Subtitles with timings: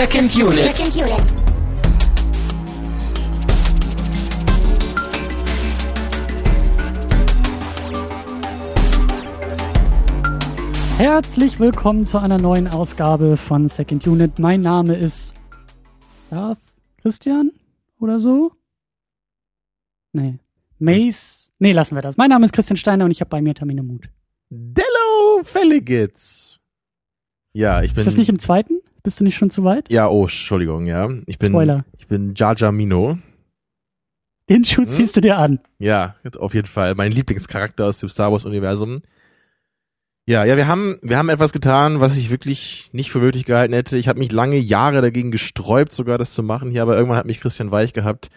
[0.00, 0.62] Second Unit.
[0.62, 1.34] Second Unit.
[10.96, 14.38] Herzlich willkommen zu einer neuen Ausgabe von Second Unit.
[14.38, 15.34] Mein Name ist
[16.30, 16.56] Darth
[17.02, 17.52] Christian
[17.98, 18.52] oder so?
[20.14, 20.38] Nee.
[20.78, 21.52] Mace.
[21.58, 22.16] Nee, lassen wir das.
[22.16, 24.08] Mein Name ist Christian Steiner und ich habe bei mir Tamine Mut.
[24.48, 26.58] Dello Felligitz.
[27.52, 28.00] Ja, ich bin.
[28.00, 28.79] Ist das nicht im zweiten?
[29.02, 29.90] Bist du nicht schon zu weit?
[29.90, 31.08] Ja, oh, Entschuldigung, ja.
[31.26, 31.52] Ich bin.
[31.52, 31.84] Spoiler.
[31.98, 33.18] Ich bin Jar Mino.
[34.48, 34.88] Den Schuh Hm?
[34.88, 35.60] ziehst du dir an.
[35.78, 36.94] Ja, auf jeden Fall.
[36.96, 38.98] Mein Lieblingscharakter aus dem Star Wars Universum.
[40.26, 43.72] Ja, ja, wir haben, wir haben etwas getan, was ich wirklich nicht für möglich gehalten
[43.72, 43.96] hätte.
[43.96, 47.26] Ich habe mich lange Jahre dagegen gesträubt, sogar das zu machen hier, aber irgendwann hat
[47.26, 48.28] mich Christian Weich gehabt.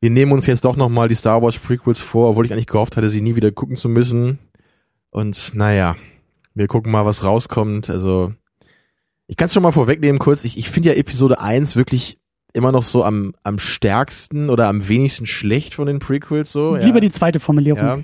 [0.00, 2.96] Wir nehmen uns jetzt doch nochmal die Star Wars Prequels vor, obwohl ich eigentlich gehofft
[2.96, 4.38] hatte, sie nie wieder gucken zu müssen.
[5.10, 5.96] Und naja,
[6.54, 7.88] wir gucken mal, was rauskommt.
[7.88, 8.32] Also,
[9.32, 10.44] ich kann es schon mal vorwegnehmen kurz.
[10.44, 12.18] Ich, ich finde ja Episode 1 wirklich
[12.52, 16.76] immer noch so am, am stärksten oder am wenigsten schlecht von den Prequels so.
[16.76, 16.84] ja.
[16.84, 17.82] Lieber die zweite Formulierung.
[17.82, 17.98] Ja.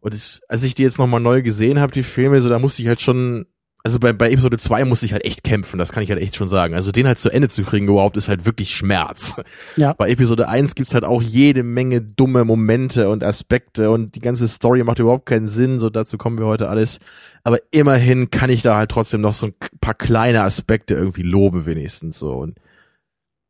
[0.00, 2.82] Und ich, als ich die jetzt nochmal neu gesehen habe, die Filme, so da musste
[2.82, 3.46] ich halt schon,
[3.86, 6.36] also bei, bei Episode 2 musste ich halt echt kämpfen, das kann ich halt echt
[6.36, 6.74] schon sagen.
[6.74, 9.36] Also den halt zu Ende zu kriegen überhaupt ist halt wirklich Schmerz.
[9.76, 9.92] Ja.
[9.92, 14.48] Bei Episode 1 gibt's halt auch jede Menge dumme Momente und Aspekte und die ganze
[14.48, 16.98] Story macht überhaupt keinen Sinn, so dazu kommen wir heute alles.
[17.42, 21.66] Aber immerhin kann ich da halt trotzdem noch so ein paar kleine Aspekte irgendwie loben
[21.66, 22.58] wenigstens so und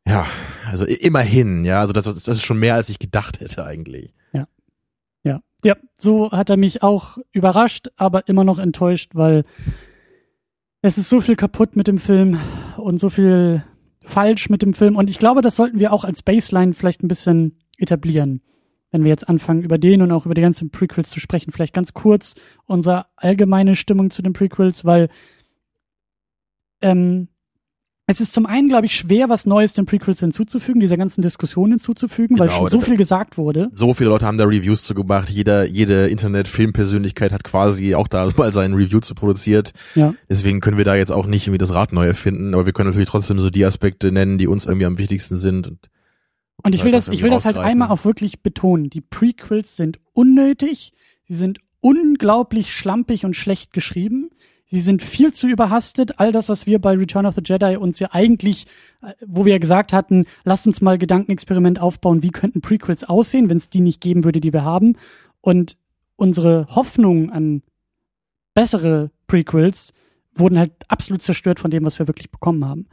[0.05, 0.27] ja,
[0.69, 4.13] also immerhin, ja, also das, das ist schon mehr als ich gedacht hätte eigentlich.
[4.33, 4.47] Ja.
[5.65, 9.45] Ja, so hat er mich auch überrascht, aber immer noch enttäuscht, weil
[10.85, 12.39] es ist so viel kaputt mit dem Film
[12.77, 13.63] und so viel
[14.01, 14.95] falsch mit dem Film.
[14.95, 18.43] Und ich glaube, das sollten wir auch als Baseline vielleicht ein bisschen etablieren.
[18.91, 21.73] Wenn wir jetzt anfangen, über den und auch über die ganzen Prequels zu sprechen, vielleicht
[21.73, 22.35] ganz kurz
[22.67, 25.09] unsere allgemeine Stimmung zu den Prequels, weil
[26.83, 27.29] ähm,
[28.07, 31.71] es ist zum einen, glaube ich, schwer, was Neues den Prequels hinzuzufügen, dieser ganzen Diskussion
[31.71, 33.69] hinzuzufügen, weil Genau, schon so das- viel gesagt wurde.
[33.73, 35.29] so viele Leute haben da Reviews zu gemacht.
[35.29, 39.71] Jeder, jede Internet-Filmpersönlichkeit hat quasi auch da mal sein Review zu produziert.
[39.95, 40.13] Ja.
[40.29, 42.89] Deswegen können wir da jetzt auch nicht irgendwie das Rad neu erfinden, aber wir können
[42.89, 45.67] natürlich trotzdem so die Aspekte nennen, die uns irgendwie am wichtigsten sind.
[45.67, 45.79] Und
[46.63, 48.89] Und ich will das, ich will das halt einmal auch wirklich betonen.
[48.89, 50.93] Die Prequels sind unnötig.
[51.27, 54.29] Sie sind unglaublich schlampig und schlecht geschrieben.
[54.71, 56.19] Sie sind viel zu überhastet.
[56.19, 58.65] All das, was wir bei Return of the Jedi uns ja eigentlich,
[59.01, 63.49] äh, wo wir ja gesagt hatten, lasst uns mal Gedankenexperiment aufbauen, wie könnten Prequels aussehen,
[63.49, 64.97] wenn es die nicht geben würde, die wir haben.
[65.41, 65.77] Und
[66.15, 67.61] unsere Hoffnung an
[68.53, 69.93] bessere Prequels
[70.33, 72.87] wurden halt absolut zerstört von dem, was wir wirklich bekommen haben.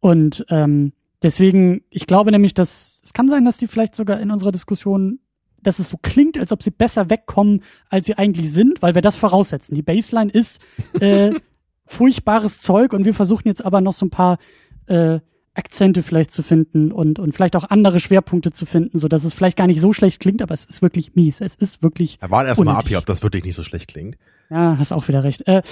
[0.00, 4.30] Und ähm, deswegen, ich glaube nämlich, dass es kann sein, dass die vielleicht sogar in
[4.30, 5.20] unserer Diskussion,
[5.62, 9.02] dass es so klingt, als ob sie besser wegkommen, als sie eigentlich sind, weil wir
[9.02, 9.74] das voraussetzen.
[9.74, 10.60] Die Baseline ist
[11.00, 11.32] äh,
[11.86, 14.38] furchtbares Zeug und wir versuchen jetzt aber noch so ein paar
[14.86, 15.20] äh,
[15.54, 19.34] Akzente vielleicht zu finden und, und vielleicht auch andere Schwerpunkte zu finden, so dass es
[19.34, 21.42] vielleicht gar nicht so schlecht klingt, aber es ist wirklich mies.
[21.42, 23.88] Es ist wirklich ja, warte erst mal ab hier, ob das wirklich nicht so schlecht
[23.88, 24.16] klingt.
[24.50, 25.46] ja, hast auch wieder recht.
[25.46, 25.62] Äh,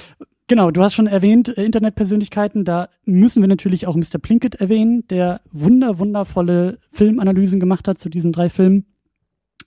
[0.47, 4.19] genau, du hast schon erwähnt, äh, Internetpersönlichkeiten, da müssen wir natürlich auch Mr.
[4.21, 8.85] Plinkett erwähnen, der wunder, wundervolle Filmanalysen gemacht hat zu diesen drei Filmen,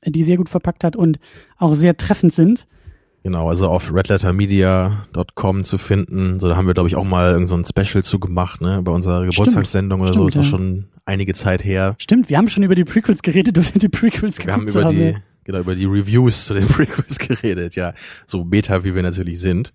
[0.05, 1.19] die sehr gut verpackt hat und
[1.59, 2.67] auch sehr treffend sind.
[3.25, 6.39] Genau, also auf redlettermedia.com zu finden.
[6.41, 8.83] So, da haben wir, glaube ich, auch mal irgend so ein Special zu gemacht, ne,
[8.83, 10.29] bei unserer Geburtstagssendung oder so.
[10.29, 10.59] Stimmt, Ist auch ja.
[10.59, 11.97] schon einige Zeit her.
[11.99, 14.97] Stimmt, wir haben schon über die Prequels geredet, ohne die Prequels Wir haben über haben.
[14.97, 17.95] die, genau, über die Reviews zu den Prequels geredet, ja.
[18.27, 19.73] So beta, wie wir natürlich sind.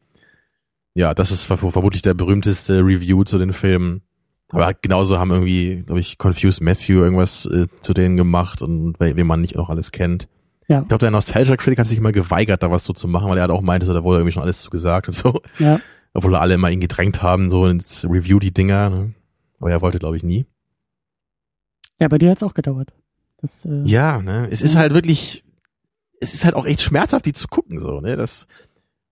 [0.93, 4.01] Ja, das ist ver vermutlich der berühmteste Review zu den Filmen.
[4.51, 9.27] Aber genauso haben irgendwie, glaube ich, Confused Matthew irgendwas äh, zu denen gemacht und wen
[9.27, 10.27] man nicht noch alles kennt.
[10.67, 10.81] Ja.
[10.81, 13.37] Ich glaube, der Nostalgia Critic hat sich immer geweigert, da was so zu machen, weil
[13.37, 15.41] er hat auch meinte, so, da wurde irgendwie schon alles zu gesagt und so.
[15.59, 15.79] Ja,
[16.13, 18.89] Obwohl alle immer ihn gedrängt haben, so ins Review die Dinger.
[18.89, 19.13] Ne?
[19.59, 20.45] Aber er wollte, glaube ich, nie.
[21.99, 22.89] ja, bei dir hat's auch gedauert.
[23.41, 24.81] Das, äh, Ja, ne, es ist Ja.
[24.81, 25.43] halt wirklich,
[26.21, 28.47] es ist halt auch echt schmerzhaft, die zu gucken, so, ne, das,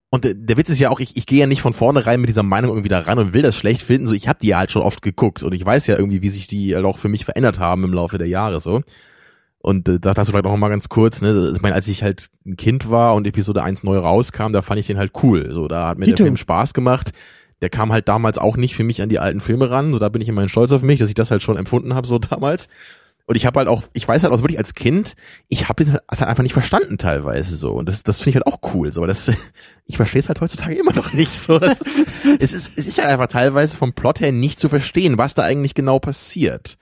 [0.10, 2.44] und der, Witz ist ja auch, ich, ich gehe ja nicht von vornherein mit dieser
[2.44, 4.72] Meinung irgendwie da ran und will das schlecht finden, so, ich habe die ja halt
[4.72, 7.26] schon oft geguckt und ich weiß ja irgendwie, wie sich die halt auch für mich
[7.26, 8.82] verändert haben im Laufe der Jahre, so.
[9.60, 11.90] Und äh, da hast du vielleicht auch noch mal ganz kurz, ne, ich meine, als
[11.90, 15.12] ich halt ein Kind war und Episode 1 neu rauskam, da fand ich den halt
[15.24, 16.24] cool, so, da hat mir der Dito.
[16.24, 17.12] Film Spaß gemacht.
[17.60, 20.10] Der kam halt damals auch nicht für mich an die alten Filme ran, so da
[20.10, 22.70] bin ich immerhin stolz auf mich, dass ich das halt schon empfunden habe, so damals.
[23.28, 25.16] Und ich habe halt auch, ich weiß halt auch wirklich als Kind,
[25.50, 27.74] ich habe es halt einfach nicht verstanden teilweise so.
[27.74, 28.94] Und das, das finde ich halt auch cool.
[28.94, 29.30] So, das,
[29.86, 31.36] ich verstehe es halt heutzutage immer noch nicht.
[31.36, 31.82] So, das,
[32.40, 35.44] es ist, es ist halt einfach teilweise vom Plot her nicht zu verstehen, was da
[35.44, 36.78] eigentlich genau passiert.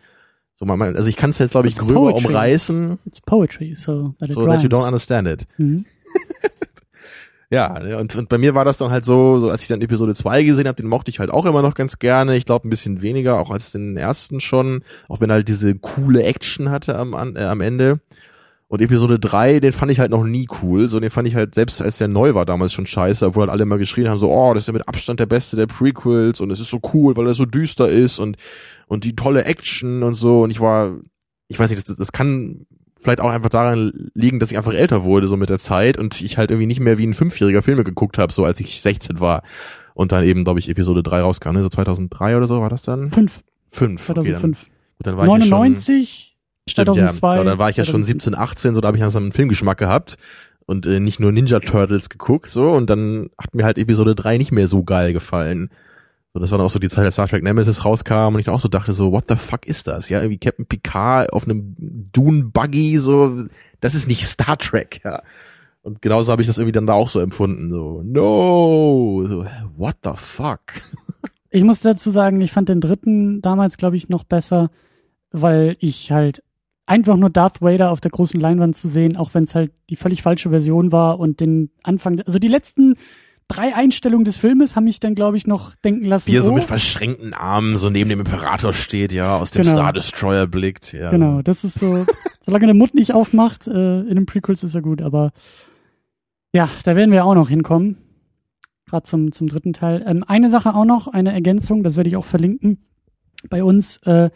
[0.58, 4.30] So, man, also ich kann es jetzt glaube ich gröber umreißen, It's poetry, so that
[4.30, 5.48] it so that you don't understand it.
[5.58, 5.86] Mhm.
[7.52, 9.82] Ja, ne, und, und bei mir war das dann halt so, so als ich dann
[9.82, 12.36] Episode 2 gesehen habe, den mochte ich halt auch immer noch ganz gerne.
[12.36, 15.76] Ich glaube ein bisschen weniger, auch als den ersten schon, auch wenn er halt diese
[15.76, 18.00] coole Action hatte am, äh, am Ende.
[18.68, 20.90] Und Episode 3, den fand ich halt noch nie cool.
[20.90, 23.52] So, den fand ich halt selbst, als der neu war, damals schon scheiße, obwohl halt
[23.52, 26.42] alle immer geschrien haben, so, oh, das ist ja mit Abstand der beste der Prequels
[26.42, 28.38] und es ist so cool, weil er so düster ist und,
[28.88, 30.42] und die tolle Action und so.
[30.42, 30.96] Und ich war,
[31.48, 32.66] ich weiß nicht, das, das kann
[33.06, 36.20] vielleicht auch einfach daran liegen, dass ich einfach älter wurde, so mit der Zeit und
[36.22, 39.20] ich halt irgendwie nicht mehr wie ein Fünfjähriger Filme geguckt habe, so als ich 16
[39.20, 39.44] war.
[39.94, 41.62] Und dann eben, glaube ich, Episode 3 rauskam, ne?
[41.62, 43.12] so 2003 oder so war das dann?
[43.12, 43.42] Fünf.
[43.72, 44.06] Fünf.
[44.06, 44.18] 2005.
[44.18, 46.36] Okay, dann, gut, dann war 99,
[46.66, 47.38] ich schon, stimmt, 2002.
[47.38, 49.78] Ja, dann war ich ja schon 17, 18, so da habe ich dann einen Filmgeschmack
[49.78, 50.18] gehabt
[50.66, 54.38] und äh, nicht nur Ninja Turtles geguckt, so und dann hat mir halt Episode 3
[54.38, 55.70] nicht mehr so geil gefallen.
[56.36, 58.46] So, das war dann auch so die Zeit, als Star Trek Nemesis rauskam und ich
[58.46, 60.10] dann auch so dachte so, what the fuck ist das?
[60.10, 61.78] Ja, irgendwie Captain Picard auf einem
[62.12, 63.46] Dune Buggy, so,
[63.80, 65.22] das ist nicht Star Trek, ja.
[65.82, 69.46] Und genauso habe ich das irgendwie dann da auch so empfunden, so, no, so,
[69.78, 70.60] what the fuck?
[71.52, 74.72] Ich muss dazu sagen, ich fand den dritten damals, glaube ich, noch besser,
[75.32, 76.44] weil ich halt
[76.86, 79.96] einfach nur Darth Vader auf der großen Leinwand zu sehen, auch wenn es halt die
[79.96, 82.96] völlig falsche Version war und den Anfang, also die letzten
[83.48, 86.32] drei Einstellungen des Filmes haben mich dann, glaube ich, noch denken lassen.
[86.32, 89.64] Wie er so oh, mit verschränkten Armen so neben dem Imperator steht, ja, aus dem
[89.64, 89.76] Genau.
[89.76, 91.12] Star Destroyer blickt, ja.
[91.12, 92.06] Genau, das ist so,
[92.46, 95.32] solange der Mund nicht aufmacht, äh, in den Prequels ist er gut, aber
[96.54, 97.98] ja, da werden wir auch noch hinkommen.
[98.88, 100.04] Gerade zum, zum dritten Teil.
[100.08, 102.78] Ähm, eine Sache auch noch, eine Ergänzung, das werde ich auch verlinken
[103.50, 103.98] bei uns.
[104.06, 104.30] Äh,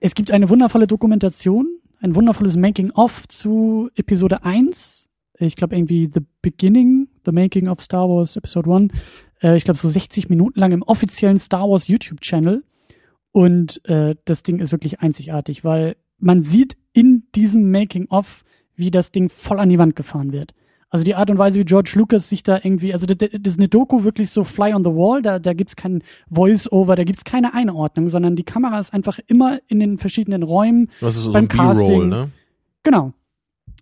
[0.00, 1.66] es gibt eine wundervolle Dokumentation,
[2.00, 5.08] ein wundervolles Making-of zu Episode 1.
[5.38, 8.92] Ich glaube irgendwie The Beginning, The Making of Star Wars Episode 1.
[9.42, 12.64] Äh, ich glaube so 60 Minuten lang im offiziellen Star Wars YouTube-Channel.
[13.32, 18.44] Und äh, das Ding ist wirklich einzigartig, weil man sieht in diesem Making-of,
[18.76, 20.54] wie das Ding voll an die Wand gefahren wird.
[20.88, 23.58] Also die Art und Weise, wie George Lucas sich da irgendwie, also das, das ist
[23.58, 27.24] eine Doku wirklich so fly on the wall, da, da gibt's kein Voice-Over, da gibt's
[27.24, 30.90] keine Einordnung, sondern die Kamera ist einfach immer in den verschiedenen Räumen.
[31.00, 32.08] Das ist so beim ein B-Roll, Casting.
[32.08, 32.30] ne?
[32.84, 33.12] Genau.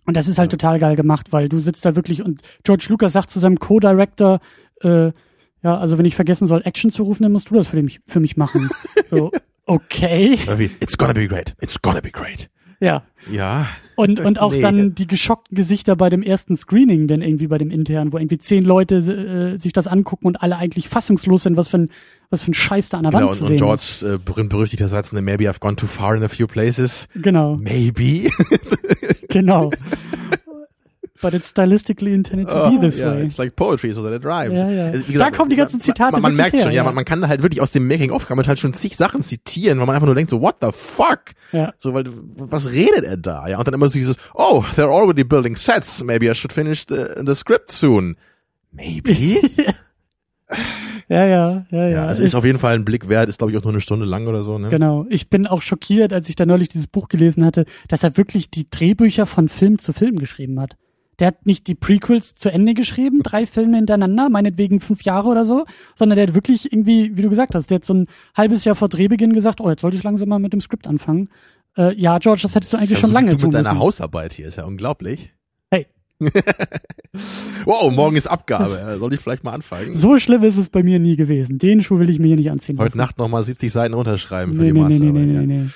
[0.05, 0.57] Und das ist halt Ja.
[0.57, 4.39] total geil gemacht, weil du sitzt da wirklich und George Lucas sagt zu seinem Co-Director,
[4.81, 5.11] äh,
[5.61, 8.01] ja, also wenn ich vergessen soll, Action zu rufen, dann musst du das für mich,
[8.05, 8.69] für mich machen.
[9.09, 9.31] so,
[9.65, 10.37] okay.
[10.81, 12.49] It's gonna be great, it's gonna be great.
[12.83, 13.03] Ja.
[13.31, 14.59] Ja, Und, und auch Nee.
[14.59, 18.37] dann die geschockten Gesichter bei dem ersten Screening, dann irgendwie bei dem internen, wo irgendwie
[18.37, 21.89] zehn Leute äh, sich das angucken und alle eigentlich fassungslos sind, was für ein,
[22.29, 24.17] was für ein Scheiß da an der genau, Wand und, zu und sehen George's äh,
[24.23, 27.07] berühmt berüchtigter Satz, ne, maybe I've gone too far in a few places.
[27.13, 27.23] ist.
[27.23, 28.29] Genau, Maybe.
[29.29, 29.71] genau.
[31.23, 33.23] But it's stylistically intended to be this Oh, ja, way.
[33.23, 34.59] it's like poetry, so that it rhymes.
[34.59, 34.85] Ja, ja.
[34.87, 36.83] Also, wie Da kommen die ganzen Zitate Man, man, merkt schon, her, ja, ja.
[36.83, 39.79] Man, man kann halt wirklich aus dem Making-of kann man halt schon zig Sachen zitieren,
[39.79, 41.31] weil man einfach nur denkt so, what the fuck?
[41.51, 41.73] Ja.
[41.79, 42.03] So, weil,
[42.35, 43.47] was redet er da?
[43.47, 46.85] Ja, und dann immer so dieses, oh, they're already building sets, maybe I should finish
[46.87, 48.17] the, the script soon.
[48.71, 49.39] Maybe?
[51.09, 51.87] Ja, ja, ja, ja.
[51.89, 53.81] ja, also ist auf jeden Fall ein Blick wert, ist glaube ich auch nur eine
[53.81, 54.69] Stunde lang oder so, ne?
[54.69, 55.05] Genau.
[55.09, 58.49] Ich bin auch schockiert, als ich da neulich dieses Buch gelesen hatte, dass er wirklich
[58.49, 60.75] die Drehbücher von Film zu Film geschrieben hat.
[61.23, 65.45] Der hat nicht die Prequels zu Ende geschrieben, drei Filme hintereinander, meinetwegen fünf Jahre oder
[65.45, 65.63] so,
[65.95, 68.75] sondern der hat wirklich irgendwie, wie du gesagt hast, der hat so ein halbes Jahr
[68.75, 71.29] vor Drehbeginn gesagt, oh, jetzt sollte ich langsam mal mit dem Skript anfangen.
[71.77, 73.79] Äh, ja, George, das hättest du eigentlich schon so, lange tun mit deiner müssen.
[73.79, 75.31] Hausarbeit hier, ist ja unglaublich.
[75.71, 75.87] Hey.
[77.63, 78.97] Wow, morgen ist Abgabe.
[78.99, 79.95] Soll ich vielleicht mal anfangen?
[79.95, 81.57] So schlimm ist es bei mir nie gewesen.
[81.57, 82.77] Den Schuh will ich mir hier nicht anziehen.
[82.79, 82.97] Heute lassen.
[82.97, 85.25] Nacht nochmal 70 Seiten unterschreiben für Nee, die nee, nee, nee, Masterarbeit.
[85.27, 85.41] nee, ja.
[85.41, 85.69] nee, nee.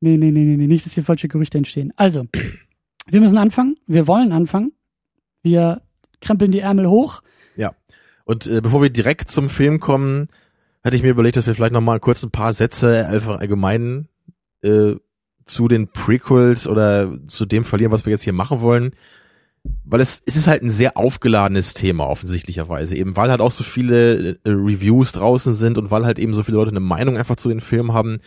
[0.00, 1.94] Nee, nee, nee, nee, nee, nicht, dass hier falsche Gerüchte entstehen.
[1.96, 2.26] Also,
[3.06, 3.76] wir müssen anfangen.
[3.86, 4.72] Wir wollen anfangen.
[5.42, 5.82] Wir
[6.20, 7.22] krempeln die Ärmel hoch.
[8.26, 10.28] Und äh, bevor wir direkt zum Film kommen,
[10.84, 14.08] hatte ich mir überlegt, dass wir vielleicht nochmal kurz ein paar Sätze einfach allgemein
[14.62, 14.94] äh,
[15.44, 18.92] zu den Prequels oder zu dem verlieren, was wir jetzt hier machen wollen.
[19.84, 22.96] Weil es, es ist halt ein sehr aufgeladenes Thema offensichtlicherweise.
[22.96, 26.42] Eben weil halt auch so viele äh, Reviews draußen sind und weil halt eben so
[26.42, 28.18] viele Leute eine Meinung einfach zu den Filmen haben,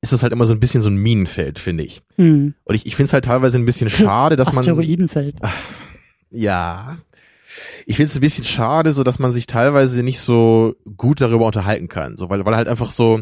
[0.00, 2.02] ist das halt immer so ein bisschen so ein Minenfeld, finde ich.
[2.16, 2.54] Hm.
[2.64, 5.36] Und ich, ich finde es halt teilweise ein bisschen schade, dass man Asteroidenfeld.
[6.30, 6.98] ja.
[7.86, 11.46] Ich finde es ein bisschen schade, so dass man sich teilweise nicht so gut darüber
[11.46, 12.16] unterhalten kann.
[12.16, 13.20] So, weil, weil halt einfach so,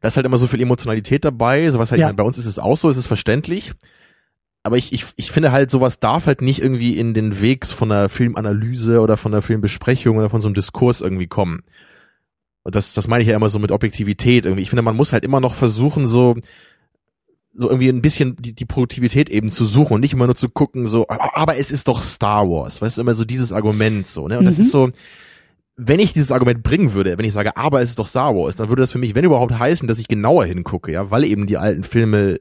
[0.00, 1.70] da ist halt immer so viel Emotionalität dabei.
[1.70, 2.06] So was halt, Ja.
[2.06, 3.72] ich meine, bei uns ist es auch so, es ist verständlich.
[4.64, 7.90] Aber ich, ich, ich finde halt, sowas darf halt nicht irgendwie in den Weg von
[7.90, 11.62] einer Filmanalyse oder von einer Filmbesprechung oder von so einem Diskurs irgendwie kommen.
[12.68, 14.60] Und das, das meine ich ja immer so mit Objektivität irgendwie.
[14.60, 16.34] Ich finde, man muss halt immer noch versuchen, so,
[17.54, 20.50] so irgendwie ein bisschen die, die Produktivität eben zu suchen und nicht immer nur zu
[20.50, 24.06] gucken, so, aber, aber es ist doch Star Wars, weißt du, immer so dieses Argument
[24.06, 24.38] so, ne?
[24.38, 24.64] Und das Mhm.
[24.64, 24.90] ist so,
[25.76, 28.56] wenn ich dieses Argument bringen würde, wenn ich sage, aber es ist doch Star Wars,
[28.56, 31.46] dann würde das für mich, wenn überhaupt, heißen, dass ich genauer hingucke, ja, weil eben
[31.46, 32.36] die alten Filme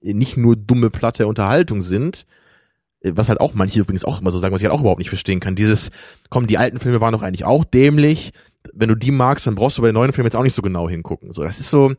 [0.00, 2.24] nicht nur dumme, platte Unterhaltung sind,
[3.02, 5.08] was halt auch manche übrigens auch immer so sagen, was ich halt auch überhaupt nicht
[5.08, 5.56] verstehen kann.
[5.56, 5.90] Dieses,
[6.30, 8.32] komm, die alten Filme waren doch eigentlich auch dämlich.
[8.72, 10.62] Wenn du die magst, dann brauchst du bei den neuen Filmen jetzt auch nicht so
[10.62, 11.32] genau hingucken.
[11.32, 11.94] So, das ist so,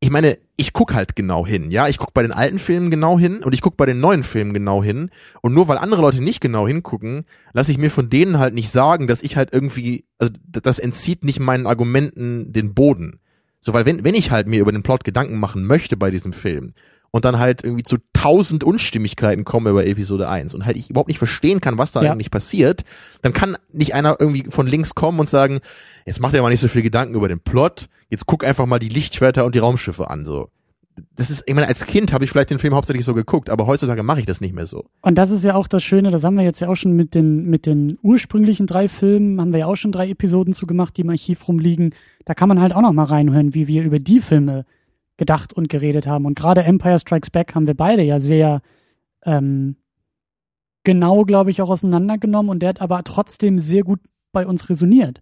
[0.00, 3.18] ich meine, ich guck halt genau hin, ja, ich guck bei den alten Filmen genau
[3.18, 5.10] hin und ich guck bei den neuen Filmen genau hin
[5.42, 8.70] und nur weil andere Leute nicht genau hingucken, lasse ich mir von denen halt nicht
[8.70, 13.20] sagen, dass ich halt irgendwie, also das entzieht nicht meinen Argumenten den Boden.
[13.60, 16.32] So, weil wenn, wenn ich halt mir über den Plot Gedanken machen möchte bei diesem
[16.32, 16.74] Film
[17.10, 21.08] und dann halt irgendwie zu tausend Unstimmigkeiten komme über Episode 1 und halt ich überhaupt
[21.08, 22.12] nicht verstehen kann, was da ja.
[22.12, 22.84] eigentlich passiert,
[23.22, 25.60] dann kann nicht einer irgendwie von links kommen und sagen,
[26.06, 28.78] jetzt macht er mal nicht so viel Gedanken über den Plot, jetzt guck einfach mal
[28.78, 30.48] die Lichtschwerter und die Raumschiffe an, so.
[31.14, 33.68] Das ist, ich meine, als Kind habe ich vielleicht den Film hauptsächlich so geguckt, aber
[33.68, 34.84] heutzutage mache ich das nicht mehr so.
[35.00, 37.14] Und das ist ja auch das Schöne, das haben wir jetzt ja auch schon mit
[37.14, 40.96] den, mit den ursprünglichen drei Filmen, haben wir ja auch schon drei Episoden zu gemacht,
[40.96, 41.94] die im Archiv rumliegen.
[42.24, 44.64] Da kann man halt auch noch mal reinhören, wie wir über die Filme
[45.18, 46.24] gedacht und geredet haben.
[46.24, 48.62] Und gerade Empire Strikes Back haben wir beide ja sehr
[49.24, 49.76] ähm,
[50.84, 54.00] genau, glaube ich, auch auseinandergenommen und der hat aber trotzdem sehr gut
[54.32, 55.20] bei uns resoniert.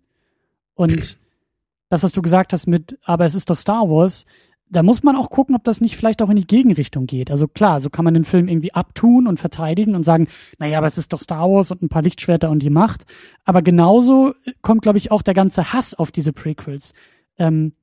[0.75, 1.19] Und
[1.89, 4.27] das, was du gesagt hast mit, aber es ist doch Star Wars,
[4.69, 7.31] da muss man auch gucken, ob das nicht vielleicht auch in die Gegenrichtung geht.
[7.31, 10.27] Also klar, so kann man den Film irgendwie abtun und verteidigen und sagen,
[10.59, 13.05] naja, aber es ist doch Star Wars und ein paar Lichtschwerter und die Macht.
[13.45, 16.95] Aber genauso kommt, glaube ich, auch der ganze Hass auf diese Prequels.
[17.39, 17.75] Ähm,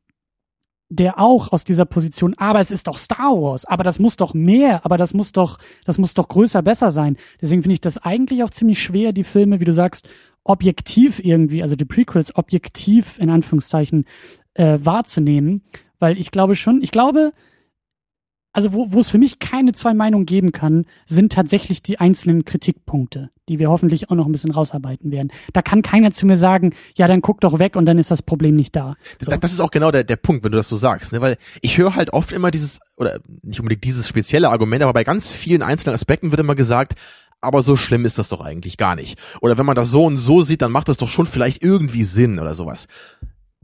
[0.95, 4.33] der auch aus dieser Position, aber es ist doch Star Wars, aber das muss doch
[4.33, 7.17] mehr, aber das muss doch, das muss doch größer, besser sein.
[7.41, 10.07] Deswegen finde ich das eigentlich auch ziemlich schwer, die Filme, wie du sagst,
[10.43, 14.05] objektiv irgendwie, also die Prequels objektiv in Anführungszeichen
[14.53, 15.63] äh, wahrzunehmen,
[15.99, 17.33] weil ich glaube schon, ich glaube,
[18.53, 22.45] also wo, wo es für mich keine zwei Meinungen geben kann, sind tatsächlich die einzelnen
[22.45, 25.31] Kritikpunkte, die wir hoffentlich auch noch ein bisschen rausarbeiten werden.
[25.53, 28.21] Da kann keiner zu mir sagen, ja, dann guck doch weg und dann ist das
[28.21, 28.95] Problem nicht da.
[29.19, 29.35] So.
[29.35, 31.21] Das ist auch genau der, der Punkt, wenn du das so sagst, ne?
[31.21, 35.03] weil ich höre halt oft immer dieses, oder nicht unbedingt dieses spezielle Argument, aber bei
[35.03, 36.93] ganz vielen einzelnen Aspekten wird immer gesagt,
[37.41, 39.19] aber so schlimm ist das doch eigentlich gar nicht.
[39.41, 42.03] Oder wenn man das so und so sieht, dann macht das doch schon vielleicht irgendwie
[42.03, 42.87] Sinn oder sowas.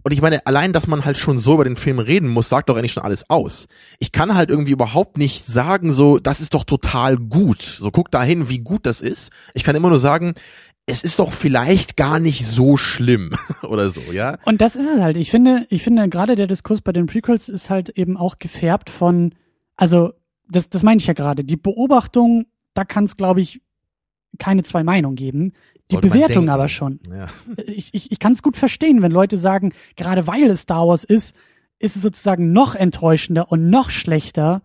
[0.03, 2.69] Und ich meine, allein, dass man halt schon so über den Film reden muss, sagt
[2.69, 3.67] doch eigentlich schon alles aus.
[3.99, 7.61] Ich kann halt irgendwie überhaupt nicht sagen, so, das ist doch total gut.
[7.61, 9.31] So, guck dahin, wie gut das ist.
[9.53, 10.35] Ich kann immer nur sagen,
[10.85, 13.31] es ist doch vielleicht gar nicht so schlimm
[13.63, 14.37] oder so, ja.
[14.45, 15.17] Und das ist es halt.
[15.17, 18.89] Ich finde, ich finde gerade der Diskurs bei den Prequels ist halt eben auch gefärbt
[18.89, 19.35] von,
[19.75, 20.13] also,
[20.49, 21.43] das, das meine ich ja gerade.
[21.43, 23.61] Die Beobachtung, da kann es, glaube ich,
[24.39, 25.53] keine zwei Meinungen geben.
[25.91, 26.99] Die Sollte Bewertung aber schon.
[27.09, 27.27] Ja.
[27.65, 31.03] Ich, ich, ich kann es gut verstehen, wenn Leute sagen, gerade weil es Star Wars
[31.03, 31.35] ist,
[31.79, 34.61] ist es sozusagen noch enttäuschender und noch schlechter,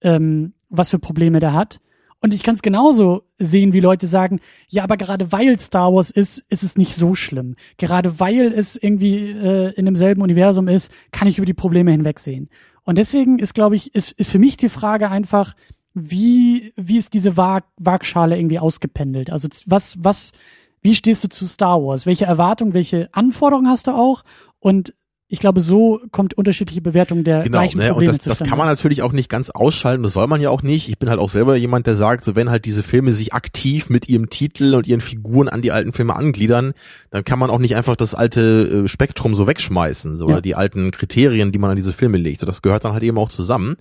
[0.00, 1.80] ähm, was für Probleme der hat.
[2.20, 6.10] Und ich kann es genauso sehen, wie Leute sagen, ja, aber gerade weil Star Wars
[6.10, 7.56] ist, ist es nicht so schlimm.
[7.78, 12.48] Gerade weil es irgendwie äh, in demselben Universum ist, kann ich über die Probleme hinwegsehen.
[12.84, 15.54] Und deswegen ist, glaube ich, ist, ist für mich die Frage einfach,
[15.94, 19.30] wie, wie ist diese Waag Waagschale irgendwie ausgependelt?
[19.30, 20.32] Also was, was,
[20.82, 22.06] wie stehst du zu Star Wars?
[22.06, 24.24] Welche Erwartungen, welche Anforderungen hast du auch?
[24.58, 24.94] Und
[25.32, 27.88] ich glaube, so kommt unterschiedliche Bewertung der genau, gleichen ne?
[27.88, 30.50] Probleme Und das, das kann man natürlich auch nicht ganz ausschalten, das soll man ja
[30.50, 30.90] auch nicht.
[30.90, 33.88] Ich bin halt auch selber jemand, der sagt, so wenn halt diese Filme sich aktiv
[33.88, 36.74] mit ihrem Titel und ihren Figuren an die alten Filme angliedern,
[37.10, 40.34] dann kann man auch nicht einfach das alte äh, Spektrum so wegschmeißen, so, ja.
[40.34, 42.40] oder die alten Kriterien, die man an diese Filme legt.
[42.40, 43.76] So, das gehört dann halt eben auch zusammen.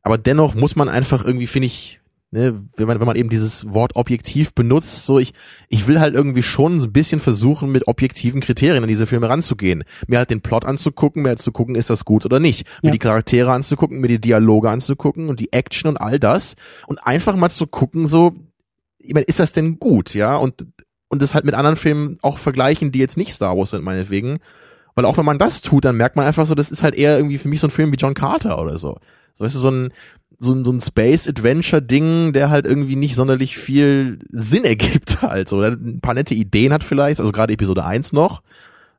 [0.00, 1.99] Aber dennoch muss man einfach irgendwie, finde ich,
[2.30, 5.32] ne, wenn man, wenn man eben dieses Wort objektiv benutzt, so ich,
[5.68, 9.28] ich will halt irgendwie schon so ein bisschen versuchen, mit objektiven Kriterien an diese Filme
[9.28, 9.84] ranzugehen.
[10.06, 12.66] Mir halt den Plot anzugucken, mir halt zu gucken, ist das gut oder nicht.
[12.66, 12.74] Ja.
[12.88, 16.54] Mir die Charaktere anzugucken, mir die Dialoge anzugucken und die Action und all das.
[16.86, 18.34] Und einfach mal zu gucken, so,
[18.98, 20.36] ich meine, ist das denn gut, ja?
[20.36, 20.66] Und,
[21.08, 24.38] und das halt mit anderen Filmen auch vergleichen, die jetzt nicht Star Wars sind, meinetwegen.
[24.94, 27.16] Weil auch wenn man das tut, dann merkt man einfach so, das ist halt eher
[27.16, 28.98] irgendwie für mich so ein Film wie John Carter oder so.
[29.34, 29.92] So, weißt du, so ein,
[30.40, 35.60] so ein, so ein Space-Adventure-Ding, der halt irgendwie nicht sonderlich viel Sinn ergibt halt so.
[35.60, 38.42] Ein paar nette Ideen hat vielleicht, also gerade Episode 1 noch,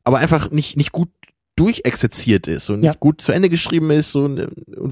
[0.04, 1.10] aber einfach nicht, nicht gut
[1.56, 2.92] durchexerziert ist und ja.
[2.92, 4.48] nicht gut zu Ende geschrieben ist so, und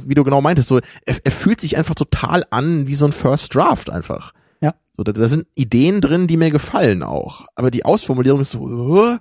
[0.07, 3.13] wie du genau meintest, so, er, er fühlt sich einfach total an wie so ein
[3.13, 4.33] First Draft einfach.
[4.59, 4.73] Ja.
[4.97, 7.45] So, da, da sind Ideen drin, die mir gefallen auch.
[7.55, 9.17] Aber die Ausformulierung ist so, uh,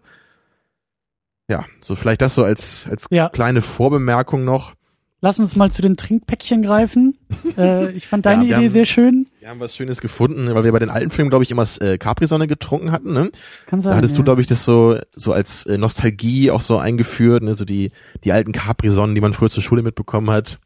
[1.50, 3.28] ja, so vielleicht das so als, als ja.
[3.28, 4.75] kleine Vorbemerkung noch.
[5.20, 7.18] Lass uns mal zu den Trinkpäckchen greifen.
[7.58, 9.26] äh, ich fand deine ja, Idee haben, sehr schön.
[9.40, 11.98] Wir haben was Schönes gefunden, weil wir bei den alten Filmen, glaube ich, immer äh,
[11.98, 13.12] Capri-Sonne getrunken hatten.
[13.12, 13.30] Ne?
[13.66, 14.18] Kann sein, da hattest ja.
[14.18, 17.54] du, glaube ich, das so so als äh, Nostalgie auch so eingeführt, ne?
[17.54, 17.90] so die
[18.22, 20.58] die alten Capri-Sonnen, die man früher zur Schule mitbekommen hat.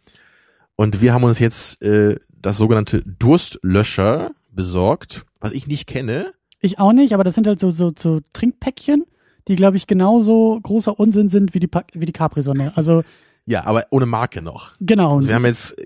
[0.76, 6.32] Und wir haben uns jetzt äh, das sogenannte Durstlöscher besorgt, was ich nicht kenne.
[6.60, 9.04] Ich auch nicht, aber das sind halt so so, so Trinkpäckchen,
[9.48, 12.72] die, glaube ich, genauso großer Unsinn sind wie die wie die Capri-Sonne.
[12.74, 13.02] Also
[13.46, 14.72] ja, aber ohne Marke noch.
[14.80, 15.16] Genau.
[15.16, 15.76] Also wir haben jetzt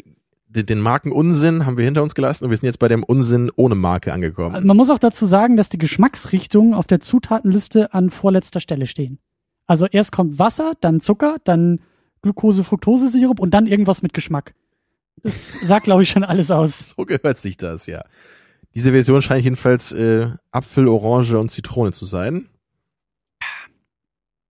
[0.48, 3.50] den den Markenunsinn haben wir hinter uns gelassen und wir sind jetzt bei dem Unsinn
[3.56, 4.66] ohne Marke angekommen.
[4.66, 9.18] Man muss auch dazu sagen, dass die Geschmacksrichtungen auf der Zutatenliste an vorletzter Stelle stehen.
[9.66, 11.80] Also erst kommt Wasser, dann Zucker, dann
[12.22, 14.54] Glucose, Fructose-Sirup und dann irgendwas mit Geschmack.
[15.22, 16.94] Das sagt, glaube ich, schon alles aus.
[16.96, 18.04] So gehört sich das, ja.
[18.74, 22.48] Diese Version scheint jedenfalls äh, Apfel, Orange und Zitrone zu sein.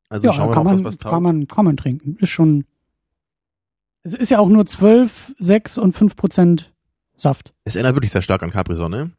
[0.08, 2.16] Also ja, schauen wir kann, mal, ob man, das was kann, man, kann man trinken.
[2.20, 2.64] Ist schon.
[4.06, 6.72] Es ist ja auch nur 12, 6 und 5 Prozent
[7.16, 7.52] Saft.
[7.64, 9.10] Es erinnert wirklich sehr stark an Capri-Sonne.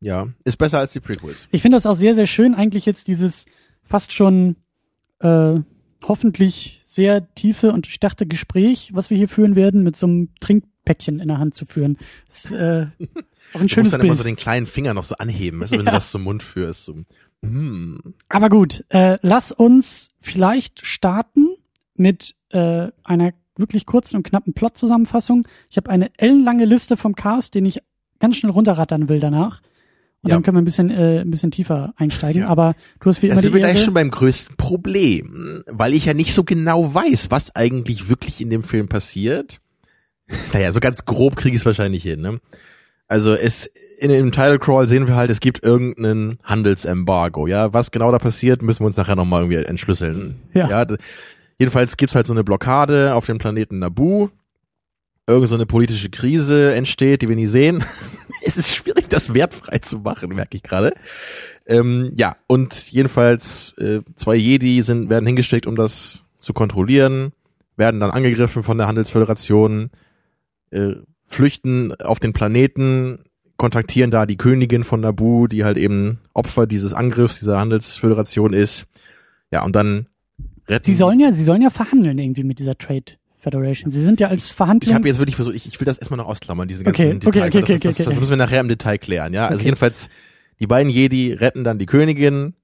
[0.00, 1.48] Ja, ist besser als die Prequels.
[1.50, 3.46] Ich finde das auch sehr, sehr schön, eigentlich jetzt dieses
[3.82, 4.56] fast schon
[5.20, 5.54] äh,
[6.04, 11.18] hoffentlich sehr tiefe und durchdachte Gespräch, was wir hier führen werden, mit so einem Trinkpäckchen
[11.18, 11.98] in der Hand zu führen.
[12.28, 13.08] Das ist äh, auch ein
[13.54, 14.18] Du musst schönes dann immer Bild.
[14.18, 15.92] so den kleinen Finger noch so anheben, weißt du, wenn Ja.
[15.92, 16.84] du das zum Mund führst.
[16.84, 16.94] So.
[17.40, 17.96] Mm.
[18.28, 21.48] Aber gut, äh, lass uns vielleicht starten
[21.94, 25.46] mit äh, einer wirklich kurzen und knappen Plot-Zusammenfassung.
[25.70, 27.80] Ich habe eine ellenlange Liste vom Cast, den ich
[28.20, 29.60] ganz schnell runterrattern will danach.
[30.22, 30.36] Und Ja.
[30.36, 32.42] dann können wir ein bisschen, äh, ein bisschen tiefer einsteigen.
[32.42, 32.48] Ja.
[32.48, 35.94] Aber du hast wie Da immer sind die wir gleich schon beim größten Problem, weil
[35.94, 39.60] ich ja nicht so genau weiß, was eigentlich wirklich in dem Film passiert.
[40.52, 42.20] Naja, so ganz grob kriege ich es wahrscheinlich hin.
[42.20, 42.38] Ne?
[43.06, 47.46] Also es in dem Title Crawl sehen wir halt, es gibt irgendeinen Handelsembargo.
[47.46, 50.36] Ja, was genau da passiert, müssen wir uns nachher nochmal irgendwie entschlüsseln.
[50.52, 50.84] Ja.
[50.84, 50.96] d-
[51.58, 54.30] jedenfalls gibt's halt so eine Blockade auf dem Planeten Naboo.
[55.26, 57.84] Irgend so eine politische Krise entsteht, die wir nie sehen.
[58.42, 60.94] es ist schwierig, das wertfrei zu machen, merke ich gerade.
[61.66, 67.32] Ähm, ja, und jedenfalls äh, zwei Jedi sind werden hingesteckt, um das zu kontrollieren,
[67.76, 69.90] werden dann angegriffen von der Handelsföderation,
[70.70, 70.94] äh,
[71.26, 73.24] flüchten auf den Planeten,
[73.58, 78.86] kontaktieren da die Königin von Naboo, die halt eben Opfer dieses Angriffs dieser Handelsföderation ist.
[79.50, 80.06] Ja, und dann
[80.68, 83.04] retten Sie sollen ja, sie sollen ja verhandeln irgendwie mit dieser Trade
[83.40, 83.90] Federation.
[83.90, 84.94] Sie sind ja als ich Verhandlungs...
[84.94, 87.18] habe jetzt wirklich versucht, ich, ich will das erstmal noch ausklammern, diese ganzen Okay, okay,
[87.18, 87.28] Details.
[87.36, 88.20] okay, weil das, okay, ist- das, okay, das okay.
[88.20, 89.44] müssen wir nachher im Detail klären, ja.
[89.46, 89.64] Also Okay.
[89.66, 90.08] jedenfalls,
[90.60, 92.54] die beiden Jedi retten dann die Königin,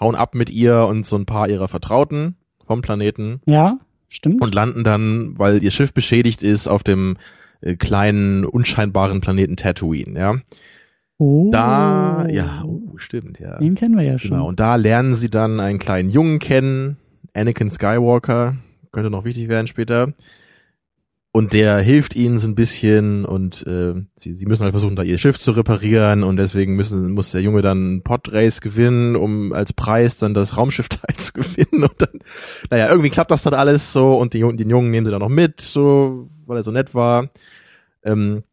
[0.00, 2.34] hauen ab mit ihr und so ein paar ihrer Vertrauten
[2.66, 4.40] vom Planeten Ja, stimmt.
[4.42, 7.16] und landen dann, weil ihr Schiff beschädigt ist, auf dem
[7.60, 10.34] äh, kleinen, unscheinbaren Planeten Tatooine, ja.
[11.18, 11.50] oh.
[11.52, 13.58] Da, ja, oh, stimmt, ja.
[13.58, 14.30] Den kennen wir ja schon.
[14.32, 16.96] Genau, und da lernen sie dann einen kleinen Jungen kennen,
[17.34, 18.56] Anakin Skywalker,
[18.92, 20.14] könnte noch wichtig werden später.
[21.36, 25.02] Und der hilft ihnen so ein bisschen und äh, sie, sie müssen halt versuchen, da
[25.02, 29.52] ihr Schiff zu reparieren und deswegen müssen, muss der Junge dann einen Podrace gewinnen, um
[29.52, 32.20] als Preis dann das Raumschiffteil zu gewinnen und dann,
[32.70, 35.28] naja, irgendwie klappt das dann alles so und die, den Jungen nehmen sie dann noch
[35.28, 37.30] mit, so, weil er so nett war.
[38.04, 38.44] Ähm,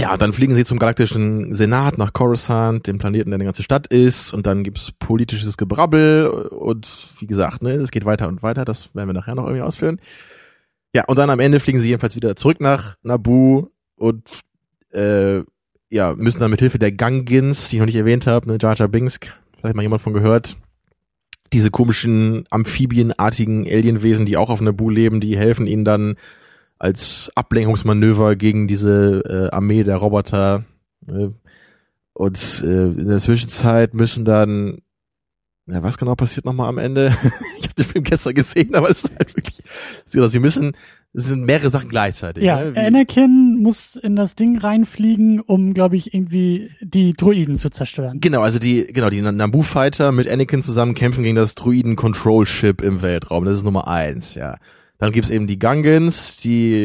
[0.00, 3.88] ja, dann fliegen sie zum galaktischen Senat nach Coruscant, dem Planeten, der eine ganze Stadt
[3.88, 8.64] ist, und dann gibt's politisches Gebrabbel und wie gesagt, ne, es geht weiter und weiter,
[8.64, 10.00] das werden wir nachher noch irgendwie ausführen.
[10.94, 14.22] Ja, und dann am Ende fliegen sie jedenfalls wieder zurück nach Naboo und
[14.92, 15.42] äh,
[15.90, 18.76] ja, müssen dann mit Hilfe der Gangins, die ich noch nicht erwähnt habe, ne, Jar
[18.76, 19.18] Jar Binks,
[19.58, 20.56] vielleicht mal jemand von gehört,
[21.52, 26.14] diese komischen amphibienartigen Alienwesen, die auch auf Naboo leben, die helfen ihnen dann
[26.78, 30.64] als Ablenkungsmanöver gegen diese äh, Armee der Roboter.
[31.06, 31.28] Äh,
[32.12, 34.78] und äh, in der Zwischenzeit müssen dann,
[35.66, 37.16] na, was genau passiert nochmal am Ende?
[37.58, 39.62] ich habe den Film gestern gesehen, aber es ist halt wirklich,
[40.06, 40.72] sie müssen,
[41.14, 42.44] es sind mehrere Sachen gleichzeitig.
[42.44, 42.76] Ja, ne?
[42.76, 48.20] Anakin muss in das Ding reinfliegen, um, glaube ich, irgendwie die Droiden zu zerstören.
[48.20, 52.46] Genau, also die, genau, die Naboo Fighter mit Anakin zusammen kämpfen gegen das Druiden Control
[52.46, 53.44] Ship im Weltraum.
[53.44, 54.56] Das ist Nummer eins, ja.
[54.98, 56.84] Dann gibt's eben die Gungans, die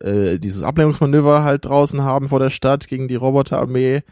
[0.00, 4.02] äh, dieses Ablenkungsmanöver halt draußen haben vor der Stadt gegen die Roboterarmee.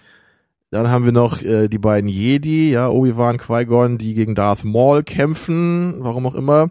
[0.70, 5.02] Dann haben wir noch äh, die beiden Jedi, ja, Obi-Wan, Qui-Gon, die gegen Darth Maul
[5.02, 6.70] kämpfen, warum auch immer,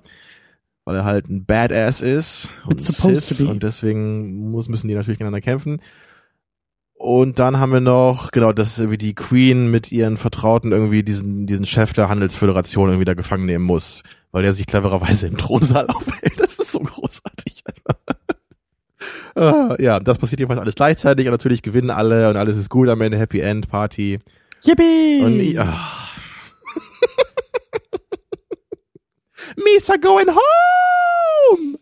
[0.86, 4.94] weil er halt ein Badass ist und It's supposed Sith und deswegen muss, müssen die
[4.94, 5.82] natürlich gegeneinander kämpfen.
[7.00, 11.02] Und dann haben wir noch, genau, das ist irgendwie die Queen mit ihren Vertrauten irgendwie
[11.02, 15.38] diesen, diesen Chef der Handelsföderation irgendwie da gefangen nehmen muss, weil der sich clevererweise im
[15.38, 16.38] Thronsaal aufhält.
[16.38, 17.64] Das ist so großartig.
[19.36, 22.90] Ah, ja, das passiert jedenfalls alles gleichzeitig und natürlich gewinnen alle und alles ist gut
[22.90, 24.20] am Ende, Happy End, Party.
[24.62, 25.22] Yippie!
[25.24, 26.10] Und ah.
[29.56, 31.80] Misa going home!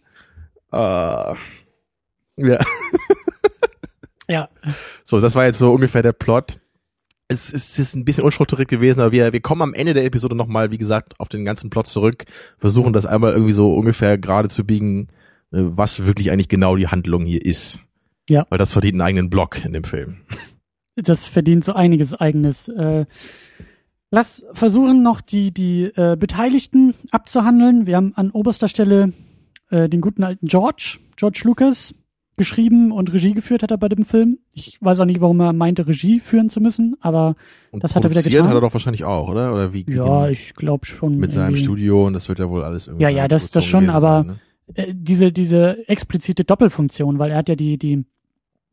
[0.71, 1.35] Ah.
[2.35, 2.59] Ja.
[4.27, 4.49] Ja,
[5.03, 6.59] So, das war jetzt so ungefähr der Plot.
[7.29, 10.05] Es ist, es ist ein bisschen unstrukturiert gewesen, aber wir, wir kommen am Ende der
[10.05, 12.25] Episode nochmal, wie gesagt, auf den ganzen Plot zurück,
[12.57, 15.09] versuchen das einmal irgendwie so ungefähr gerade zu biegen,
[15.51, 17.81] äh, was wirklich eigentlich genau die Handlung hier ist.
[18.29, 18.45] Ja.
[18.49, 20.17] Weil das verdient einen eigenen Block in dem Film.
[20.95, 22.67] das verdient so einiges eigenes.
[22.69, 23.05] Äh,
[24.11, 27.87] lass versuchen noch die, die äh, Beteiligten abzuhandeln.
[27.87, 29.13] Wir haben an oberster Stelle
[29.69, 31.93] äh, den guten alten George, George Lucas,
[32.37, 34.37] geschrieben und Regie geführt hat er bei dem Film.
[34.53, 37.35] Ich weiß auch nicht, warum er meinte, Regie führen zu müssen, aber
[37.71, 38.47] Und Das hat er wieder getan.
[38.47, 39.53] hat er doch wahrscheinlich auch, oder?
[39.53, 39.85] Oder wie?
[39.89, 41.17] ja, wie- ich glaube schon.
[41.17, 41.55] mit seinem.
[41.55, 43.03] Studio und das wird ja wohl alles irgendwie.
[43.03, 44.39] Ja, ja, das- das schon, aber- sein, ne?
[44.75, 48.05] äh, diese, diese explizite Doppelfunktion, weil er hat ja die, die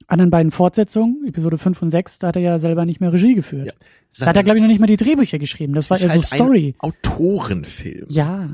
[0.07, 3.35] anderen beiden Fortsetzungen, Episode 5 und 6, da hat er ja selber nicht mehr Regie
[3.35, 3.67] geführt.
[3.69, 3.73] Ja.
[4.19, 5.73] Da hat er, glaube ich, noch nicht mal die Drehbücher geschrieben.
[5.73, 6.75] Das war ist eher so halt Story.
[6.79, 8.07] Ein Autorenfilm.
[8.11, 8.51] Ja.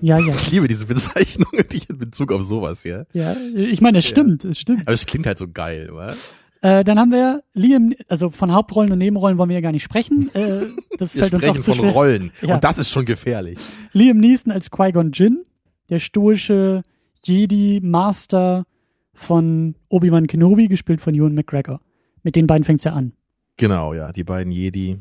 [0.00, 0.34] Ja, ja.
[0.34, 3.04] Ich liebe diese Bezeichnungen, die in Bezug auf sowas, ja.
[3.12, 4.82] Ja, ich meine, es stimmt, es stimmt.
[4.86, 6.14] Aber es klingt halt so geil, oder?
[6.62, 9.82] Äh, dann haben wir Liam, also von Hauptrollen und Nebenrollen wollen wir ja gar nicht
[9.82, 10.30] sprechen.
[10.34, 10.66] Äh,
[10.98, 11.88] das Wir fällt uns auch sprechen von.
[11.88, 12.30] Rollen.
[12.42, 12.54] Ja.
[12.56, 13.58] Und das ist schon gefährlich.
[13.92, 15.44] Liam Neeson als Qui-Gon Jinn,
[15.88, 16.82] der stoische
[17.24, 18.66] Jedi-Master
[19.14, 21.80] von Obi-Wan Kenobi, gespielt von Ewan McGregor.
[22.22, 23.12] Mit den beiden fängt's ja an.
[23.56, 24.98] Genau, ja, die beiden Jedi.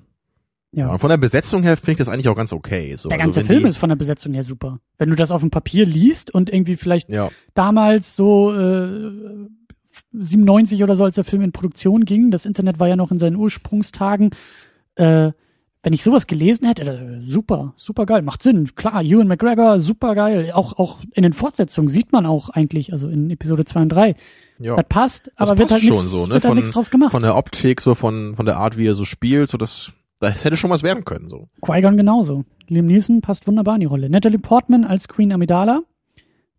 [0.72, 0.90] Ja.
[0.92, 2.96] Und von der Besetzung her finde ich das eigentlich auch ganz okay.
[2.96, 4.80] So, Der also ganze wenn Film ist von der Besetzung her super.
[5.00, 9.12] Wenn du das auf dem Papier liest und irgendwie vielleicht Ja, damals so äh,
[10.14, 13.18] 97 oder so, als der Film in Produktion ging, das Internet war ja noch in
[13.18, 14.30] seinen Ursprungstagen,
[14.96, 15.32] äh,
[15.82, 18.76] wenn ich sowas gelesen hätte, äh, super, super geil, macht Sinn.
[18.76, 20.52] Klar, Ewan McGregor, super geil.
[20.54, 24.16] Auch, auch in den Fortsetzungen sieht man auch eigentlich, also in Episode 2 und 3.
[24.60, 24.76] ja.
[24.76, 26.34] Das passt, Das aber wird passt halt schon nichts so, ne?
[26.36, 27.12] wird halt Von- draus gemacht.
[27.12, 30.44] Von der Optik, so von, von der Art, wie er so spielt, so das, das
[30.44, 31.50] hätte schon was werden können, so.
[31.62, 32.46] Qui-Gon genauso.
[32.68, 34.10] Liam Neeson passt wunderbar in die Rolle.
[34.10, 35.82] Natalie Portman als Queen Amidala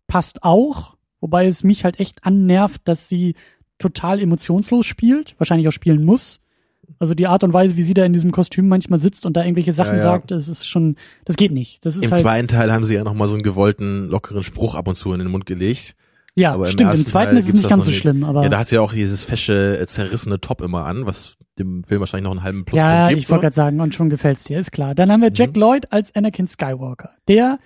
[0.07, 3.35] passt auch, wobei es mich halt echt annervt, dass sie
[3.79, 6.39] total emotionslos spielt, wahrscheinlich auch spielen muss.
[6.99, 9.43] Also die Art und Weise, wie sie da in diesem Kostüm manchmal sitzt und da
[9.43, 10.03] irgendwelche Sachen Ja, ja.
[10.03, 11.85] sagt, das ist schon, das geht nicht.
[11.85, 14.75] Das ist Im halt, zweiten Teil haben sie ja nochmal so einen gewollten, lockeren Spruch
[14.75, 15.95] ab und zu in den Mund gelegt.
[16.35, 16.93] Ja, aber im stimmt.
[16.95, 18.81] Im zweiten Teil ist es nicht ganz so schlimm, aber Ja, da hat sie ja
[18.81, 22.65] auch dieses fesche, äh, zerrissene Top immer an, was dem Film wahrscheinlich noch einen halben
[22.65, 23.21] Pluspunkt ja, gibt.
[23.21, 23.41] ich wollte so.
[23.41, 24.95] gerade sagen, und schon gefällt's dir, ist klar.
[24.95, 25.61] Dann haben wir Jack Mhm.
[25.61, 27.59] Lloyd als Anakin Skywalker, der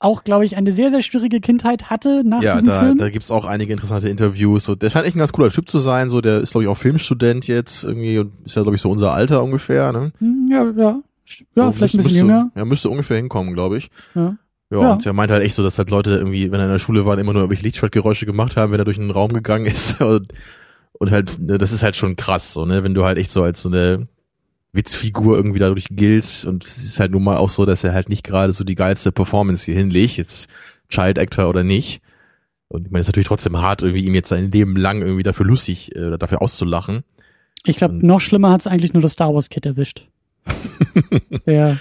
[0.00, 2.98] auch, glaube ich, eine sehr, sehr schwierige Kindheit hatte nach Ja, diesem da, Film.
[2.98, 4.62] da gibt's auch einige interessante Interviews.
[4.64, 6.08] So, der scheint echt ein ganz cooler Typ zu sein.
[6.08, 8.90] So, der ist, glaube ich, auch Filmstudent jetzt irgendwie und ist ja, glaube ich, so
[8.90, 9.90] unser Alter ungefähr.
[9.92, 10.12] Ne?
[10.20, 11.00] Hm, Ja, ja.
[11.54, 12.50] Ja, So, vielleicht ein müsste- bisschen müsste, jünger.
[12.54, 13.90] Ja, müsste ungefähr hinkommen, glaube ich.
[14.14, 14.36] Ja.
[14.70, 14.92] Ja, Ja.
[14.92, 17.06] und er meint halt echt so, dass halt Leute irgendwie, wenn er in der Schule
[17.06, 20.00] war, immer nur irgendwelche Lichtschwertgeräusche gemacht haben, wenn er durch einen Raum gegangen ist.
[20.00, 20.32] Und,
[20.92, 23.42] und halt, ne, das ist halt schon krass, so, ne, wenn du halt echt so
[23.42, 24.08] als so eine
[24.72, 26.44] Witzfigur irgendwie dadurch giltst.
[26.44, 28.74] Und es ist halt nun mal auch so, dass er halt nicht gerade so die
[28.74, 30.48] geilste Performance hier hinlegt, jetzt
[30.90, 32.02] Child Actor oder nicht.
[32.68, 35.22] Und ich meine, es ist natürlich trotzdem hart, irgendwie ihm jetzt sein Leben lang irgendwie
[35.22, 37.02] dafür lustig äh, oder dafür auszulachen.
[37.64, 40.06] Ich glaube, noch schlimmer hat's eigentlich nur das Star Wars Kid erwischt.
[41.46, 41.78] der,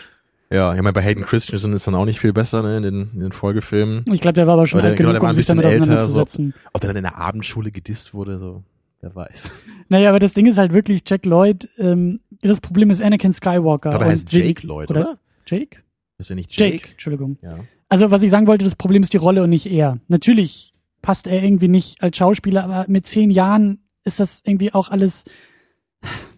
[0.49, 3.09] Ja, ich meine, bei Hayden Christensen ist dann auch nicht viel besser, ne, in den,
[3.13, 4.05] in den Folgefilmen.
[4.11, 6.53] ich glaube, der war aber schon alt genau, genug, war um sich damit auseinanderzusetzen.
[6.73, 8.63] Ob der dann in der Abendschule gedisst wurde, so,
[9.01, 9.51] wer weiß.
[9.89, 13.93] Naja, aber das Ding ist halt wirklich, Jack Lloyd, ähm, das Problem ist Anakin Skywalker.
[13.93, 15.17] Aber und heißt Jake Lloyd, oder?
[15.45, 15.79] Jake?
[16.17, 16.89] Ist er nicht Jake, Jake?
[16.91, 17.37] Entschuldigung.
[17.41, 17.59] Ja.
[17.89, 19.99] Also, was ich sagen wollte, das Problem ist die Rolle und nicht er.
[20.07, 24.89] Natürlich passt er irgendwie nicht als Schauspieler, aber mit zehn Jahren ist das irgendwie auch
[24.89, 25.25] alles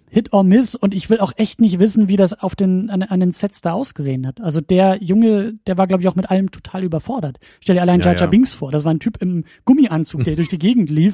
[0.10, 3.04] Hit or Miss und ich will auch echt nicht wissen, wie das auf den, an,
[3.04, 4.42] an den Sets da ausgesehen hat.
[4.42, 7.38] Also der Junge, der war, glaube ich, auch mit allem total überfordert.
[7.62, 8.26] Stell dir allein Ja, Jar ja.
[8.28, 8.72] Binks vor.
[8.72, 11.14] Das war ein Typ im Gummianzug, der durch die Gegend lief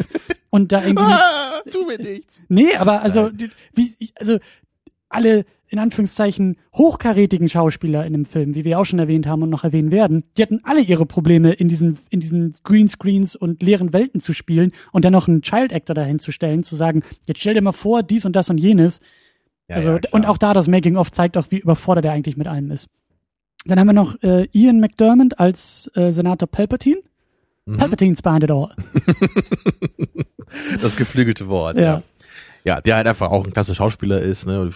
[0.49, 2.43] und da irgendwie Ah, tu mir nichts.
[2.47, 4.38] Nee, aber also, die- wie, also
[5.10, 9.49] alle in Anführungszeichen hochkarätigen Schauspieler in dem Film, wie wir auch schon erwähnt haben und
[9.49, 13.93] noch erwähnen werden, die hatten alle ihre Probleme in diesen, in diesen Greenscreens und leeren
[13.93, 17.39] Welten zu spielen und dann noch einen Child Actor dahin zu stellen, zu sagen, jetzt
[17.39, 18.99] stell dir mal vor, dies und das und jenes.
[19.67, 22.47] Ja, also, ja, und auch da das Making-of zeigt auch, wie überfordert er eigentlich mit
[22.47, 22.88] allem ist.
[23.65, 27.01] Dann haben wir noch äh, Ian McDermott als äh, Senator Palpatine.
[27.65, 27.78] Mhm.
[27.78, 28.69] Palpatine's behind it all.
[30.82, 31.84] Das geflügelte Wort, Ja.
[31.84, 32.04] ja.
[32.63, 34.71] Ja, der halt einfach auch ein klasse Schauspieler ist, ne.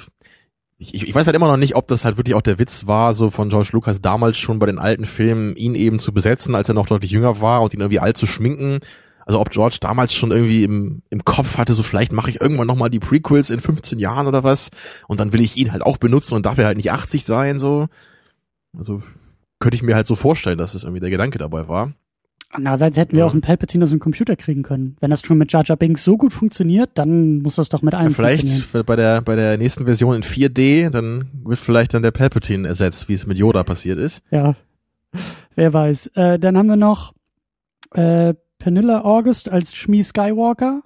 [0.81, 3.13] Ich, ich, weiß halt immer noch nicht, ob das halt wirklich auch der Witz war,
[3.13, 6.69] so von George Lucas damals schon bei den alten Filmen, ihn eben zu besetzen, als
[6.69, 8.79] er noch deutlich jünger war und ihn irgendwie alt zu schminken.
[9.25, 12.65] Also ob George damals schon irgendwie im, im Kopf hatte, so vielleicht mache ich irgendwann
[12.65, 14.69] nochmal die Prequels in 15 Jahren oder was
[15.09, 17.59] und dann will ich ihn halt auch benutzen und darf er halt nicht 80 sein,
[17.59, 17.87] so.
[18.75, 19.03] Also
[19.59, 21.91] könnte ich mir halt so vorstellen, dass es irgendwie der Gedanke dabei war.
[22.51, 23.25] Andererseits hätten wir Ja.
[23.27, 24.95] auch einen Palpatine aus dem Computer kriegen können.
[24.99, 27.93] Wenn das schon mit Jar Jar Binks so gut funktioniert, dann muss das doch mit
[27.93, 32.01] allem Ja, vielleicht bei der, bei der nächsten Version in 4D, dann wird vielleicht dann
[32.01, 34.23] der Palpatine ersetzt, wie es mit Yoda passiert ist.
[34.31, 34.55] Ja,
[35.55, 36.07] wer weiß.
[36.15, 37.13] Äh, dann haben wir noch
[37.91, 40.81] äh, Penilla August als Shmi Skywalker.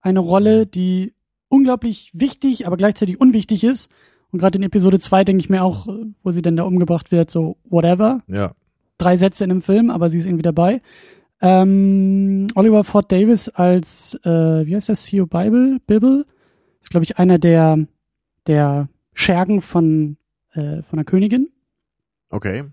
[0.00, 1.12] Eine Rolle, die
[1.48, 3.90] unglaublich wichtig, aber gleichzeitig unwichtig ist.
[4.30, 5.88] Und gerade in Episode 2 denke ich mir auch,
[6.22, 8.22] wo sie denn da umgebracht wird, so whatever.
[8.28, 8.52] Ja.
[9.00, 10.80] Drei Sätze in dem Film, aber sie ist irgendwie dabei.
[11.40, 15.78] Ähm, Oliver Ford Davis als, äh, wie heißt das, Theo Bible?
[15.86, 16.26] Bible?
[16.80, 17.78] Ist, glaube ich, einer der,
[18.46, 20.16] der Schergen von,
[20.52, 21.48] äh, von der Königin.
[22.30, 22.64] Okay.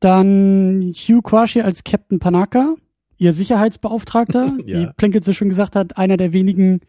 [0.00, 2.74] Dann Hugh Quashie als Captain Panaka.
[3.18, 4.80] ihr Sicherheitsbeauftragter, Ja.
[4.80, 6.80] wie Plinkett so schon gesagt hat, einer der wenigen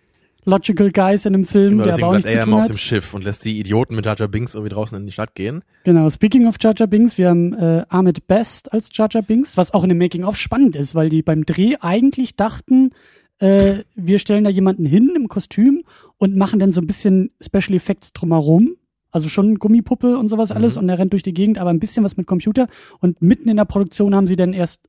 [0.48, 2.70] Logical Guys in einem Film, Genau, der aber auch nichts er zu tun auf hat.
[2.70, 5.36] dem Schiff und lässt die Idioten mit Jar Jar Binks irgendwie draußen in die Stadt
[5.36, 5.62] gehen.
[5.84, 9.58] Genau, speaking of Jar Jar Binks, wir haben äh, Ahmed Best als Jar Jar Binks,
[9.58, 12.92] was auch in dem Making-of spannend ist, weil die beim Dreh eigentlich dachten,
[13.40, 15.84] äh, wir stellen da jemanden hin im Kostüm
[16.18, 18.76] und machen dann so ein bisschen Special Effects drumherum.
[19.12, 20.84] Also schon Gummipuppe und sowas alles Mhm.
[20.84, 22.68] und er rennt durch die Gegend, aber ein bisschen was mit Computer.
[23.00, 24.82] Und mitten in der Produktion haben sie dann erst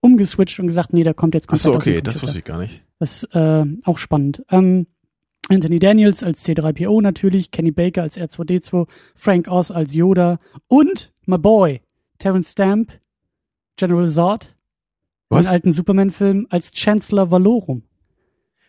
[0.00, 2.44] umgeswitcht und gesagt, nee, der kommt jetzt Ach so, komplett dem okay, das wusste ich
[2.44, 2.82] gar nicht.
[2.98, 4.42] Das ist äh, auch spannend.
[4.50, 4.86] Ähm,
[5.48, 11.38] Anthony Daniels als C3PO natürlich, Kenny Baker als R2D2, Frank Oz als Yoda und my
[11.38, 11.80] boy,
[12.18, 12.92] Terrence Stamp,
[13.76, 14.56] General Zod,
[15.30, 15.46] Was?
[15.46, 17.82] den alten Superman-Film, als Chancellor Valorum.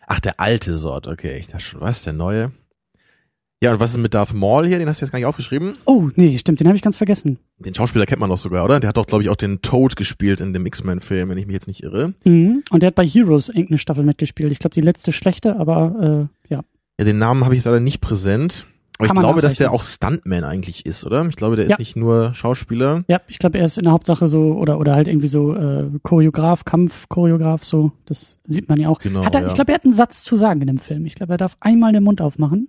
[0.06, 1.38] Ach, der alte Sort, okay.
[1.38, 2.52] Ich dachte schon, was, der neue?
[3.62, 4.78] Ja, und was ist mit Darth Maul hier?
[4.78, 5.74] Den hast du jetzt gar nicht aufgeschrieben.
[5.84, 7.38] Oh, nee, stimmt, den habe ich ganz vergessen.
[7.58, 8.80] Den Schauspieler kennt man doch sogar, oder?
[8.80, 11.52] Der hat doch, glaube ich, auch den Toad gespielt in dem X-Men-Film, wenn ich mich
[11.54, 12.14] jetzt nicht irre.
[12.24, 12.62] Mhm.
[12.70, 14.50] Und der hat bei Heroes irgendeine Staffel mitgespielt.
[14.50, 16.62] Ich glaube, die letzte schlechte, aber äh, ja.
[16.98, 18.66] Ja, den Namen habe ich jetzt leider nicht präsent.
[18.98, 21.26] Aber Kann ich glaube, dass der auch Stuntman eigentlich ist, oder?
[21.28, 21.72] Ich glaube, der Ja.
[21.72, 23.04] ist nicht nur Schauspieler.
[23.08, 25.84] Ja, ich glaube, er ist in der Hauptsache so, oder, oder halt irgendwie so äh,
[26.02, 27.92] Choreograf, Kampfchoreograf, so.
[28.06, 28.98] Das sieht man ja auch.
[29.00, 29.46] Genau, hat er, ja.
[29.48, 31.04] Ich glaube, er hat einen Satz zu sagen in dem Film.
[31.06, 32.68] Ich glaube, er darf einmal den Mund aufmachen.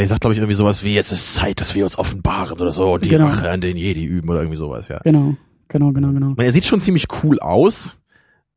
[0.00, 2.58] Ja, ich sag, glaube ich, irgendwie sowas wie, es ist Zeit, dass wir uns offenbaren
[2.58, 3.26] oder so und die Genau.
[3.26, 4.98] Rache an den Jedi üben oder irgendwie sowas, ja.
[5.04, 5.36] Genau,
[5.68, 6.26] genau, genau, genau.
[6.36, 7.96] Meine, er sieht schon ziemlich cool aus,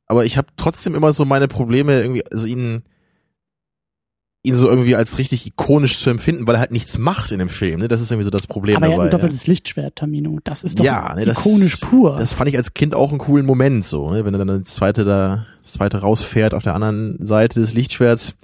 [0.07, 2.81] aber ich habe trotzdem immer so meine Probleme, irgendwie, also ihn,
[4.43, 7.49] ihn so irgendwie als richtig ikonisch zu empfinden, weil er halt nichts macht in dem
[7.49, 7.79] Film.
[7.79, 7.87] Ne?
[7.89, 9.03] Das ist irgendwie so das Problem Aber er dabei.
[9.05, 10.39] ein doppeltes Lichtschwert, Tamino.
[10.45, 12.17] Das ist doch Ja, ne, das- ikonisch pur.
[12.19, 14.23] Das fand ich als Kind auch einen coolen Moment, so, ne?
[14.23, 18.35] wenn er dann das zweite da, das zweite rausfährt auf der anderen Seite des Lichtschwerts.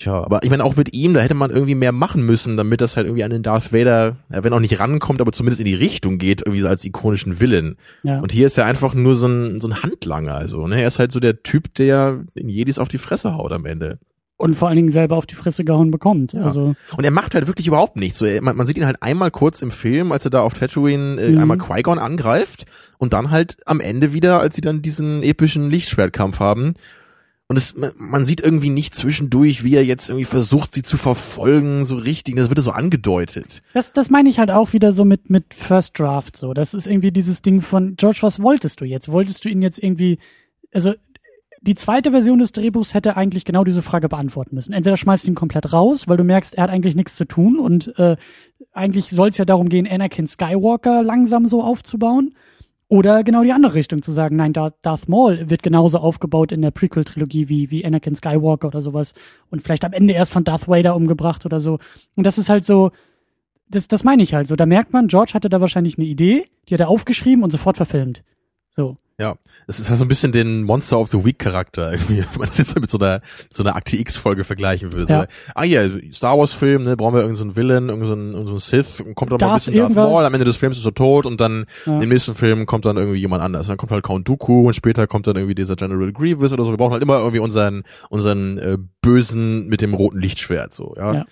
[0.00, 2.80] Tja, aber ich meine, auch mit ihm, da hätte man irgendwie mehr machen müssen, damit
[2.80, 5.74] das halt irgendwie an den Darth Vader, wenn auch nicht rankommt, aber zumindest in die
[5.74, 7.76] Richtung geht, irgendwie so als ikonischen Villain.
[8.04, 8.20] ja.
[8.20, 10.80] Und hier ist er einfach nur so ein, so ein Handlanger, also, ne?
[10.82, 13.98] Er ist halt so der Typ, der den Jedis auf die Fresse haut am Ende.
[14.40, 16.32] Und vor allen Dingen selber auf die Fresse gehauen bekommt.
[16.32, 16.42] Ja.
[16.42, 18.20] Also, Und er macht halt wirklich überhaupt nichts.
[18.20, 20.54] So, er, man, man sieht ihn halt einmal kurz im Film, als er da auf
[20.54, 21.38] Tatooine äh, Mhm.
[21.38, 22.66] einmal Qui-Gon angreift
[22.98, 26.74] und dann halt am Ende wieder, als sie dann diesen epischen Lichtschwertkampf haben.
[27.50, 31.86] Und es, man- sieht irgendwie nicht zwischendurch, wie er jetzt irgendwie versucht, sie zu verfolgen,
[31.86, 32.36] so richtig.
[32.36, 33.62] Das wird so angedeutet.
[33.72, 36.52] das, das meine ich halt auch wieder so mit, mit First Draft so.
[36.52, 39.10] Das ist irgendwie dieses Ding von, George, was wolltest du jetzt?
[39.10, 40.18] Wolltest du ihn jetzt irgendwie,
[40.72, 40.92] also,
[41.62, 44.72] die zweite Version des Drehbuchs hätte eigentlich genau diese Frage beantworten müssen.
[44.72, 47.58] Entweder schmeißt du ihn komplett raus, weil du merkst, er hat eigentlich nichts zu tun
[47.58, 48.16] und äh,
[48.72, 52.34] eigentlich soll es ja darum gehen, Anakin Skywalker langsam so aufzubauen.
[52.88, 56.70] Oder genau die andere Richtung zu sagen, nein, Darth, Maul wird genauso aufgebaut in der
[56.70, 59.12] Prequel-Trilogie wie, wie Anakin Skywalker oder sowas.
[59.50, 61.78] Und vielleicht am Ende erst von Darth Vader umgebracht oder so.
[62.16, 62.90] Und das ist halt so,
[63.68, 64.56] das, das meine ich halt so.
[64.56, 67.76] Da merkt man, George hatte da wahrscheinlich eine Idee, die hat er aufgeschrieben und sofort
[67.76, 68.22] verfilmt.
[68.70, 68.96] So.
[69.20, 69.34] Ja,
[69.66, 72.48] es ist halt so ein bisschen den Monster of the Week Charakter irgendwie, wenn man
[72.48, 73.20] das jetzt mit so einer,
[73.52, 75.12] so einer Akte X Folge vergleichen würde.
[75.12, 75.22] Ja.
[75.22, 75.26] So,
[75.56, 78.52] ah ja, Star Wars Film, ne, brauchen wir irgendeinen so Villain, irgendeinen so einen, so
[78.52, 80.08] einen Sith, und kommt dann mal ein Darth bisschen Darth irgendwas.
[80.12, 81.98] Maul, am Ende des Films ist er tot und dann Ja.
[82.00, 83.66] im nächsten Film kommt dann irgendwie jemand anders.
[83.66, 86.70] Dann kommt halt Count Dooku und später kommt dann irgendwie dieser General Grievous oder so.
[86.70, 91.12] Wir brauchen halt immer irgendwie unseren, unseren äh, Bösen mit dem roten Lichtschwert, so, ja.
[91.14, 91.26] Ja.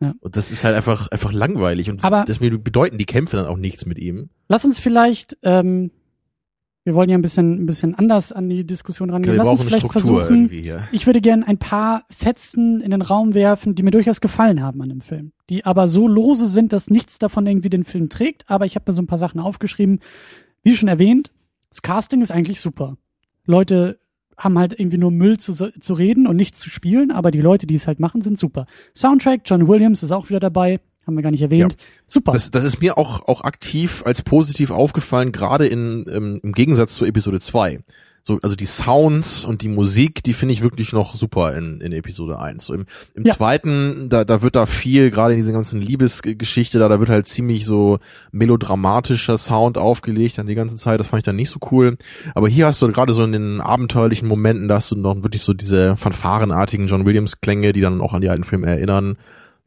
[0.00, 0.14] Ja.
[0.20, 3.56] Und das ist halt einfach, einfach langweilig und Aber- deswegen bedeuten die Kämpfe dann auch
[3.56, 4.30] nichts mit ihm.
[4.48, 5.90] Lass uns vielleicht, ähm,
[6.88, 9.34] wir wollen ja ein bisschen, ein bisschen anders an die Diskussion rangehen.
[9.34, 10.88] Wir Lass uns brauchen eine vielleicht Struktur versuchen, irgendwie hier.
[10.90, 14.80] ich würde gerne ein paar Fetzen in den Raum werfen, die mir durchaus gefallen haben
[14.80, 15.32] an dem Film.
[15.50, 18.48] Die aber so lose sind, dass nichts davon irgendwie den Film trägt.
[18.48, 20.00] Aber ich habe mir so ein paar Sachen aufgeschrieben.
[20.62, 21.30] Wie schon erwähnt,
[21.68, 22.96] das Casting ist eigentlich super.
[23.44, 23.98] Leute
[24.38, 27.66] haben halt irgendwie nur Müll zu, zu reden und nichts zu spielen, aber die Leute,
[27.66, 28.64] die es halt machen, sind super.
[28.96, 31.76] Soundtrack, John Williams ist auch wieder dabei, haben wir gar nicht erwähnt.
[32.06, 32.32] Super.
[32.32, 36.94] Das, das ist mir auch, auch aktiv als positiv aufgefallen, gerade in, ähm, im Gegensatz
[36.94, 37.80] zu Episode 2.
[38.24, 41.92] So, also die Sounds und die Musik, die finde ich wirklich noch super in, in
[41.92, 42.62] Episode 1.
[42.62, 43.34] So im, im Ja.
[43.34, 47.26] zweiten, da, da wird da viel, gerade in dieser ganzen Liebesgeschichte, da, da wird halt
[47.26, 51.00] ziemlich so melodramatischer Sound aufgelegt dann die ganze Zeit.
[51.00, 51.96] Das fand ich dann nicht so cool.
[52.34, 55.40] Aber hier hast du gerade so in den abenteuerlichen Momenten, da hast du noch wirklich
[55.42, 59.16] so diese fanfarenartigen John Williams Klänge, die dann auch an die alten Filme erinnern.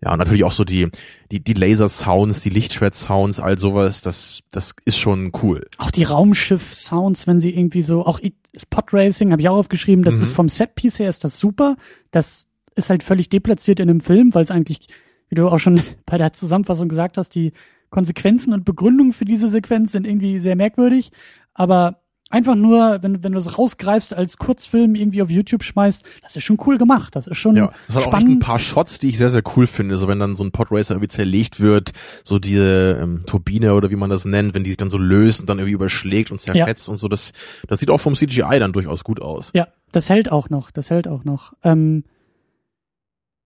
[0.04, 0.90] Ja, und natürlich auch so die,
[1.32, 5.68] die, die Laser-Sounds, die Lichtschwert-Sounds, all sowas, das, das ist schon cool.
[5.78, 8.20] Auch die Raumschiff-Sounds, wenn sie irgendwie so, auch
[8.54, 10.22] das Podracing habe ich auch aufgeschrieben, das Mhm.
[10.24, 11.78] ist vom Setpiece her ist das super.
[12.12, 14.88] Das ist halt völlig deplatziert in einem Film, weil es eigentlich,
[15.30, 17.54] wie du auch schon bei der Zusammenfassung gesagt hast, die
[17.92, 21.12] Konsequenzen und Begründungen für diese Sequenz sind irgendwie sehr merkwürdig.
[21.54, 22.01] Aber
[22.32, 26.44] einfach nur, wenn, wenn du es rausgreifst als Kurzfilm irgendwie auf YouTube schmeißt, das ist
[26.44, 27.16] schon cool gemacht.
[27.16, 29.44] Das ist schon Ja, das hat auch echt ein paar Shots, die ich sehr, sehr
[29.56, 29.98] cool finde.
[29.98, 31.92] So wenn dann so ein Podracer irgendwie zerlegt wird,
[32.24, 35.42] so diese ähm, Turbine oder wie man das nennt, wenn die sich dann so löst
[35.42, 37.32] und dann irgendwie überschlägt und zerfetzt und so, das,
[37.68, 39.52] das sieht auch vom CGI dann durchaus gut aus.
[39.54, 41.54] Ja, das hält auch noch, das hält auch noch.
[41.64, 42.04] Ähm,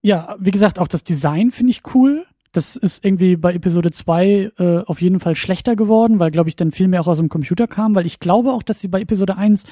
[0.01, 2.25] ja, wie gesagt, auch das Design finde ich cool.
[2.55, 6.55] Das ist irgendwie bei Episode 2 äh, auf jeden Fall schlechter geworden, weil, glaube ich,
[6.55, 9.01] dann viel mehr auch aus dem Computer kam, weil ich glaube auch, dass sie bei
[9.01, 9.65] Episode 1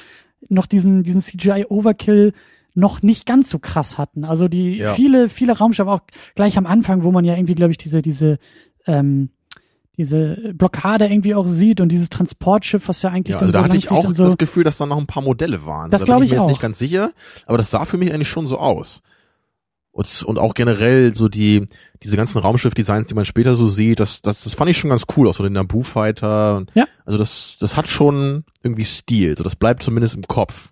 [0.49, 2.33] noch diesen, diesen CGI-Overkill
[2.75, 4.25] noch nicht ganz so krass hatten.
[4.25, 4.93] Also die Ja.
[4.93, 6.01] viele, viele Raumschiffe, auch
[6.35, 8.37] gleich am Anfang, wo man ja irgendwie, glaube ich, diese, diese,
[8.85, 9.29] ähm,
[9.95, 13.63] diese Blockade irgendwie auch sieht und dieses Transportschiff, was ja eigentlich Ja, also da so
[13.65, 14.23] hatte ich auch so.
[14.25, 15.89] das Gefühl, dass da noch ein paar Modelle waren.
[15.91, 16.49] Das da glaub bin ich ich mir jetzt auch.
[16.49, 17.11] nicht ganz sicher,
[17.45, 19.01] aber das sah für mich eigentlich schon so aus.
[19.93, 21.67] Und, und auch generell so die,
[22.03, 25.03] diese ganzen Raumschiff-Designs, die man später so sieht, das, das, das fand ich schon ganz
[25.15, 26.57] cool, auch so den Naboo Fighter.
[26.57, 26.85] Und Ja.
[27.05, 30.71] Also das, das hat schon irgendwie Stil, so das bleibt zumindest im Kopf.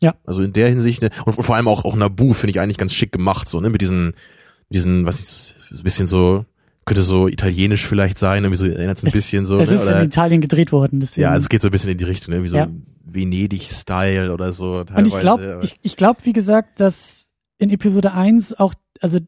[0.00, 0.14] Ja.
[0.24, 2.78] Also in der Hinsicht, ne, und, und vor allem auch, auch Naboo finde ich eigentlich
[2.78, 6.44] ganz schick gemacht, so, ne, mit diesen, mit diesen, was ist, ein bisschen so,
[6.84, 9.82] könnte so italienisch vielleicht sein, irgendwie so, erinnert es ein bisschen so, es ne, ist
[9.88, 11.22] oder, in Italien gedreht worden, deswegen.
[11.22, 12.68] ja, also es geht so ein bisschen in die Richtung, irgendwie so Ja.
[13.04, 15.16] Venedig-Style oder so Und teilweise.
[15.16, 17.26] ich glaube, ich, ich glaub, wie gesagt, dass
[17.62, 19.20] in Episode 1 auch, also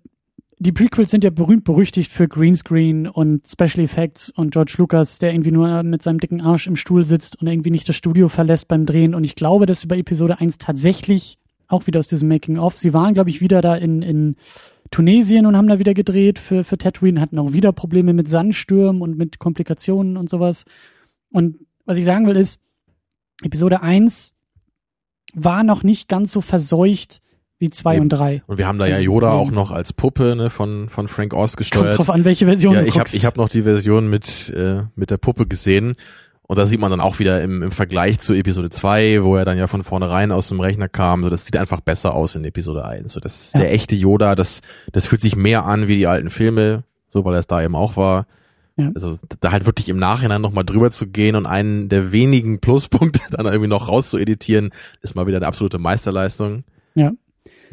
[0.58, 5.32] die Prequels sind ja berühmt berüchtigt für Greenscreen und Special Effects und George Lucas, der
[5.32, 8.66] irgendwie nur mit seinem dicken Arsch im Stuhl sitzt und irgendwie nicht das Studio verlässt
[8.66, 9.14] beim Drehen.
[9.14, 12.92] Und ich glaube, dass sie bei Episode 1 tatsächlich, auch wieder aus diesem Making-of, sie
[12.92, 14.36] waren, glaube ich, wieder da in, in
[14.90, 19.00] Tunesien und haben da wieder gedreht für, für Tatooine, hatten auch wieder Probleme mit Sandstürmen
[19.00, 20.64] und mit Komplikationen und sowas.
[21.30, 22.58] Und was ich sagen will ist,
[23.42, 24.32] Episode 1
[25.34, 27.20] war noch nicht ganz so verseucht
[27.58, 28.02] wie 2 Eben.
[28.02, 28.42] und 3.
[28.46, 31.32] und wir haben da ja Also, Yoda auch noch als Puppe ne, von, von Frank
[31.34, 31.98] Oz Kommt gesteuert.
[31.98, 35.10] drauf an, welche Version Ja, ich habe ich hab noch die Version mit, äh, mit
[35.10, 35.94] der Puppe gesehen.
[36.46, 39.46] Und da sieht man dann auch wieder im, im Vergleich zu Episode 2, wo er
[39.46, 42.44] dann ja von vornherein aus dem Rechner kam, so das sieht einfach besser aus in
[42.44, 43.12] Episode 1.
[43.14, 43.60] So das Ja.
[43.60, 44.60] der echte Yoda, das
[44.92, 47.74] das fühlt sich mehr an wie die alten Filme, so weil er es da eben
[47.76, 48.26] auch war.
[48.76, 48.90] Ja.
[48.94, 53.20] Also da halt wirklich im Nachhinein nochmal drüber zu gehen und einen der wenigen Pluspunkte
[53.30, 56.64] dann irgendwie noch rauszueditieren, ist mal wieder eine absolute Meisterleistung.
[56.94, 57.12] Ja.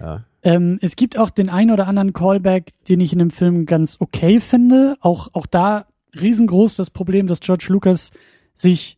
[0.01, 0.25] Ja.
[0.43, 3.97] Ähm, es gibt auch den einen oder anderen Callback, den ich in dem Film ganz
[3.99, 4.97] okay finde.
[5.01, 5.85] Auch, auch da
[6.19, 8.11] riesengroß das Problem, dass George Lucas
[8.55, 8.97] sich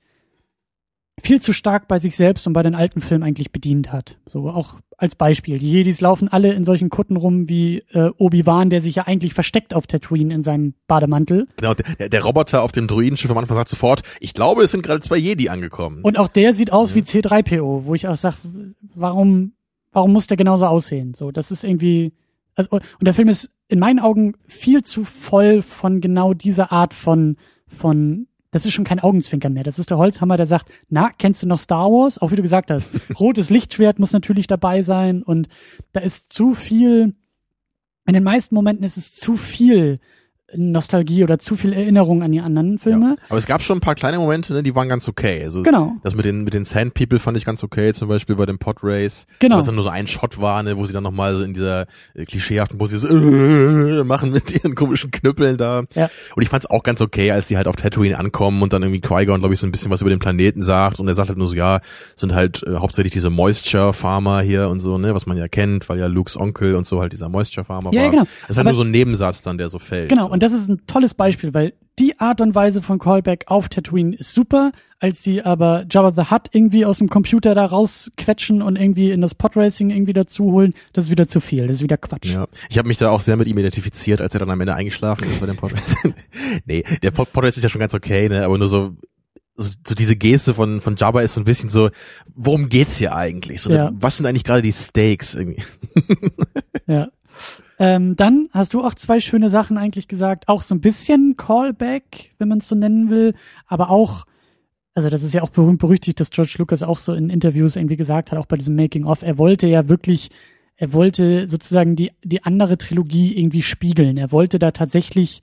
[1.22, 4.18] viel zu stark bei sich selbst und bei den alten Filmen eigentlich bedient hat.
[4.28, 5.60] So auch als Beispiel.
[5.60, 9.34] Die Jedis laufen alle in solchen Kutten rum wie äh, Obi-Wan, der sich ja eigentlich
[9.34, 11.48] versteckt auf Tatooine in seinem Bademantel.
[11.58, 14.84] Genau, der, der Roboter auf dem Druidenschiff am Anfang sagt sofort, ich glaube, es sind
[14.84, 16.02] gerade zwei Jedi angekommen.
[16.04, 18.38] Und auch der sieht aus wie C3PO, wo ich auch sage,
[18.96, 19.54] warum,
[19.94, 21.14] warum muss der genauso aussehen?
[21.14, 22.14] So, das ist irgendwie,
[22.56, 26.94] also, und der Film ist in meinen Augen viel zu voll von genau dieser Art
[26.94, 29.64] von, von, das ist schon kein Augenzwinkern mehr.
[29.64, 32.20] Das ist der Holzhammer, der sagt, na, kennst du noch Star Wars?
[32.20, 32.90] Auch wie du gesagt hast.
[33.20, 35.48] Rotes Lichtschwert muss natürlich dabei sein und
[35.94, 37.16] da ist zu viel,
[38.06, 40.00] in den meisten Momenten ist es zu viel
[40.56, 43.16] Nostalgie oder zu viel Erinnerung an die anderen Filme.
[43.18, 43.26] Ja.
[43.30, 45.44] Aber es gab schon ein paar kleine Momente, ne, die waren ganz okay.
[45.44, 45.94] Also Genau.
[46.04, 48.60] das mit den mit den Sand People fand ich ganz okay, zum Beispiel bei dem
[48.60, 49.26] Pod Race.
[49.40, 49.58] Genau.
[49.58, 51.88] Was dann nur so ein Shot war, ne, wo sie dann nochmal so in dieser
[52.16, 55.84] äh, klischeehaften Pose so, äh, machen mit ihren komischen Knüppeln da.
[55.96, 56.10] Ja.
[56.36, 59.02] Und ich fand's auch ganz okay, als sie halt auf Tatooine ankommen und dann irgendwie
[59.02, 61.38] Qui-Gon, glaube ich, so ein bisschen was über den Planeten sagt und er sagt halt
[61.38, 61.80] nur so, ja,
[62.16, 65.90] sind halt äh, hauptsächlich diese Moisture Farmer hier und so, ne, was man ja kennt,
[65.90, 68.06] weil ja Lukes Onkel und so halt dieser Moisture Farmer Ja, war.
[68.06, 68.24] ja, genau.
[68.42, 70.10] Das ist halt Aber- nur so ein Nebensatz dann, der so fällt.
[70.10, 73.70] Genau, und das ist ein tolles Beispiel, weil die Art und Weise von Callback auf
[73.70, 78.62] Tatooine ist super, als sie aber Jabba the Hutt irgendwie aus dem Computer da rausquetschen
[78.64, 81.84] und irgendwie in das Podracing irgendwie dazu holen, das ist wieder zu viel, das ist
[81.84, 82.32] wieder Quatsch.
[82.32, 84.74] Ja, ich habe mich da auch sehr mit ihm identifiziert, als er dann am Ende
[84.74, 85.96] eingeschlafen ist bei dem Podcast.
[86.66, 88.96] nee, der Pod- Podcast ist ja schon ganz okay, ne, aber nur so
[89.56, 91.92] so, so diese Geste von von Jabba ist so ein bisschen so,
[92.34, 93.62] worum geht's hier eigentlich?
[93.62, 93.92] So, Ja.
[93.94, 95.62] Was sind eigentlich gerade die Stakes irgendwie?
[96.88, 97.10] Ja.
[97.80, 100.48] Ähm, dann hast du auch zwei schöne Sachen eigentlich gesagt.
[100.48, 103.34] Auch so ein bisschen Callback, wenn man es so nennen will,
[103.68, 104.26] aber auch,
[104.94, 107.98] also das ist ja auch berühmt berüchtigt, dass George Lucas auch so in Interviews irgendwie
[107.98, 110.30] gesagt hat, auch bei diesem Making-of, er wollte ja wirklich,
[110.76, 114.18] er wollte sozusagen die, die andere Trilogie irgendwie spiegeln.
[114.18, 115.42] Er wollte da tatsächlich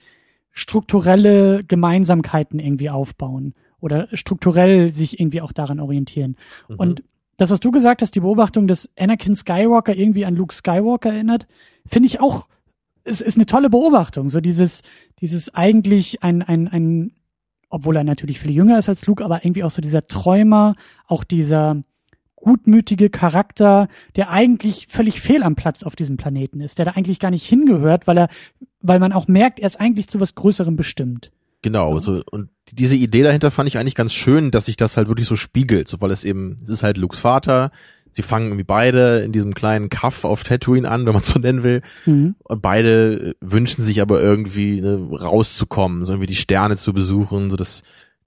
[0.53, 6.37] strukturelle Gemeinsamkeiten irgendwie aufbauen oder strukturell sich irgendwie auch daran orientieren.
[6.69, 7.03] Und
[7.37, 11.47] das, was du gesagt hast, die Beobachtung, dass Anakin Skywalker irgendwie an Luke Skywalker erinnert,
[11.87, 12.49] finde ich auch,
[13.05, 14.31] ist, ist eine tolle Beobachtung.
[14.31, 14.83] So dieses,
[15.21, 17.13] dieses eigentlich ein, ein, ein,
[17.69, 20.75] obwohl er natürlich viel jünger ist als Luke, aber irgendwie auch so dieser Träumer,
[21.07, 21.83] auch dieser
[22.37, 27.19] gutmütige Charakter, der eigentlich völlig fehl am Platz auf diesem Planeten ist, der da eigentlich
[27.19, 28.29] gar nicht hingehört, weil er,
[28.81, 31.31] weil man auch merkt, er ist eigentlich zu was Größerem bestimmt.
[31.63, 35.09] Genau, so und diese Idee dahinter fand ich eigentlich ganz schön, dass sich das halt
[35.09, 37.71] wirklich so spiegelt, so weil es eben, es ist halt Lukes Vater,
[38.13, 41.63] sie fangen irgendwie beide in diesem kleinen Kaff auf Tatooine an, wenn man so nennen
[41.63, 42.35] will, Mhm.
[42.45, 47.57] und beide wünschen sich aber irgendwie ne, rauszukommen, so irgendwie die Sterne zu besuchen, so
[47.57, 47.83] das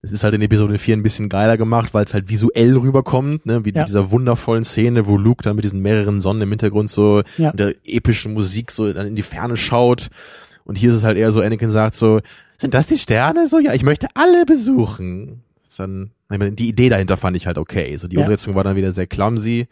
[0.05, 3.45] das ist halt in Episode 4 ein bisschen geiler gemacht, weil es halt visuell rüberkommt,
[3.45, 3.79] ne, wie Ja.
[3.79, 7.51] mit dieser wundervollen Szene, wo Luke dann mit diesen mehreren Sonnen im Hintergrund so Ja.
[7.51, 10.09] mit der epischen Musik so dann in die Ferne schaut.
[10.65, 12.19] Und hier ist es halt eher so, Anakin sagt so,
[12.57, 13.47] sind das die Sterne?
[13.47, 15.41] So, ja, ich möchte alle besuchen.
[15.74, 17.97] Ist dann, ich meine, die Idee dahinter fand ich halt okay.
[17.97, 18.21] So, die Ja.
[18.21, 19.67] Umsetzung war dann wieder sehr clumsy.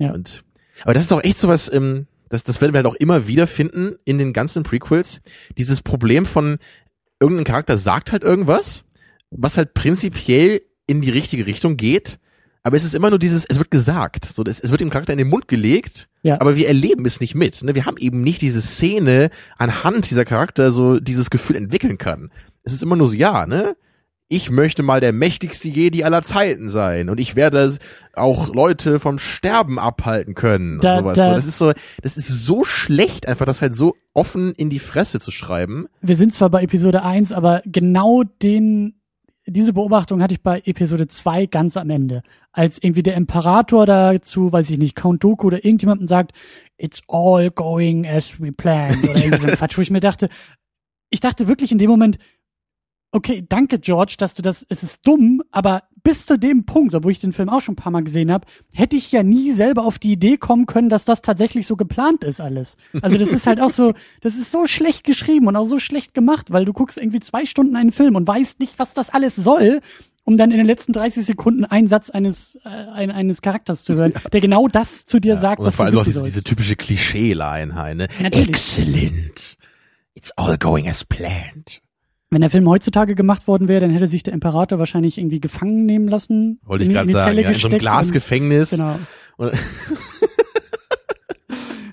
[0.00, 0.10] Ja.
[0.12, 0.42] Und,
[0.82, 3.28] aber das ist auch echt so was, ähm, das, das werden wir halt auch immer
[3.28, 5.20] wieder finden in den ganzen Prequels.
[5.56, 6.58] Dieses Problem von,
[7.20, 8.82] irgendein Charakter sagt halt irgendwas,
[9.30, 12.18] was halt prinzipiell in die richtige Richtung geht,
[12.64, 15.12] aber es ist immer nur dieses, es wird gesagt, so, es, es wird dem Charakter
[15.12, 16.40] in den Mund gelegt, Ja.
[16.40, 17.62] aber wir erleben es nicht mit.
[17.62, 17.76] Ne?
[17.76, 22.32] Wir haben eben nicht diese Szene anhand dieser Charakter so dieses Gefühl entwickeln kann.
[22.64, 23.76] Es ist immer nur so, ja, ne?
[24.28, 27.76] Ich möchte mal der mächtigste Jedi aller Zeiten sein und ich werde
[28.14, 31.16] auch Leute vom Sterben abhalten können Da- sowas.
[31.16, 31.72] da- so, das ist so,
[32.02, 35.86] das ist so schlecht, einfach das halt so offen in die Fresse zu schreiben.
[36.00, 38.94] Wir sind zwar bei Episode 1, aber genau den,
[39.46, 42.22] diese Beobachtung hatte ich bei Episode 2 ganz am Ende.
[42.50, 46.32] Als irgendwie der Imperator dazu, weiß ich nicht, Count Dooku oder irgendjemandem sagt,
[46.78, 50.30] it's all going as we planned oder irgendwie so ein Quatsch, wo ich mir dachte,
[51.10, 52.18] ich dachte wirklich in dem Moment,
[53.14, 57.12] okay, danke George, dass du das, es ist dumm, aber bis zu dem Punkt, obwohl
[57.12, 59.84] ich den Film auch schon ein paar Mal gesehen habe, hätte ich ja nie selber
[59.84, 62.76] auf die Idee kommen können, dass das tatsächlich so geplant ist alles.
[63.00, 66.12] Also das ist halt auch so, das ist so schlecht geschrieben und auch so schlecht
[66.12, 69.36] gemacht, weil du guckst irgendwie zwei Stunden einen Film und weißt nicht, was das alles
[69.36, 69.80] soll,
[70.24, 73.94] um dann in den letzten 30 Sekunden einen Satz eines, äh, ein, eines Charakters zu
[73.94, 76.26] hören, der genau das zu dir sagt, Und was vor du allem auch wissen diese,
[76.26, 78.08] diese typische Klischee-Line ne?
[78.20, 78.48] Natürlich.
[78.48, 79.56] Excellent.
[80.14, 81.83] It's all going as planned.
[82.34, 85.86] Wenn der Film heutzutage gemacht worden wäre, dann hätte sich der Imperator wahrscheinlich irgendwie gefangen
[85.86, 86.58] nehmen lassen.
[86.64, 88.70] Wollte ich gerade sagen, ja, in so einem Glasgefängnis.
[88.70, 88.98] Genau.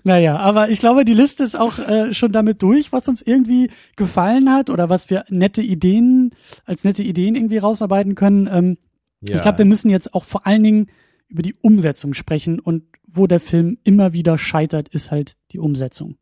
[0.04, 3.70] Naja, aber ich glaube, die Liste ist auch äh, schon damit durch, was uns irgendwie
[3.96, 6.32] gefallen hat oder was wir nette Ideen,
[6.66, 8.50] als nette Ideen irgendwie rausarbeiten können.
[8.52, 8.78] Ähm,
[9.22, 9.36] Ja.
[9.36, 10.88] Ich glaube, wir müssen jetzt auch vor allen Dingen
[11.28, 16.18] über die Umsetzung sprechen und wo der Film immer wieder scheitert, ist halt die Umsetzung.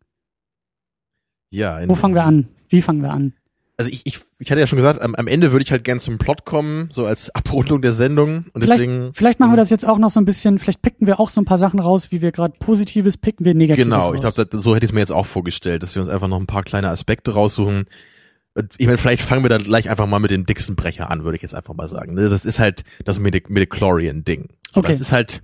[1.52, 2.50] ja, Wo fangen wir an?
[2.68, 3.34] Wie fangen wir an?
[3.80, 6.02] Also ich, ich, ich hatte ja schon gesagt, am, am Ende würde ich halt gern
[6.02, 8.46] zum Plot kommen, so als Abrundung der Sendung.
[8.52, 9.14] Und Vielleicht, deswegen.
[9.14, 11.40] vielleicht machen wir das jetzt auch noch so ein bisschen, vielleicht picken wir auch so
[11.40, 14.76] ein paar Sachen raus, wie wir gerade Positives picken, wir Negatives Genau, ich glaube, so
[14.76, 16.90] hätte ich es mir jetzt auch vorgestellt, dass wir uns einfach noch ein paar kleine
[16.90, 17.86] Aspekte raussuchen.
[18.78, 21.38] Ich meine, vielleicht fangen wir da gleich einfach mal mit dem dicksten Brecher an, würde
[21.38, 22.16] ich jetzt einfach mal sagen.
[22.16, 22.28] ne?
[22.28, 24.50] Das ist halt das Midi- Midichlorian-Ding.
[24.72, 24.90] So, Okay.
[24.92, 25.42] Das ist halt,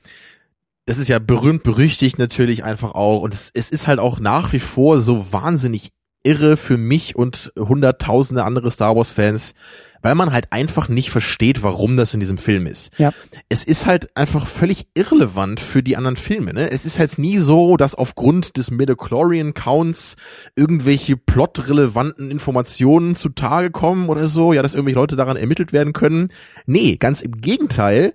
[0.86, 3.22] das ist ja berühmt berüchtigt natürlich einfach auch.
[3.22, 5.92] Und es, es ist halt auch nach wie vor so wahnsinnig
[6.26, 9.54] irre für mich und hunderttausende andere Star Wars-Fans,
[10.02, 13.12] weil man halt einfach nicht versteht, warum das in diesem Film ist Ja.
[13.50, 16.54] es ist halt einfach völlig irrelevant für die anderen Filme.
[16.54, 16.70] Ne?
[16.70, 20.16] Es ist halt nie so, dass aufgrund des Midichlorian-Counts
[20.56, 26.32] irgendwelche plotrelevanten Informationen zutage kommen oder so, ja, dass irgendwelche Leute daran ermittelt werden können.
[26.66, 28.14] Nee, ganz im Gegenteil.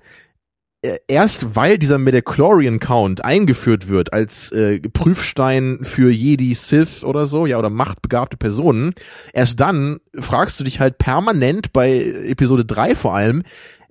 [0.83, 7.47] Äh, Erst weil dieser Midichlorian-Count eingeführt wird als äh, Prüfstein für Jedi, Sith oder so,
[7.47, 8.95] ja, oder machtbegabte Personen,
[9.33, 13.43] erst dann fragst du dich halt permanent bei Episode 3 vor allem,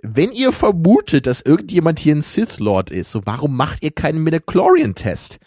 [0.02, 4.24] wenn ihr vermutet, dass irgendjemand hier ein Sith Lord ist, so warum macht ihr keinen
[4.24, 5.40] Midichlorian-Test?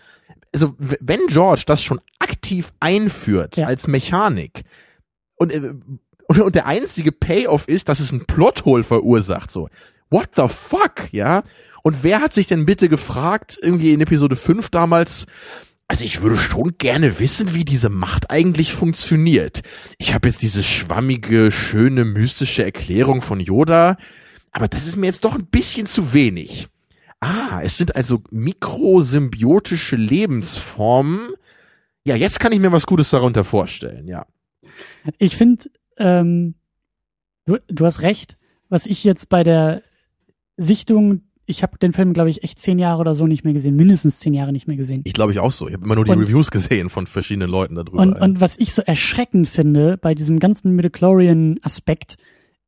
[0.55, 3.67] Also w- wenn George das schon aktiv einführt Ja.
[3.67, 4.63] als Mechanik
[5.37, 5.73] und, äh,
[6.29, 9.69] und, und der einzige Payoff ist, dass es einen Plothole verursacht, so
[10.13, 11.43] what the fuck, ja?
[11.83, 15.27] Und wer hat sich denn bitte gefragt, irgendwie in Episode 5 damals,
[15.89, 19.63] also ich würde schon gerne wissen, wie diese Macht eigentlich funktioniert.
[19.99, 23.97] Ich habe jetzt diese schwammige, schöne, mystische Erklärung von Yoda,
[24.53, 26.69] aber das ist mir jetzt doch ein bisschen zu wenig.
[27.21, 31.35] Ah, es sind also mikrosymbiotische Lebensformen.
[32.05, 34.27] Ja, jetzt kann ich mir was Gutes darunter vorstellen, ja.
[35.19, 36.55] Ich finde, ähm,
[37.45, 38.37] du, du hast recht,
[38.69, 39.83] was ich jetzt bei der
[40.57, 43.75] Sichtung, ich habe den Film, glaube ich, echt zehn Jahre oder so nicht mehr gesehen,
[43.77, 45.03] mindestens zehn Jahre nicht mehr gesehen.
[45.05, 45.67] Ich glaube ich auch so.
[45.69, 47.99] Ich habe immer nur die Und- Reviews gesehen von verschiedenen Leuten darüber.
[47.99, 48.23] Und, ja.
[48.23, 52.17] und was ich so erschreckend finde bei diesem ganzen Midichlorian-Aspekt,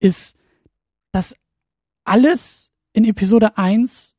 [0.00, 0.36] ist,
[1.12, 1.34] dass
[2.04, 4.13] alles in Episode 1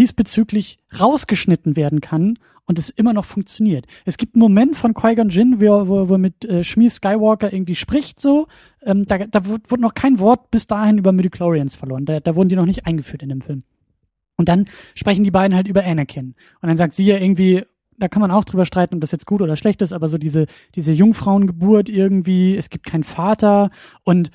[0.00, 3.86] diesbezüglich rausgeschnitten werden kann und es immer noch funktioniert.
[4.04, 7.74] Es gibt einen Moment von Qui-Gon Jinn, wo, wo, wo mit äh, Shmi Skywalker irgendwie
[7.74, 8.46] spricht so.
[8.82, 12.06] Ähm, da da wurde noch kein Wort bis dahin über Midichlorians verloren.
[12.06, 13.62] Da, da wurden die noch nicht eingeführt in dem Film.
[14.36, 16.34] Und dann sprechen die beiden halt über Anakin.
[16.62, 17.62] Und dann sagt sie ja irgendwie,
[17.98, 20.16] da kann man auch drüber streiten, ob das jetzt gut oder schlecht ist, aber so
[20.16, 23.70] diese, diese Jungfrauengeburt irgendwie, es gibt keinen Vater
[24.04, 24.30] und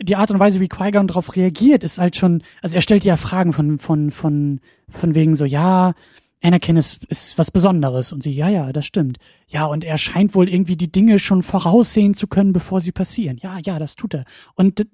[0.00, 3.16] die Art und Weise, wie Qui-Gon darauf reagiert, ist halt schon, also er stellt ja
[3.16, 5.94] Fragen von, von, von, von wegen so, ja,
[6.40, 8.12] Anakin ist, ist was Besonderes.
[8.12, 9.18] Und sie, ja, ja, das stimmt.
[9.48, 13.38] Ja, und er scheint wohl irgendwie die Dinge schon voraussehen zu können, bevor sie passieren.
[13.42, 14.24] Ja, ja, das tut er.
[14.54, 14.86] Und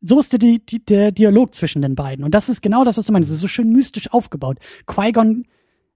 [0.00, 2.24] so ist der, die, der Dialog zwischen den beiden.
[2.24, 3.30] Und das ist genau das, was du meinst.
[3.30, 4.58] Es ist so schön mystisch aufgebaut.
[4.86, 5.44] Qui-Gon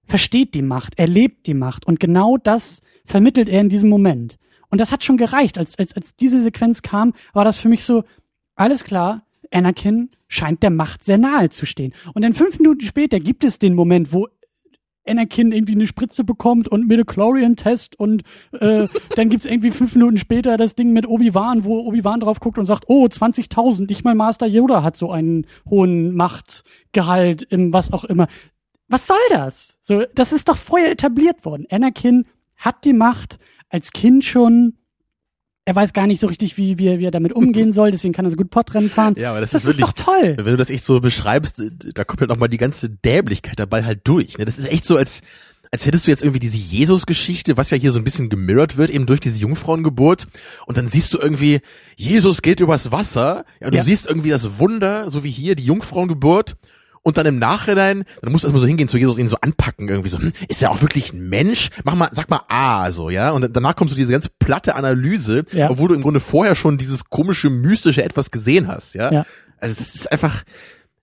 [0.05, 1.85] versteht die Macht, er lebt die Macht.
[1.85, 4.37] Und genau das vermittelt er in diesem Moment.
[4.69, 5.57] Und das hat schon gereicht.
[5.57, 8.03] Als, als, als diese Sequenz kam, war das für mich so,
[8.57, 11.93] alles klar, Anakin scheint der Macht sehr nahe zu stehen.
[12.13, 14.27] Und dann fünf Minuten später gibt es den Moment, wo
[15.07, 18.23] Anakin irgendwie eine Spritze bekommt und Midichlorian-Test und
[18.59, 22.57] äh, dann gibt's irgendwie fünf Minuten später das Ding mit Obi-Wan, wo Obi-Wan drauf guckt
[22.57, 27.93] und sagt, oh, 20.000, nicht mal Master Yoda hat so einen hohen Machtgehalt im was
[27.93, 28.27] auch immer.
[28.89, 29.77] Was soll das?
[29.81, 31.65] So, das ist doch vorher etabliert worden.
[31.69, 32.25] Anakin
[32.57, 33.39] hat die Macht
[33.69, 34.77] als Kind schon
[35.67, 38.23] er weiß gar nicht so richtig, wie, wie, wie er damit umgehen soll, deswegen kann
[38.23, 39.15] er so gut Podrennen fahren.
[39.17, 40.37] Ja, aber das, das ist, wirklich, ist doch toll.
[40.37, 41.61] Wenn du das echt so beschreibst,
[41.93, 44.37] da kommt halt nochmal die ganze Dämlichkeit dabei halt durch.
[44.37, 44.45] Ne?
[44.45, 45.19] Das ist echt so, als,
[45.69, 48.91] als hättest du jetzt irgendwie diese Jesus-Geschichte, was ja hier so ein bisschen gemirrored wird,
[48.91, 50.27] eben durch diese Jungfrauengeburt.
[50.67, 51.59] Und dann siehst du irgendwie,
[51.97, 53.43] Jesus geht übers Wasser.
[53.59, 53.83] Ja, du ja.
[53.83, 56.55] siehst irgendwie das Wunder, so wie hier die Jungfrauengeburt
[57.07, 59.87] und dann im Nachhinein, dann musst du erstmal so hingehen zu Jesus ihn so anpacken,
[59.87, 61.69] irgendwie so, hm, ist er auch wirklich ein Mensch?
[61.85, 63.31] Mach mal, sag mal ah, so, ja.
[63.31, 65.69] Und danach kommst du diese ganz platte Analyse, ja.
[65.69, 69.09] obwohl du im Grunde vorher schon dieses komische, mystische etwas gesehen hast, ja.
[69.09, 69.25] ja.
[69.57, 70.43] Also das ist einfach,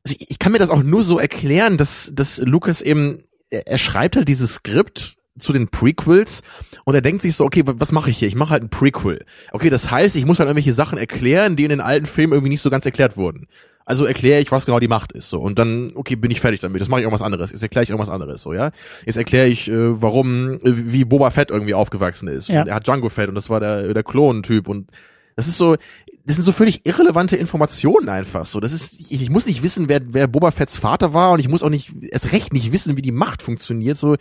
[0.04, 3.78] also ich kann mir das auch nur so erklären, dass, dass Lukas eben, er, er
[3.78, 6.42] schreibt halt dieses Skript, zu den Prequels
[6.84, 8.28] und er denkt sich so, okay, was mache ich hier?
[8.28, 9.24] Ich mache halt ein Prequel.
[9.50, 12.50] Okay, das heißt, ich muss halt irgendwelche Sachen erklären, die in den alten Filmen irgendwie
[12.50, 13.48] nicht so ganz erklärt wurden.
[13.86, 15.40] Also erkläre ich, was genau die Macht ist, so.
[15.40, 16.80] Und dann, okay, bin ich fertig damit.
[16.80, 17.50] Das mache ich irgendwas anderes.
[17.50, 18.70] Jetzt erkläre ich irgendwas anderes, so, ja.
[19.04, 22.48] Jetzt erkläre ich, äh, warum, äh, wie Boba Fett irgendwie aufgewachsen ist.
[22.48, 22.62] Ja.
[22.62, 24.90] Und er hat Django Fett und das war der, der Klonentyp und
[25.36, 25.76] das ist so,
[26.24, 28.58] das sind so völlig irrelevante Informationen einfach, so.
[28.58, 31.48] Das ist, ich, ich muss nicht wissen, wer, wer Boba Fetts Vater war und ich
[31.48, 34.16] muss auch nicht, erst recht nicht wissen, wie die Macht funktioniert, so.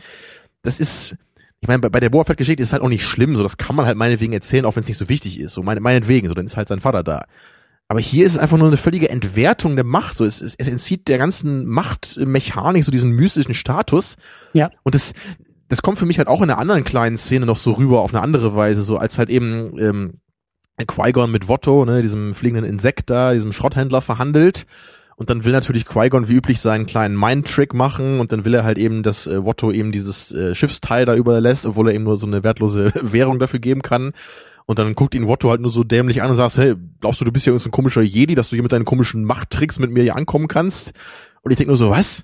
[0.62, 1.16] Das ist,
[1.62, 3.56] ich meine, bei, bei der Boba Fett-Geschichte ist es halt auch nicht schlimm, so das
[3.56, 5.54] kann man halt meinetwegen erzählen, auch wenn es nicht so wichtig ist.
[5.54, 7.24] So meine, meinetwegen, so dann ist halt sein Vater da.
[7.94, 10.18] Aber hier ist es einfach nur eine völlige Entwertung der Macht.
[10.18, 14.16] So, es, es, es entzieht der ganzen Machtmechanik so diesen mystischen Status.
[14.54, 14.72] Ja.
[14.82, 15.14] Und das,
[15.70, 18.12] das kommt für mich halt auch in einer anderen kleinen Szene noch so rüber auf
[18.12, 20.14] eine andere Weise, so als halt eben ähm,
[20.88, 24.66] Qui-Gon mit Votto, ne, diesem fliegenden Insekt da, diesem Schrotthändler verhandelt.
[25.16, 28.64] Und dann will natürlich Qui-Gon wie üblich seinen kleinen Mind-Trick machen und dann will er
[28.64, 32.18] halt eben, dass äh, Votto eben dieses äh, Schiffsteil da überlässt, obwohl er eben nur
[32.18, 34.14] so eine wertlose Währung dafür geben kann.
[34.66, 37.26] Und dann guckt ihn Watto halt nur so dämlich an und sagt, hey, glaubst du,
[37.26, 40.04] du bist ja ein komischer Jedi, dass du hier mit deinen komischen Machttricks mit mir
[40.04, 40.94] hier ankommen kannst?
[41.42, 42.24] Und ich denke nur so, was?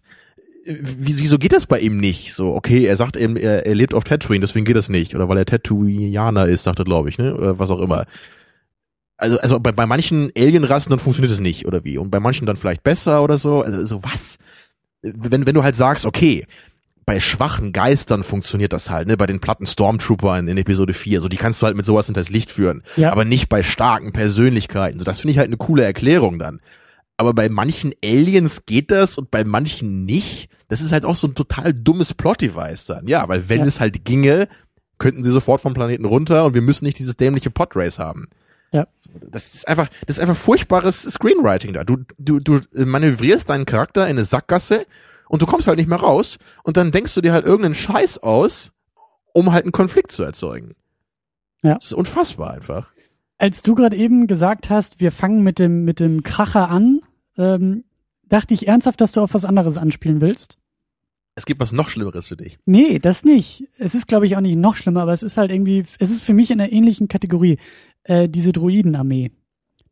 [0.66, 2.34] Wieso geht das bei ihm nicht?
[2.34, 5.16] So, okay, er sagt eben, er, er lebt auf Tatooine, deswegen geht das nicht.
[5.16, 7.36] Oder weil er Tatooianer ist, sagt er, glaube ich, ne?
[7.36, 8.06] Oder was auch immer.
[9.18, 11.98] Also, also bei, bei manchen Alienrassen dann funktioniert es nicht, oder wie?
[11.98, 13.64] Und bei manchen dann vielleicht besser oder so.
[13.64, 14.38] Also, so was?
[15.02, 16.46] Wenn, wenn du halt sagst, okay,
[17.10, 21.22] bei schwachen Geistern funktioniert das halt, ne, bei den platten Stormtroopern in Episode 4.
[21.22, 22.84] So, die kannst du halt mit sowas hinters Licht führen.
[22.98, 23.12] Ja.
[23.12, 25.00] Aber nicht bei starken Persönlichkeiten.
[25.00, 26.62] So, das finde ich halt eine coole Erklärung dann.
[27.18, 30.52] Aber bei manchen Aliens geht das und bei manchen nicht.
[30.68, 33.08] Das ist halt auch so ein total dummes Plot-Device dann.
[33.08, 33.66] Ja, weil wenn ja.
[33.66, 34.48] es halt ginge,
[35.00, 38.28] könnten sie sofort vom Planeten runter und wir müssen nicht dieses dämliche Podrace haben.
[38.72, 38.88] Ja.
[39.32, 41.84] Das ist einfach, das ist einfach furchtbares Screenwriting da.
[41.84, 44.86] Du, du, du manövrierst deinen Charakter in eine Sackgasse
[45.30, 48.18] und du kommst halt nicht mehr raus und dann denkst du dir halt irgendeinen Scheiß
[48.22, 48.74] aus,
[49.32, 50.76] um halt einen Konflikt zu erzeugen.
[51.64, 51.76] Ja.
[51.76, 52.92] Das ist unfassbar einfach.
[53.38, 57.00] Als du gerade eben gesagt hast, wir fangen mit dem, mit dem Kracher an,
[57.38, 57.86] ähm,
[58.28, 60.58] dachte ich ernsthaft, dass du auf was anderes anspielen willst.
[61.36, 62.60] Es gibt was noch Schlimmeres für dich.
[62.66, 63.64] Nee, das nicht.
[63.78, 66.24] Es ist, glaube ich, auch nicht noch schlimmer, aber es ist halt irgendwie, es ist
[66.24, 67.58] für mich in einer ähnlichen Kategorie.
[68.04, 69.32] Äh, diese Druidenarmee.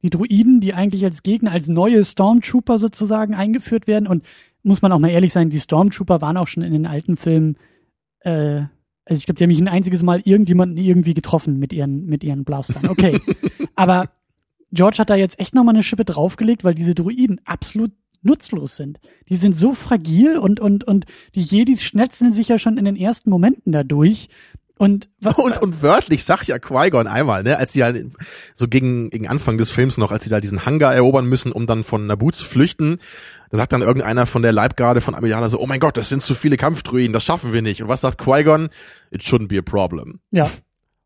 [0.01, 4.23] Die Druiden, die eigentlich als Gegner, als neue Stormtrooper sozusagen eingeführt werden und
[4.67, 7.57] muss man auch mal ehrlich sein, die Stormtrooper waren auch schon in den alten Filmen,
[8.19, 8.63] äh,
[9.05, 12.23] also ich glaube, die haben nicht ein einziges Mal irgendjemanden irgendwie getroffen mit ihren, mit
[12.23, 12.89] ihren Blastern.
[12.89, 13.21] Okay.
[13.75, 14.09] Aber
[14.71, 17.91] George hat da jetzt echt nochmal eine Schippe draufgelegt, weil diese Druiden absolut
[18.21, 18.99] nutzlos sind.
[19.29, 21.05] Die sind so fragil und, und, und
[21.35, 24.27] die Jedis schnetzeln sich ja schon in den ersten Momenten dadurch.
[24.77, 28.11] Und, und, und wörtlich sagt ja Qui-Gon einmal, ne, als sie halt
[28.55, 31.65] so gegen, gegen Anfang des Films noch, als sie da diesen Hangar erobern müssen, um
[31.65, 32.99] dann von Naboo zu flüchten,
[33.49, 36.21] da sagt dann irgendeiner von der Leibgarde von Amidala so, oh mein Gott, das sind
[36.21, 37.81] zu viele Kampfdruiden, das schaffen wir nicht.
[37.81, 38.69] Und was sagt Qui-Gon?
[39.09, 40.19] It shouldn't be a problem.
[40.31, 40.49] Ja.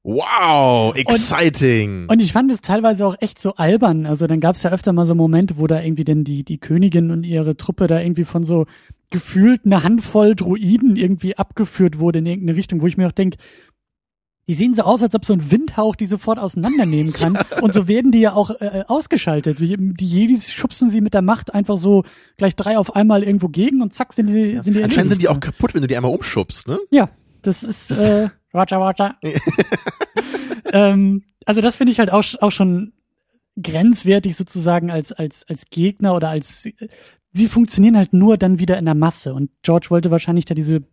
[0.03, 2.03] Wow, exciting.
[2.03, 4.07] Und, und ich fand es teilweise auch echt so albern.
[4.07, 6.57] Also dann gab es ja öfter mal so Momente, wo da irgendwie denn die, die
[6.57, 8.65] Königin und ihre Truppe da irgendwie von so
[9.11, 13.37] gefühlt eine Handvoll Druiden irgendwie abgeführt wurde in irgendeine Richtung, wo ich mir auch denke,
[14.47, 17.35] die sehen so aus, als ob so ein Windhauch die sofort auseinandernehmen kann.
[17.51, 17.61] ja.
[17.61, 19.59] Und so werden die ja auch äh, ausgeschaltet.
[19.59, 22.03] Die, Jedis schubsen sie mit der Macht einfach so
[22.37, 24.63] gleich drei auf einmal irgendwo gegen und zack sind die, ja.
[24.63, 26.79] sind die Anscheinend sind die auch kaputt, wenn du die einmal umschubst, ne?
[26.89, 27.09] Ja,
[27.43, 29.15] das ist äh, Roger, Roger.
[30.73, 32.93] ähm, also das finde ich halt auch, auch schon
[33.61, 36.67] grenzwertig sozusagen als, als, als Gegner oder als,
[37.33, 40.83] sie funktionieren halt nur dann wieder in der Masse und George wollte wahrscheinlich da diese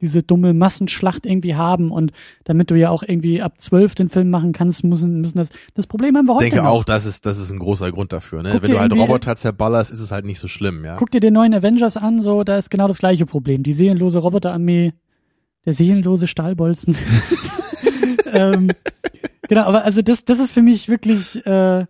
[0.00, 2.12] diese dumme Massenschlacht irgendwie haben und
[2.44, 5.86] damit du ja auch irgendwie ab zwölf den Film machen kannst, müssen, müssen das, das
[5.86, 6.72] Problem haben wir heute Ich denke noch.
[6.72, 8.58] auch, das ist, das ist ein großer Grund dafür, ne?
[8.60, 10.96] Wenn du halt Roboter zerballerst, ist es halt nicht so schlimm, ja.
[10.96, 13.62] Guck dir den neuen Avengers an, so, da ist genau das gleiche Problem.
[13.62, 14.92] Die seelenlose Roboterarmee,
[15.68, 16.96] der seelenlose Stahlbolzen.
[18.32, 18.70] ähm,
[19.48, 21.84] genau, aber also das, das ist für mich wirklich, äh,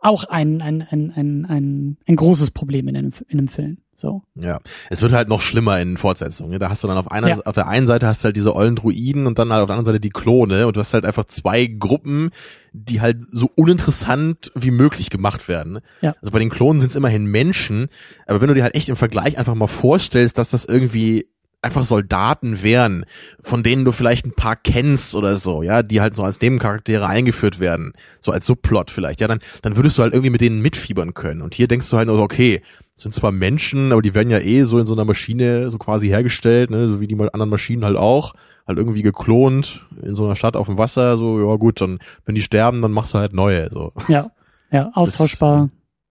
[0.00, 3.78] auch ein, ein, ein, ein, ein, ein großes Problem in einem, in einem Film.
[3.94, 4.22] So.
[4.36, 4.60] Ja,
[4.90, 6.56] es wird halt noch schlimmer in Fortsetzungen.
[6.60, 7.38] Da hast du dann auf einer, ja.
[7.44, 9.74] auf der einen Seite hast du halt diese ollen Druiden und dann halt auf der
[9.74, 12.30] anderen Seite die Klone und du hast halt einfach zwei Gruppen,
[12.72, 15.80] die halt so uninteressant wie möglich gemacht werden.
[16.00, 16.14] Ja.
[16.20, 17.88] Also bei den Klonen sind es immerhin Menschen,
[18.28, 21.26] aber wenn du dir halt echt im Vergleich einfach mal vorstellst, dass das irgendwie
[21.60, 23.04] einfach Soldaten wären,
[23.42, 27.06] von denen du vielleicht ein paar kennst oder so, ja, die halt so als Nebencharaktere
[27.06, 30.62] eingeführt werden, so als Subplot vielleicht, ja, dann, dann würdest du halt irgendwie mit denen
[30.62, 31.42] mitfiebern können.
[31.42, 32.62] Und hier denkst du halt nur, okay,
[32.94, 36.08] sind zwar Menschen, aber die werden ja eh so in so einer Maschine so quasi
[36.08, 38.34] hergestellt, ne, so wie die anderen Maschinen halt auch,
[38.66, 42.36] halt irgendwie geklont in so einer Stadt auf dem Wasser, so, ja gut, dann, wenn
[42.36, 43.92] die sterben, dann machst du halt neue, so.
[44.06, 44.30] Ja,
[44.70, 45.70] ja, austauschbar,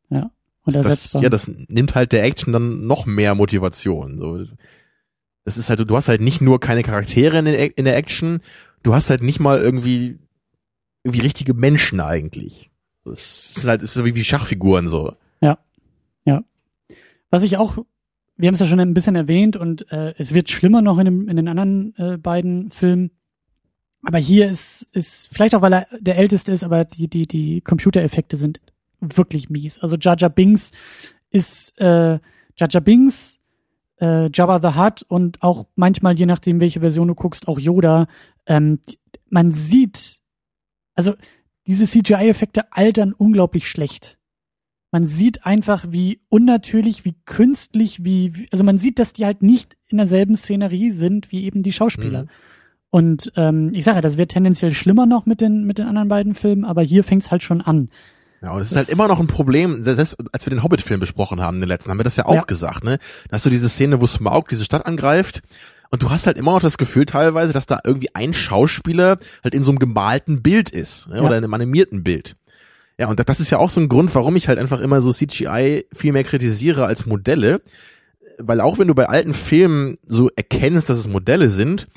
[0.09, 0.31] das, ja.
[0.63, 1.23] Und das, ersetzbar.
[1.23, 4.43] ja, das nimmt halt der Action dann noch mehr Motivation, so
[5.47, 8.41] das ist halt, du hast halt nicht nur keine Charaktere in, in der Action,
[8.83, 10.19] du hast halt nicht mal irgendwie,
[11.05, 12.69] irgendwie richtige Menschen eigentlich.
[13.05, 15.15] Es ist halt, es ist wie, wie Schachfiguren so.
[15.39, 15.57] Ja.
[16.25, 16.43] Ja.
[17.29, 17.77] Was ich auch,
[18.35, 21.05] wir haben es ja schon ein bisschen erwähnt und äh, es wird schlimmer noch in,
[21.05, 23.11] dem, in den anderen äh, beiden Filmen.
[24.03, 27.61] Aber hier ist, ist, vielleicht auch weil er der älteste ist, aber die, die, die
[27.61, 28.59] Computereffekte sind
[28.99, 29.79] wirklich mies.
[29.79, 30.73] Also Jaja Bings
[31.29, 32.19] ist, äh,
[32.57, 33.39] Jaja Bings
[33.99, 38.07] äh, Jabba the Hutt und auch manchmal, je nachdem, welche Version du guckst, auch Yoda,
[38.45, 38.79] ähm,
[39.29, 40.19] man sieht,
[40.95, 41.13] also
[41.65, 44.17] diese CGI-Effekte altern unglaublich schlecht.
[44.91, 49.41] Man sieht einfach, wie unnatürlich, wie künstlich, wie, wie, also man sieht, dass die halt
[49.41, 52.23] nicht in derselben Szenerie sind wie eben die Schauspieler.
[52.23, 52.29] Mhm.
[52.89, 56.07] Und ähm, ich sage ja, das wird tendenziell schlimmer noch mit den, mit den anderen
[56.07, 57.89] beiden Filmen, aber hier fängt's halt schon an.
[58.47, 61.41] Ja, und es ist halt immer noch ein Problem, selbst als wir den Hobbit-Film besprochen
[61.41, 62.41] haben, den letzten, haben wir das ja auch ja.
[62.43, 62.97] gesagt, ne?
[63.27, 65.41] Da hast du diese Szene, wo Smaug diese Stadt angreift
[65.89, 69.53] und du hast halt immer noch das Gefühl teilweise, dass da irgendwie ein Schauspieler halt
[69.53, 71.21] in so einem gemalten Bild ist, ne?
[71.23, 72.37] oder in einem animierten Bild.
[72.97, 75.11] Ja, und das ist ja auch so ein Grund, warum ich halt einfach immer so
[75.11, 77.59] CGI viel mehr kritisiere als Modelle.
[78.37, 81.89] Weil auch wenn du bei alten Filmen so erkennst, dass es Modelle sind,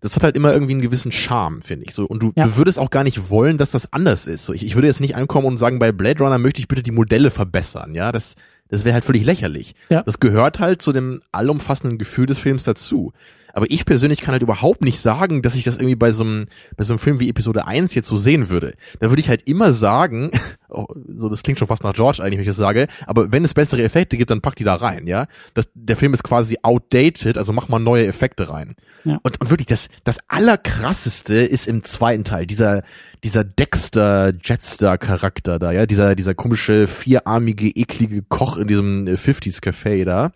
[0.00, 1.94] das hat halt immer irgendwie einen gewissen Charme, finde ich.
[1.94, 2.44] So, und du, ja.
[2.44, 4.44] du würdest auch gar nicht wollen, dass das anders ist.
[4.44, 6.82] So, ich, ich würde jetzt nicht ankommen und sagen, bei Blade Runner möchte ich bitte
[6.82, 7.94] die Modelle verbessern.
[7.94, 8.36] Ja, das,
[8.68, 9.74] das wäre halt völlig lächerlich.
[9.88, 10.02] Ja.
[10.02, 13.12] Das gehört halt zu dem allumfassenden Gefühl des Films dazu.
[13.58, 16.46] Aber ich persönlich kann halt überhaupt nicht sagen, dass ich das irgendwie bei so einem,
[16.76, 18.74] bei so einem Film wie Episode 1 jetzt so sehen würde.
[19.00, 20.30] Da würde ich halt immer sagen,
[20.68, 23.44] oh, so das klingt schon fast nach George eigentlich, wenn ich das sage, aber wenn
[23.44, 25.26] es bessere Effekte gibt, dann pack die da rein, ja.
[25.54, 28.76] Das, der Film ist quasi outdated, also mach mal neue Effekte rein.
[29.02, 29.18] Ja.
[29.24, 32.84] Und, und wirklich, das, das allerkrasseste ist im zweiten Teil, dieser,
[33.24, 39.60] dieser Dexter Jetstar Charakter da, ja, dieser, dieser komische, vierarmige, eklige Koch in diesem 50s
[39.60, 40.30] Café da.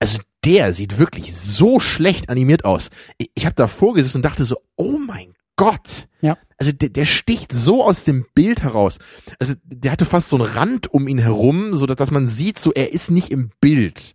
[0.00, 2.88] Also der sieht wirklich so schlecht animiert aus.
[3.18, 6.08] Ich, ich habe da vorgesessen und dachte so, oh mein Gott.
[6.20, 6.38] Ja.
[6.58, 8.98] Also der, der sticht so aus dem Bild heraus.
[9.40, 12.58] Also der hatte fast so einen Rand um ihn herum, so dass, dass man sieht,
[12.58, 14.14] so er ist nicht im Bild.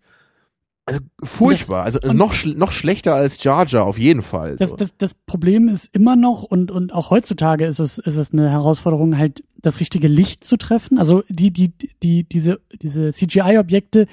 [0.86, 4.54] Also furchtbar, also noch noch schlechter als Jar Jar auf jeden Fall.
[4.54, 4.58] So.
[4.58, 8.32] Das, das, das Problem ist immer noch und und auch heutzutage ist es ist es
[8.32, 10.98] eine Herausforderung halt das richtige Licht zu treffen.
[10.98, 11.72] Also die die
[12.02, 14.08] die diese diese CGI Objekte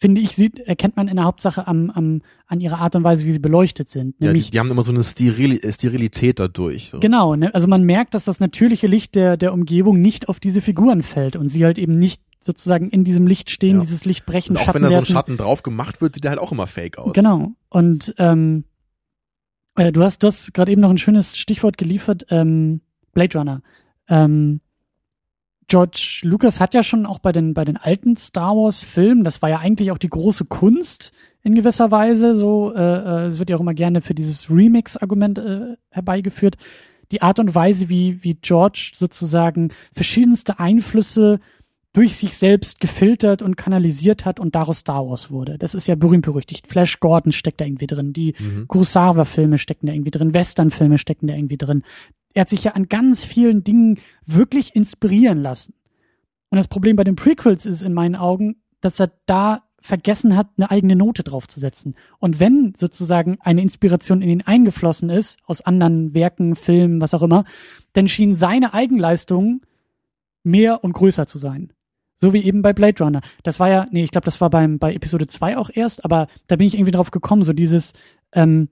[0.00, 3.26] finde ich, sieht, erkennt man in der Hauptsache am, am, an ihrer Art und Weise,
[3.26, 4.18] wie sie beleuchtet sind.
[4.18, 6.88] Nämlich, ja, die, die haben immer so eine Steril Sterilität dadurch.
[6.88, 7.00] So.
[7.00, 7.54] Genau, ne?
[7.54, 11.36] also man merkt, dass das natürliche Licht der, der Umgebung nicht auf diese Figuren fällt
[11.36, 13.80] und sie halt eben nicht sozusagen in diesem Licht stehen, ja.
[13.82, 14.52] dieses Licht brechen.
[14.52, 16.50] Und auch Schatten wenn da so ein Schatten drauf gemacht wird, sieht der halt auch
[16.50, 17.12] immer fake aus.
[17.12, 17.52] Genau.
[17.68, 18.64] Und ähm,
[19.76, 22.80] äh, du hast, du hast gerade eben noch ein schönes Stichwort geliefert, ähm,
[23.12, 23.62] Blade Runner.
[24.08, 24.62] Ähm,
[25.70, 29.40] George Lucas hat ja schon auch bei den, bei den alten Star Wars Filmen, das
[29.40, 31.12] war ja eigentlich auch die große Kunst
[31.44, 35.38] in gewisser Weise, so, äh, äh, es wird ja auch immer gerne für dieses Remix-Argument
[35.38, 36.56] äh, herbeigeführt.
[37.12, 41.40] die Art und Weise, wie, wie George sozusagen verschiedenste Einflüsse
[41.92, 45.58] durch sich selbst gefiltert und kanalisiert hat und daraus Star Wars wurde.
[45.58, 46.68] Das ist ja berühmt berüchtigt.
[46.68, 48.68] Flash Gordon steckt da irgendwie drin, die mhm.
[48.68, 51.82] Kurosawa-Filme stecken da irgendwie drin, Western-Filme stecken da irgendwie drin.
[52.40, 55.74] Er hat sich ja an ganz vielen Dingen wirklich inspirieren lassen.
[56.48, 60.48] Und das Problem bei den Prequels ist in meinen Augen, dass er da vergessen hat,
[60.56, 61.96] eine eigene Note draufzusetzen.
[62.18, 67.20] Und wenn sozusagen eine Inspiration in ihn eingeflossen ist, aus anderen Werken, Filmen, was auch
[67.20, 67.44] immer,
[67.92, 69.60] dann schien seine Eigenleistung
[70.42, 71.74] mehr und größer zu sein.
[72.22, 73.20] So wie eben bei Blade Runner.
[73.42, 76.26] Das war ja, nee, ich glaube, das war beim, bei Episode 2 auch erst, aber
[76.46, 77.92] da bin ich irgendwie drauf gekommen, so dieses,
[78.32, 78.70] ähm,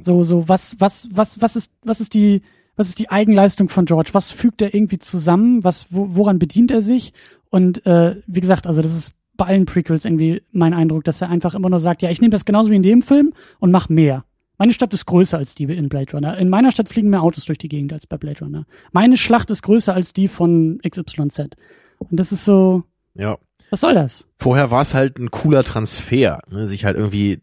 [0.00, 2.42] so, so, was, was, was, was ist, was ist die,
[2.78, 4.10] was ist die Eigenleistung von George?
[4.12, 5.64] Was fügt er irgendwie zusammen?
[5.64, 7.12] Was, wo, woran bedient er sich?
[7.50, 11.28] Und äh, wie gesagt, also das ist bei allen Prequels irgendwie mein Eindruck, dass er
[11.28, 13.88] einfach immer nur sagt, ja, ich nehme das genauso wie in dem Film und mach
[13.88, 14.24] mehr.
[14.58, 16.38] Meine Stadt ist größer als die in Blade Runner.
[16.38, 18.64] In meiner Stadt fliegen mehr Autos durch die Gegend als bei Blade Runner.
[18.92, 21.50] Meine Schlacht ist größer als die von XYZ.
[21.98, 22.84] Und das ist so.
[23.14, 23.38] Ja.
[23.70, 24.24] Was soll das?
[24.38, 26.66] Vorher war es halt ein cooler Transfer, ne?
[26.66, 27.40] sich halt irgendwie,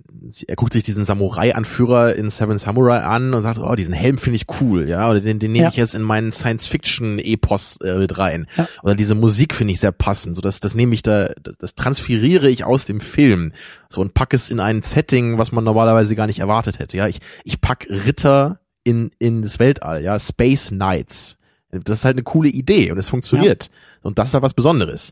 [0.47, 4.37] er guckt sich diesen Samurai-Anführer in Seven Samurai an und sagt, oh, diesen Helm finde
[4.37, 5.69] ich cool, ja, oder den, den nehme ja.
[5.69, 8.47] ich jetzt in meinen Science-Fiction-Epos äh, mit rein.
[8.57, 8.67] Ja.
[8.81, 12.49] Oder diese Musik finde ich sehr passend, so dass das nehme ich da, das transferiere
[12.49, 13.53] ich aus dem Film,
[13.89, 17.07] so und packe es in ein Setting, was man normalerweise gar nicht erwartet hätte, ja.
[17.07, 21.37] Ich, ich pack Ritter in, in das Weltall, ja, Space Knights.
[21.71, 23.65] Das ist halt eine coole Idee und es funktioniert.
[23.65, 23.69] Ja.
[24.03, 25.11] Und das ist halt was Besonderes.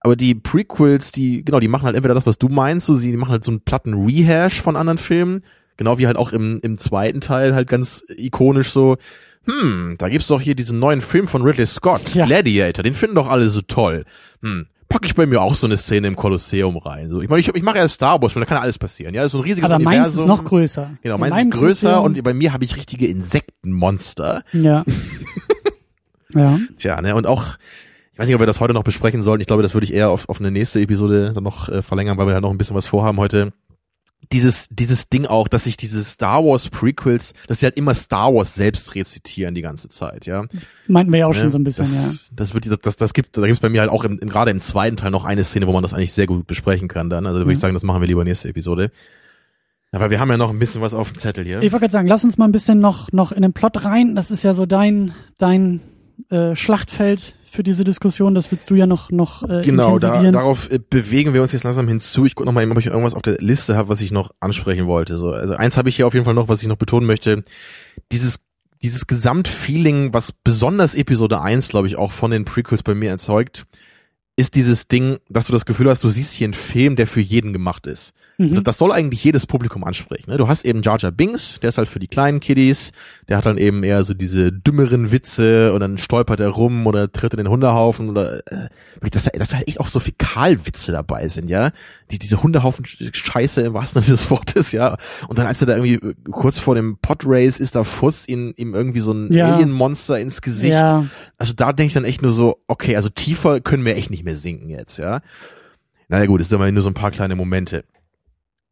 [0.00, 3.16] Aber die Prequels, die, genau, die machen halt entweder das, was du meinst, so sie
[3.16, 5.42] machen halt so einen platten Rehash von anderen Filmen,
[5.76, 8.96] genau wie halt auch im, im zweiten Teil halt ganz ikonisch so,
[9.44, 12.26] hm, da gibt's doch hier diesen neuen Film von Ridley Scott, ja.
[12.26, 14.04] Gladiator, den finden doch alle so toll.
[14.42, 17.10] Hm, pack ich bei mir auch so eine Szene im Kolosseum rein.
[17.10, 19.14] So, ich meine, ich, ich mache ja Star Wars, da kann ja alles passieren.
[19.14, 20.02] Ja, das ist so ein riesiges Aber Universum.
[20.02, 20.90] meins ist noch größer.
[21.02, 24.42] Genau, meins ist größer und bei mir habe ich richtige Insektenmonster.
[24.52, 24.84] Ja.
[26.34, 26.58] ja.
[26.76, 27.56] Tja, ne, und auch
[28.18, 29.40] ich weiß nicht, ob wir das heute noch besprechen sollen.
[29.40, 32.18] Ich glaube, das würde ich eher auf, auf eine nächste Episode dann noch äh, verlängern,
[32.18, 33.52] weil wir ja noch ein bisschen was vorhaben heute.
[34.32, 38.34] Dieses, dieses Ding auch, dass sich diese Star Wars Prequels, dass sie halt immer Star
[38.34, 40.46] Wars selbst rezitieren die ganze Zeit, ja.
[40.88, 41.42] Meinten wir ja auch ne?
[41.42, 42.34] schon so ein bisschen, das, ja.
[42.34, 44.28] Das wird, das, das, das gibt, da gibt es bei mir halt auch im, im,
[44.28, 47.10] gerade im zweiten Teil noch eine Szene, wo man das eigentlich sehr gut besprechen kann
[47.10, 47.24] dann.
[47.24, 48.90] Also da würde ich sagen, das machen wir lieber nächste Episode.
[49.92, 51.62] Aber wir haben ja noch ein bisschen was auf dem Zettel hier.
[51.62, 54.16] Ich wollte gerade sagen, lass uns mal ein bisschen noch, noch in den Plot rein.
[54.16, 55.80] Das ist ja so dein, dein
[56.30, 58.34] äh, Schlachtfeld für diese Diskussion.
[58.34, 61.64] Das willst du ja noch noch äh, Genau, da, darauf äh, bewegen wir uns jetzt
[61.64, 62.26] langsam hinzu.
[62.26, 64.86] Ich gucke noch mal, ob ich irgendwas auf der Liste habe, was ich noch ansprechen
[64.86, 65.16] wollte.
[65.16, 67.42] So, also eins habe ich hier auf jeden Fall noch, was ich noch betonen möchte.
[68.12, 68.40] Dieses
[68.82, 73.66] dieses Gesamtfeeling, was besonders Episode 1, glaube ich, auch von den Prequels bei mir erzeugt,
[74.36, 77.20] ist dieses Ding, dass du das Gefühl hast, du siehst hier einen Film, der für
[77.20, 78.12] jeden gemacht ist.
[78.40, 78.62] Mhm.
[78.62, 80.30] Das soll eigentlich jedes Publikum ansprechen.
[80.30, 80.38] Ne?
[80.38, 82.92] Du hast eben Jar Jar Binks, der ist halt für die kleinen Kiddies,
[83.28, 87.10] der hat dann eben eher so diese dümmeren Witze und dann stolpert er rum oder
[87.10, 88.68] tritt in den Hundehaufen oder äh,
[89.10, 91.70] dass, da, dass da halt echt auch so Fäkalwitze dabei sind, ja.
[92.12, 94.96] Die, diese Hundehaufen Scheiße im wahrsten Sinne des Wortes, ja.
[95.26, 98.54] Und dann als er da irgendwie äh, kurz vor dem Podrace ist, da furzt ihm,
[98.56, 99.52] ihm irgendwie so ein ja.
[99.52, 100.74] Alien-Monster ins Gesicht.
[100.74, 101.04] Ja.
[101.38, 104.24] Also da denke ich dann echt nur so, okay, also tiefer können wir echt nicht
[104.24, 105.22] mehr sinken jetzt, ja.
[106.08, 107.84] Naja gut, es sind aber nur so ein paar kleine Momente.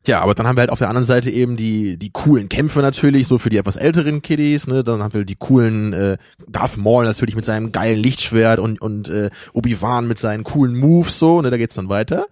[0.06, 2.78] Tja, aber dann haben wir halt auf der anderen Seite eben die die coolen Kämpfe
[2.78, 4.84] natürlich, so für die etwas älteren Kiddies, ne?
[4.84, 9.08] Dann haben wir die coolen äh, Darth Maul natürlich mit seinem geilen Lichtschwert und und
[9.08, 12.28] äh, Obi-Wan mit seinen coolen Moves so, ne, da geht's dann weiter.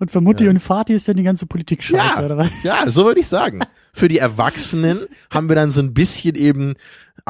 [0.00, 0.50] Und für Mutti ja.
[0.50, 2.50] und Vati ist dann die ganze Politik scheiße, ja, oder was?
[2.64, 3.60] Ja, so würde ich sagen.
[3.92, 6.74] Für die Erwachsenen haben wir dann so ein bisschen eben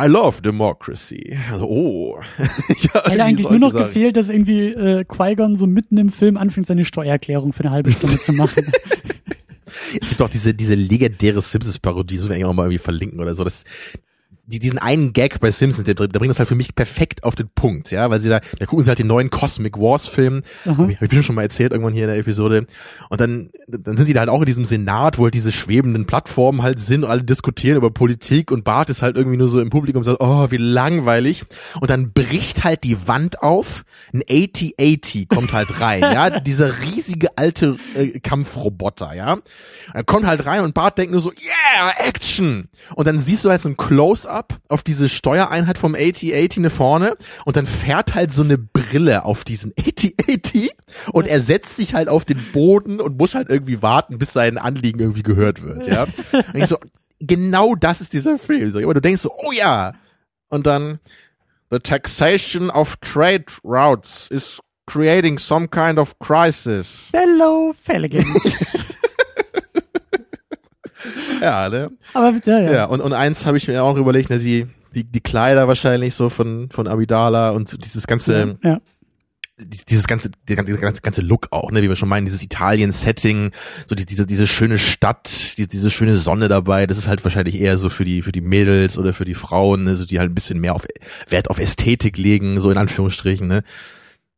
[0.00, 1.36] I love democracy.
[1.52, 2.20] Also, oh.
[2.38, 3.84] ja, Hätte eigentlich nur noch sagen.
[3.84, 7.92] gefehlt, dass irgendwie äh, Qui-Gon so mitten im Film anfängt, seine Steuererklärung für eine halbe
[7.92, 8.64] Stunde zu machen.
[10.00, 13.34] Es gibt auch diese, diese legendäre Simpsons-Parodie, das wir eigentlich auch mal irgendwie verlinken oder
[13.34, 13.44] so.
[13.44, 13.64] Das,
[14.46, 17.34] die, diesen einen Gag bei Simpsons, der, der bringt das halt für mich perfekt auf
[17.34, 20.42] den Punkt, ja, weil sie da, da gucken sie halt den neuen Cosmic Wars Film,
[20.66, 22.66] habe ich bestimmt schon mal erzählt irgendwann hier in der Episode,
[23.08, 26.06] und dann, dann sind die da halt auch in diesem Senat, wo halt diese schwebenden
[26.06, 29.60] Plattformen halt sind und alle diskutieren über Politik und Bart ist halt irgendwie nur so
[29.60, 31.44] im Publikum und sagt, oh, wie langweilig,
[31.80, 37.28] und dann bricht halt die Wand auf, ein AT-AT kommt halt rein, ja, dieser riesige
[37.36, 39.38] alte äh, Kampfroboter, ja,
[39.94, 43.50] er kommt halt rein und Bart denkt nur so, yeah, Action, und dann siehst du
[43.50, 48.14] halt so ein Close ab auf diese Steuereinheit vom AT-AT ne vorne und dann fährt
[48.14, 50.74] halt so eine Brille auf diesen AT-AT
[51.12, 54.58] und er setzt sich halt auf den Boden und muss halt irgendwie warten, bis sein
[54.58, 56.06] Anliegen irgendwie gehört wird, ja.
[56.32, 56.78] Und ich so,
[57.20, 58.72] genau das ist dieser Film.
[58.72, 59.94] So, aber du denkst so, oh ja.
[60.48, 61.00] Und dann,
[61.70, 67.10] the taxation of trade routes is creating some kind of crisis.
[67.12, 68.24] Hello, Felligan.
[71.44, 71.90] ja, ne?
[72.14, 72.72] Aber ja, ja.
[72.72, 76.14] ja und, und eins habe ich mir auch überlegt, ne, sie, die, die Kleider wahrscheinlich
[76.14, 78.80] so von, von Amidala und so dieses ganze, ja.
[79.58, 83.52] dieses ganze, der ganze, ganze, ganze Look auch, ne, wie wir schon meinen, dieses Italien-Setting,
[83.86, 87.60] so die, diese, diese schöne Stadt, die, diese schöne Sonne dabei, das ist halt wahrscheinlich
[87.60, 90.30] eher so für die, für die Mädels oder für die Frauen, ne, so die halt
[90.30, 90.86] ein bisschen mehr auf
[91.28, 93.62] Wert auf Ästhetik legen, so in Anführungsstrichen, ne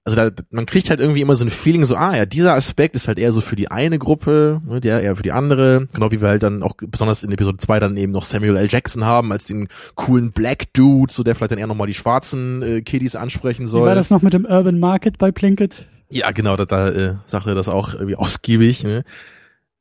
[0.07, 2.95] also da, man kriegt halt irgendwie immer so ein Feeling, so, ah ja, dieser Aspekt
[2.95, 6.13] ist halt eher so für die eine Gruppe, ne, der eher für die andere, genau
[6.13, 8.69] wie wir halt dann auch besonders in Episode 2 dann eben noch Samuel L.
[8.71, 12.63] Jackson haben, als den coolen Black Dude, so der vielleicht dann eher nochmal die schwarzen
[12.63, 13.83] äh, Kiddies ansprechen soll.
[13.83, 15.87] Wie war das noch mit dem Urban Market bei Plinkett?
[16.09, 19.03] Ja, genau, da, da äh, sagte er das auch irgendwie ausgiebig, ne?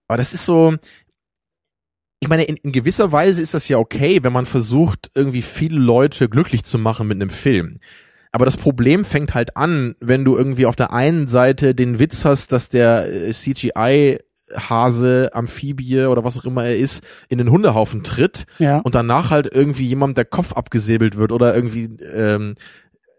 [0.07, 0.76] Aber das ist so,
[2.19, 5.78] ich meine, in, in gewisser Weise ist das ja okay, wenn man versucht, irgendwie viele
[5.78, 7.80] Leute glücklich zu machen mit einem Film.
[8.36, 12.26] Aber das Problem fängt halt an, wenn du irgendwie auf der einen Seite den Witz
[12.26, 14.20] hast, dass der äh, CGI
[14.54, 18.80] Hase, Amphibie oder was auch immer er ist, in den Hundehaufen tritt ja.
[18.80, 22.56] und danach halt irgendwie jemand der Kopf abgesäbelt wird oder irgendwie ähm,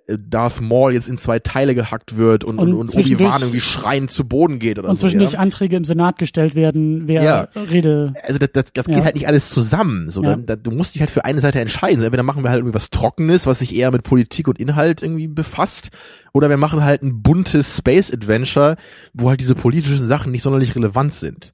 [0.09, 4.25] Darth Maul jetzt in zwei Teile gehackt wird und, und, und Obi-Wan irgendwie schreiend zu
[4.25, 5.07] Boden geht oder und so.
[5.07, 5.41] Und zwischendurch ja?
[5.41, 7.49] Anträge im Senat gestellt werden, wer ja.
[7.71, 8.15] Rede.
[8.23, 9.05] Also das, das, das geht Ja.
[9.05, 10.09] halt nicht alles zusammen.
[10.09, 11.99] So, dann, da, du musst dich halt für eine Seite entscheiden.
[11.99, 15.03] So, entweder machen wir halt irgendwie was Trockenes, was sich eher mit Politik und Inhalt
[15.03, 15.91] irgendwie befasst,
[16.33, 18.77] oder wir machen halt ein buntes Space Adventure,
[19.13, 21.53] wo halt diese politischen Sachen nicht sonderlich relevant sind.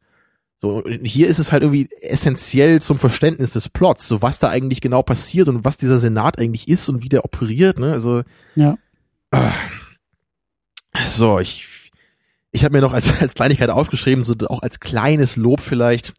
[0.62, 4.80] So, hier ist es halt irgendwie essentiell zum Verständnis des Plots, so was da eigentlich
[4.80, 7.92] genau passiert und was dieser Senat eigentlich ist und wie der operiert, ne?
[7.92, 8.22] Also
[8.54, 8.78] Ja.
[11.08, 11.90] so, ich,
[12.52, 16.14] ich habe mir noch als, als Kleinigkeit aufgeschrieben, so auch als kleines Lob vielleicht,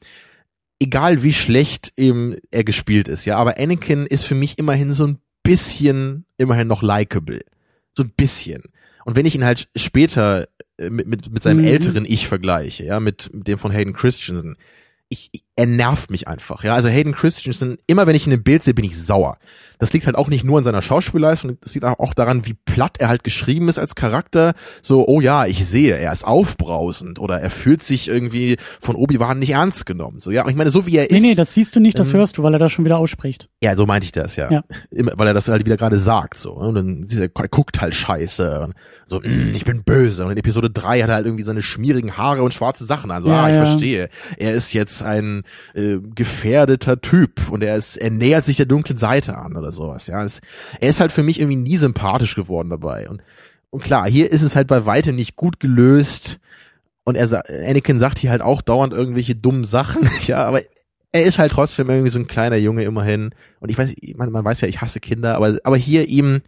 [0.80, 5.08] egal wie schlecht eben er gespielt ist, ja, aber Anakin ist für mich immerhin so
[5.08, 7.46] ein bisschen, immerhin noch likable.
[7.96, 8.64] So ein bisschen.
[9.06, 10.46] Und wenn ich ihn halt später äh,
[10.90, 11.66] mit, mit, mit seinem Mhm.
[11.66, 14.58] älteren Ich vergleiche, ja, mit, mit dem von Hayden Christensen,
[15.10, 16.74] ich, ich, er nervt mich einfach, ja.
[16.74, 19.38] Also Hayden Christensen, immer wenn ich ihn im Bild sehe, bin ich sauer.
[19.78, 22.98] Das liegt halt auch nicht nur an seiner Schauspielleistung, das liegt auch daran, wie platt
[23.00, 24.54] er halt geschrieben ist als Charakter.
[24.82, 29.40] So, oh ja, ich sehe, er ist aufbrausend oder er fühlt sich irgendwie von Obi-Wan
[29.40, 30.20] nicht ernst genommen.
[30.20, 31.22] So, ja, ich meine, so wie er Nee, ist.
[31.24, 33.50] nee, das siehst du nicht, das Ähm, hörst du, weil er das schon wieder ausspricht.
[33.62, 34.50] Ja, so meinte ich das, ja.
[34.52, 34.64] Ja.
[34.90, 36.54] Immer, weil er das halt wieder gerade sagt, so.
[36.54, 38.62] Und dann er guckt halt scheiße.
[38.62, 38.74] Und
[39.06, 40.26] so, mm, ich bin böse.
[40.26, 43.22] Und in Episode 3 hat er halt irgendwie seine schmierigen Haare und schwarze Sachen an.
[43.22, 43.66] So, Ja, ah, ich ja.
[43.66, 44.10] verstehe.
[44.38, 45.43] Er ist jetzt ein
[45.74, 50.08] äh, gefährdeter Typ und er ist, er nähert sich der dunklen Seite an oder sowas,
[50.08, 50.24] ja.
[50.24, 50.42] Es,
[50.80, 53.10] er ist halt für mich irgendwie nie sympathisch geworden dabei.
[53.10, 53.22] Und,
[53.70, 56.40] und klar, hier ist es halt bei weitem nicht gut gelöst.
[57.06, 60.62] Und er Anakin sagt hier halt auch dauernd irgendwelche dummen Sachen, ja, aber
[61.12, 63.36] er ist halt trotzdem irgendwie so ein kleiner Junge immerhin.
[63.60, 66.42] Und ich weiß, man, man weiß ja, ich hasse Kinder, aber, aber hier ihm,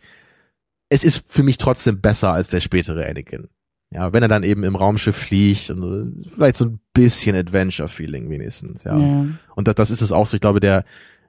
[0.90, 3.48] es ist für mich trotzdem besser als der spätere Anakin.
[3.92, 8.84] Ja, wenn er dann eben im Raumschiff fliegt und vielleicht so ein bisschen Adventure-Feeling wenigstens,
[8.84, 8.98] ja.
[8.98, 9.28] Ja.
[9.56, 10.36] Und das, das ist es auch so.
[10.36, 10.84] Ich glaube, der,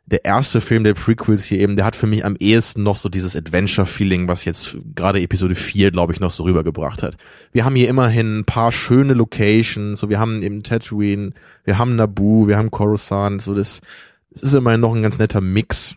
[0.06, 3.08] der erste Film der Prequels hier eben, der hat für mich am ehesten noch so
[3.08, 7.16] dieses Adventure-Feeling, was jetzt gerade Episode 4, glaube ich, noch so rübergebracht hat.
[7.52, 11.32] Wir haben hier immerhin ein paar schöne Locations, so wir haben eben Tatooine,
[11.64, 13.80] wir haben Naboo, wir haben Coruscant, so das,
[14.30, 15.96] das ist immerhin noch ein ganz netter Mix.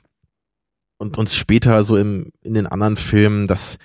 [0.97, 3.77] Und uns später so im, in den anderen Filmen, das,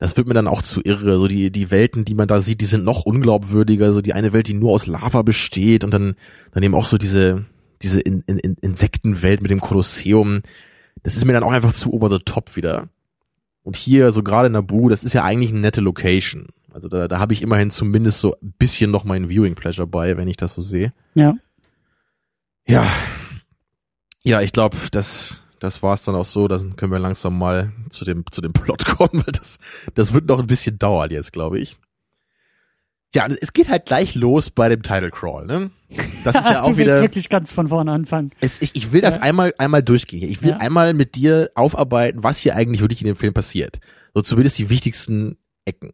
[0.00, 1.18] das wird mir dann auch zu irre.
[1.18, 3.92] So die, die Welten, die man da sieht, die sind noch unglaubwürdiger.
[3.92, 6.16] So die eine Welt, die nur aus Lava besteht und dann,
[6.52, 7.44] dann eben auch so diese,
[7.82, 10.40] diese in, in, in Insektenwelt mit dem Kolosseum.
[11.02, 12.88] Das ist mir dann auch einfach zu over the top wieder.
[13.62, 16.46] Und hier, so gerade Naboo, das ist ja eigentlich eine nette Location.
[16.72, 20.16] Also da, da habe ich immerhin zumindest so ein bisschen noch mein Viewing Pleasure bei,
[20.16, 20.94] wenn ich das so sehe.
[21.14, 21.34] Ja.
[22.66, 22.86] Ja.
[24.22, 26.48] Ja, ich glaube, das, das war's dann auch so.
[26.48, 29.58] Dann können wir langsam mal zu dem, zu dem Plot kommen, weil das,
[29.94, 31.78] das wird noch ein bisschen dauern jetzt, glaube ich.
[33.14, 35.70] Ja, es geht halt gleich los bei dem Title Crawl, ne?
[36.22, 37.00] Das ist ja auch du willst wieder.
[37.02, 38.30] wirklich ganz von vorne anfangen.
[38.40, 39.22] Es, ich, ich will das Ja.
[39.22, 40.28] einmal, einmal durchgehen.
[40.28, 40.56] Ich will Ja.
[40.58, 43.80] einmal mit dir aufarbeiten, was hier eigentlich wirklich in dem Film passiert.
[44.14, 45.92] So zumindest die wichtigsten Ecken.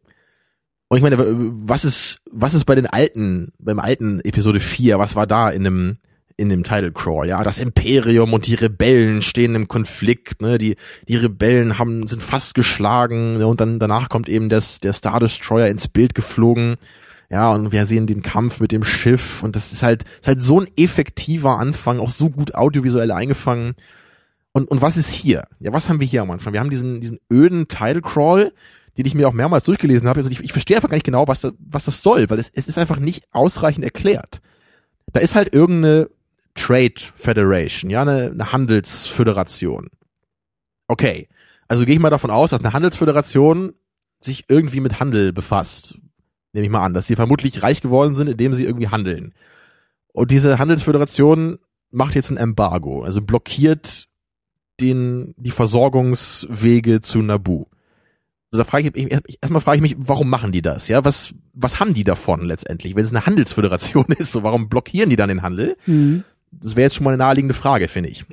[0.88, 5.16] Und ich meine, was ist, was ist bei den alten, beim alten Episode 4, was
[5.16, 5.96] war da in dem,
[6.36, 7.28] in dem Title Crawl?
[7.28, 10.58] Ja, das Imperium und die Rebellen stehen im Konflikt, ne?
[10.58, 10.76] Die,
[11.08, 13.46] die Rebellen haben, sind fast geschlagen, ne?
[13.46, 16.76] und dann, danach kommt eben das, der Star Destroyer ins Bild geflogen.
[17.28, 20.40] Ja, und wir sehen den Kampf mit dem Schiff und das ist halt, ist halt
[20.40, 23.74] so ein effektiver Anfang, auch so gut audiovisuell eingefangen.
[24.52, 25.44] Und, und was ist hier?
[25.58, 26.52] Ja, was haben wir hier am Anfang?
[26.52, 28.52] Wir haben diesen, diesen öden Title Crawl,
[28.96, 30.20] den ich mir auch mehrmals durchgelesen habe.
[30.20, 32.50] Also ich, ich verstehe einfach gar nicht genau, was, da, was das soll, weil es,
[32.54, 34.40] es ist einfach nicht ausreichend erklärt.
[35.12, 36.08] Da ist halt irgendeine
[36.56, 39.88] Trade Federation, ja, eine, eine Handelsföderation.
[40.88, 41.28] Okay.
[41.68, 43.74] Also gehe ich mal davon aus, dass eine Handelsföderation
[44.20, 45.98] sich irgendwie mit Handel befasst.
[46.52, 49.34] Nehme ich mal an, dass sie vermutlich reich geworden sind, indem sie irgendwie handeln.
[50.12, 51.58] Und diese Handelsföderation
[51.90, 54.08] macht jetzt ein Embargo, also blockiert
[54.80, 57.66] den, die Versorgungswege zu Nabu.
[58.50, 60.88] Also da frage ich, ich erstmal frage ich mich, warum machen die das?
[60.88, 64.32] Ja, was, was haben die davon letztendlich, wenn es eine Handelsföderation ist?
[64.32, 65.76] So, warum blockieren die dann den Handel?
[65.86, 66.24] Mhm.
[66.60, 68.24] Das wäre jetzt schon mal eine naheliegende Frage, finde ich.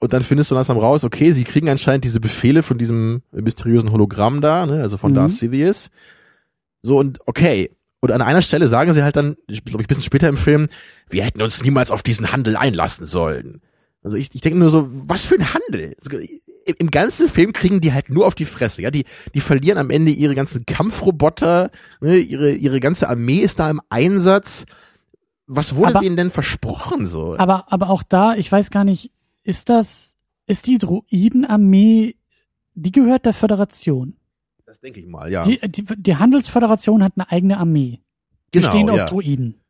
[0.00, 3.92] Und dann findest du langsam raus, okay, sie kriegen anscheinend diese Befehle von diesem mysteriösen
[3.92, 5.16] Hologramm da, ne, also von mhm.
[5.16, 5.90] Darth Sidious.
[6.82, 7.70] So und okay.
[8.00, 10.66] Und an einer Stelle sagen sie halt dann, ich glaube, ein bisschen später im Film,
[11.08, 13.60] wir hätten uns niemals auf diesen Handel einlassen sollen.
[14.02, 15.94] Also ich, ich denke nur so, was für ein Handel?
[16.78, 18.90] Im ganzen Film kriegen die halt nur auf die Fresse, ja.
[18.90, 19.04] Die,
[19.34, 21.70] die verlieren am Ende ihre ganzen Kampfroboter,
[22.00, 24.64] ne, ihre, ihre ganze Armee ist da im Einsatz.
[25.46, 27.36] Was wurde aber, denen denn versprochen so?
[27.36, 29.10] Aber, aber auch da, ich weiß gar nicht,
[29.42, 30.14] ist das,
[30.46, 32.16] ist die Druidenarmee,
[32.74, 34.16] die gehört der Föderation?
[34.64, 35.44] Das denke ich mal, ja.
[35.44, 38.00] Die, die, die Handelsföderation hat eine eigene Armee.
[38.52, 39.06] Genau, bestehend aus ja.
[39.06, 39.61] Druiden.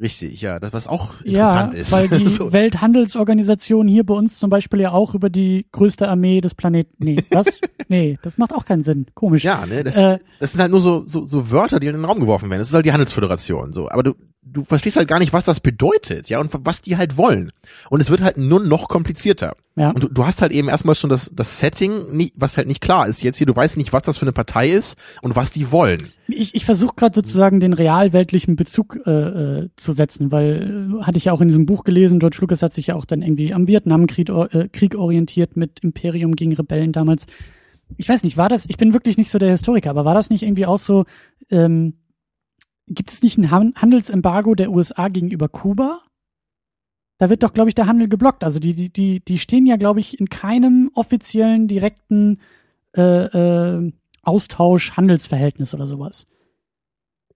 [0.00, 1.92] Richtig, ja, das was auch interessant ja, ist.
[1.92, 2.52] Weil die so.
[2.52, 6.92] Welthandelsorganisation hier bei uns zum Beispiel ja auch über die größte Armee des Planeten.
[6.98, 7.60] Nee, was?
[7.88, 9.06] nee, das macht auch keinen Sinn.
[9.14, 9.44] Komisch.
[9.44, 12.04] Ja, ne, das, äh, das sind halt nur so, so, so Wörter, die in den
[12.04, 12.58] Raum geworfen werden.
[12.58, 13.88] Das ist halt die Handelsföderation, so.
[13.88, 17.16] Aber du, du verstehst halt gar nicht, was das bedeutet, ja, und was die halt
[17.16, 17.50] wollen.
[17.88, 19.54] Und es wird halt nur noch komplizierter.
[19.76, 19.90] Ja.
[19.90, 22.80] Und du, du hast halt eben erstmal schon das, das Setting, nie, was halt nicht
[22.80, 23.22] klar ist.
[23.22, 26.12] Jetzt hier, du weißt nicht, was das für eine Partei ist und was die wollen.
[26.28, 31.18] Ich, ich versuche gerade sozusagen den realweltlichen Bezug äh, äh, zu setzen, weil äh, hatte
[31.18, 33.52] ich ja auch in diesem Buch gelesen, George Lucas hat sich ja auch dann irgendwie
[33.52, 37.26] am Vietnamkrieg äh, Krieg orientiert mit Imperium gegen Rebellen damals.
[37.98, 40.30] Ich weiß nicht, war das, ich bin wirklich nicht so der Historiker, aber war das
[40.30, 41.04] nicht irgendwie auch so,
[41.50, 41.94] ähm,
[42.86, 46.00] gibt es nicht ein Handelsembargo der USA gegenüber Kuba?
[47.18, 48.44] Da wird doch, glaube ich, der Handel geblockt.
[48.44, 52.40] Also die, die, die, die stehen ja, glaube ich, in keinem offiziellen, direkten
[52.96, 53.92] äh, äh,
[54.26, 56.26] Austausch, Handelsverhältnis oder sowas.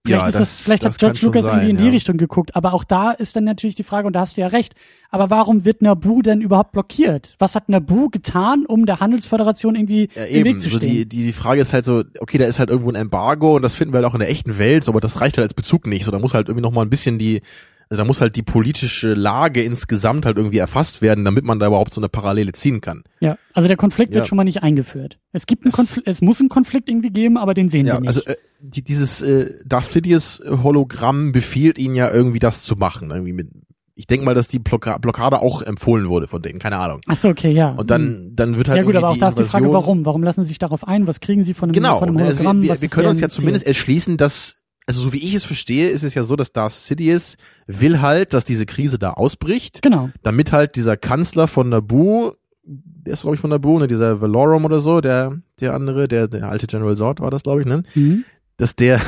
[0.05, 2.55] Vielleicht, ja, ist das, vielleicht das hat George Lucas sein, irgendwie in die Richtung geguckt.
[2.55, 4.73] Aber auch da ist dann natürlich die Frage, und da hast du ja recht,
[5.09, 7.35] aber warum wird Nabu denn überhaupt blockiert?
[7.37, 10.79] Was hat Nabu getan, um der Handelsföderation irgendwie ja, im Weg zu stehen?
[10.79, 13.57] So die, die, die Frage ist halt so, okay, da ist halt irgendwo ein Embargo
[13.57, 15.43] und das finden wir halt auch in der echten Welt, so, aber das reicht halt
[15.43, 16.05] als Bezug nicht.
[16.05, 17.41] So, da muss halt irgendwie noch mal ein bisschen die,
[17.89, 21.67] also da muss halt die politische Lage insgesamt halt irgendwie erfasst werden, damit man da
[21.67, 23.03] überhaupt so eine Parallele ziehen kann.
[23.19, 25.17] Ja, also der Konflikt wird schon mal nicht eingeführt.
[25.31, 28.01] Es gibt einen Konflikt, es muss einen Konflikt irgendwie geben, aber den sehen ja, wir
[28.01, 28.09] nicht.
[28.09, 33.09] Also äh, die, dieses äh, Darth Sidious Hologramm befiehlt ihnen ja irgendwie das zu machen,
[33.09, 33.49] irgendwie mit
[33.95, 37.01] ich denke mal, dass die Blockade auch empfohlen wurde von denen, keine Ahnung.
[37.07, 37.71] Ach so, okay, ja.
[37.71, 40.05] Und dann, dann wird halt Ja gut, aber auch da ist die Frage, warum?
[40.05, 41.05] Warum lassen sie sich darauf ein?
[41.05, 42.61] Was kriegen sie von einem, genau, von einem Hologramm?
[42.61, 44.55] Genau, also wir, wir, wir können uns ja zumindest erschließen, dass
[44.89, 47.37] also so wie ich es verstehe, ist es ja so, dass Darth Sidious
[47.67, 49.83] will halt, dass diese Krise da ausbricht.
[49.83, 50.09] Genau.
[50.23, 52.33] Damit halt dieser Kanzler von Naboo,
[52.63, 56.27] der ist glaube ich von Naboo, ne, dieser Valorum oder so, der, der andere, der,
[56.27, 57.83] der alte General Zord war das glaube ich, ne?
[57.93, 58.25] Mhm.
[58.57, 58.99] Dass der,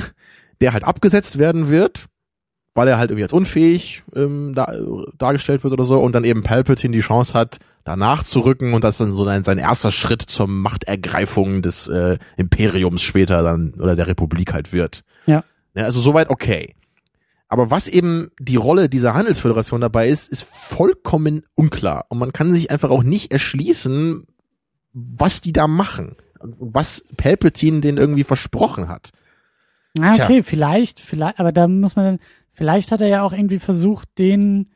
[0.61, 2.05] der halt abgesetzt werden wird,
[2.75, 4.71] weil er halt irgendwie als unfähig ähm, da,
[5.17, 8.84] dargestellt wird oder so und dann eben Palpatine die Chance hat, danach zu rücken und
[8.84, 13.95] das dann so sein, sein erster Schritt zur Machtergreifung des äh, Imperiums später dann oder
[13.95, 15.01] der Republik halt wird.
[15.25, 15.43] Ja.
[15.76, 16.76] Ja, also soweit okay.
[17.47, 22.05] Aber was eben die Rolle dieser Handelsföderation dabei ist, ist vollkommen unklar.
[22.07, 24.26] Und man kann sich einfach auch nicht erschließen,
[24.93, 26.15] was die da machen.
[26.39, 29.11] Was Palpatine denen irgendwie versprochen hat.
[29.99, 30.43] Ah, okay, Tja.
[30.43, 32.19] vielleicht, vielleicht, aber da muss man dann,
[32.53, 34.69] vielleicht hat er ja auch irgendwie versucht, den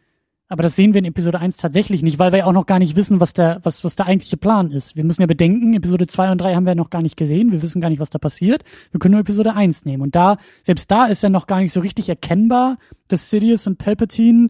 [0.48, 2.78] aber das sehen wir in Episode 1 tatsächlich nicht, weil wir ja auch noch gar
[2.78, 4.96] nicht wissen, was der, was, was der eigentliche Plan ist.
[4.96, 7.52] Wir müssen ja bedenken, Episode 2 und 3 haben wir noch gar nicht gesehen.
[7.52, 8.64] Wir wissen gar nicht, was da passiert.
[8.92, 10.04] Wir können nur Episode 1 nehmen.
[10.04, 12.78] Und da, selbst da ist ja noch gar nicht so richtig erkennbar,
[13.08, 14.50] dass Sidious und Palpatine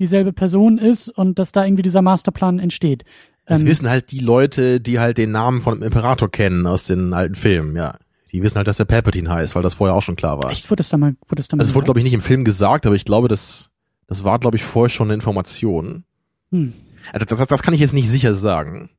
[0.00, 3.04] dieselbe Person ist und dass da irgendwie dieser Masterplan entsteht.
[3.46, 6.84] Das ähm, wissen halt die Leute, die halt den Namen von dem Imperator kennen aus
[6.86, 7.96] den alten Filmen, ja.
[8.32, 10.50] Die wissen halt, dass der Palpatine heißt, weil das vorher auch schon klar war.
[10.50, 10.68] Echt?
[10.68, 12.20] Wurde das da mal, wurde das da mal Also es wurde, glaube ich, nicht im
[12.20, 13.70] Film gesagt, aber ich glaube, dass
[14.06, 16.04] das war, glaube ich, vorher schon eine Information.
[16.50, 16.72] Hm.
[17.12, 18.90] Also das, das, das kann ich jetzt nicht sicher sagen.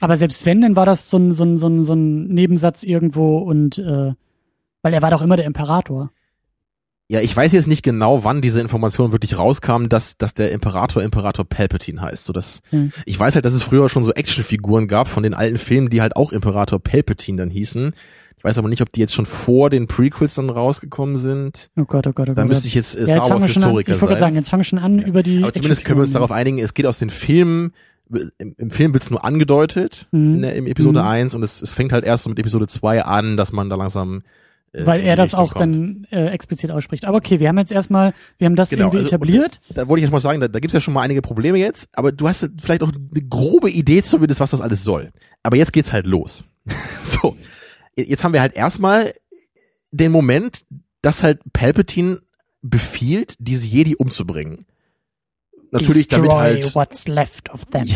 [0.00, 2.82] Aber selbst wenn, dann war das so ein, so ein, so ein, so ein Nebensatz
[2.82, 4.12] irgendwo und äh,
[4.82, 6.10] weil er war doch immer der Imperator.
[7.08, 11.02] Ja, ich weiß jetzt nicht genau, wann diese Information wirklich rauskam, dass, dass der Imperator
[11.02, 12.24] Imperator Palpatine heißt.
[12.24, 12.90] So dass, hm.
[13.04, 16.00] Ich weiß halt, dass es früher schon so Actionfiguren gab von den alten Filmen, die
[16.00, 17.92] halt auch Imperator Palpatine dann hießen.
[18.42, 21.70] Ich weiß aber nicht, ob die jetzt schon vor den Prequels dann rausgekommen sind.
[21.76, 22.38] Oh Gott, oh Gott, oh Gott.
[22.38, 24.18] Da müsste ich jetzt äh, ja, Star Wars Historiker an, ich sein.
[24.18, 25.06] sagen, jetzt fangen wir schon an ja.
[25.06, 25.44] über die.
[25.44, 27.72] Aber zumindest können wir uns darauf einigen, es geht aus den Filmen,
[28.38, 30.34] im, im Film wird's nur angedeutet mhm.
[30.34, 31.06] in der, im Episode mhm.
[31.06, 33.76] 1 und es, es fängt halt erst so mit Episode 2 an, dass man da
[33.76, 34.22] langsam
[34.72, 35.76] äh, weil er das auch kommt.
[35.76, 37.04] dann äh, explizit ausspricht.
[37.04, 39.60] Aber okay, wir haben jetzt erstmal, wir haben das genau, irgendwie also, etabliert.
[39.68, 41.22] Da, da wollte ich jetzt mal sagen, da, da gibt es ja schon mal einige
[41.22, 45.12] Probleme jetzt, aber du hast vielleicht auch eine grobe Idee zumindest, was das alles soll.
[45.42, 46.44] Aber jetzt geht's halt los.
[47.04, 47.36] so,
[47.96, 49.14] jetzt haben wir halt erstmal
[49.90, 50.64] den Moment,
[51.02, 52.20] dass halt Palpatine
[52.62, 54.66] befiehlt, diese Jedi umzubringen.
[55.72, 57.86] natürlich Destroy damit halt what's left of them.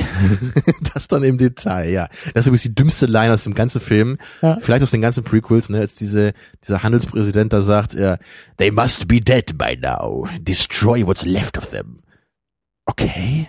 [0.95, 2.09] das dann im Detail, ja.
[2.35, 4.19] Das ist übrigens die dümmste Line aus dem ganzen Film.
[4.43, 4.59] Ja.
[4.61, 6.33] Vielleicht aus den ganzen Prequels, ne, als diese,
[6.65, 8.19] dieser Handelspräsident da sagt, ja,
[8.59, 10.29] they must be dead by now.
[10.41, 12.01] Destroy what's left of them.
[12.87, 13.49] Okay.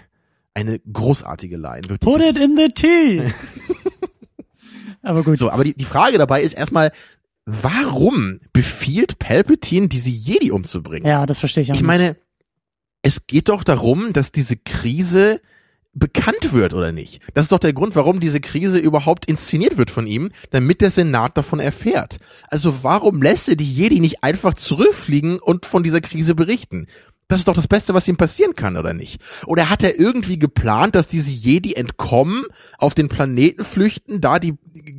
[0.54, 1.82] Eine großartige Line.
[2.00, 3.22] Put it in the tea.
[5.08, 5.38] Aber gut.
[5.38, 6.92] So, aber die, die Frage dabei ist erstmal,
[7.46, 11.08] warum befiehlt Palpatine, diese Jedi umzubringen?
[11.08, 11.88] Ja, das verstehe ich auch Ich nicht.
[11.88, 12.18] meine,
[13.02, 15.40] es geht doch darum, dass diese Krise
[15.94, 17.22] bekannt wird oder nicht.
[17.34, 20.92] Das ist doch der Grund, warum diese Krise überhaupt inszeniert wird von ihm, damit der
[20.92, 22.20] Senat davon erfährt.
[22.50, 26.88] Also warum lässt er die Jedi nicht einfach zurückfliegen und von dieser Krise berichten?
[27.30, 29.22] Das ist doch das Beste, was ihm passieren kann, oder nicht?
[29.48, 32.46] Oder hat er irgendwie geplant, dass diese Jedi entkommen,
[32.78, 34.56] auf den Planeten flüchten, da die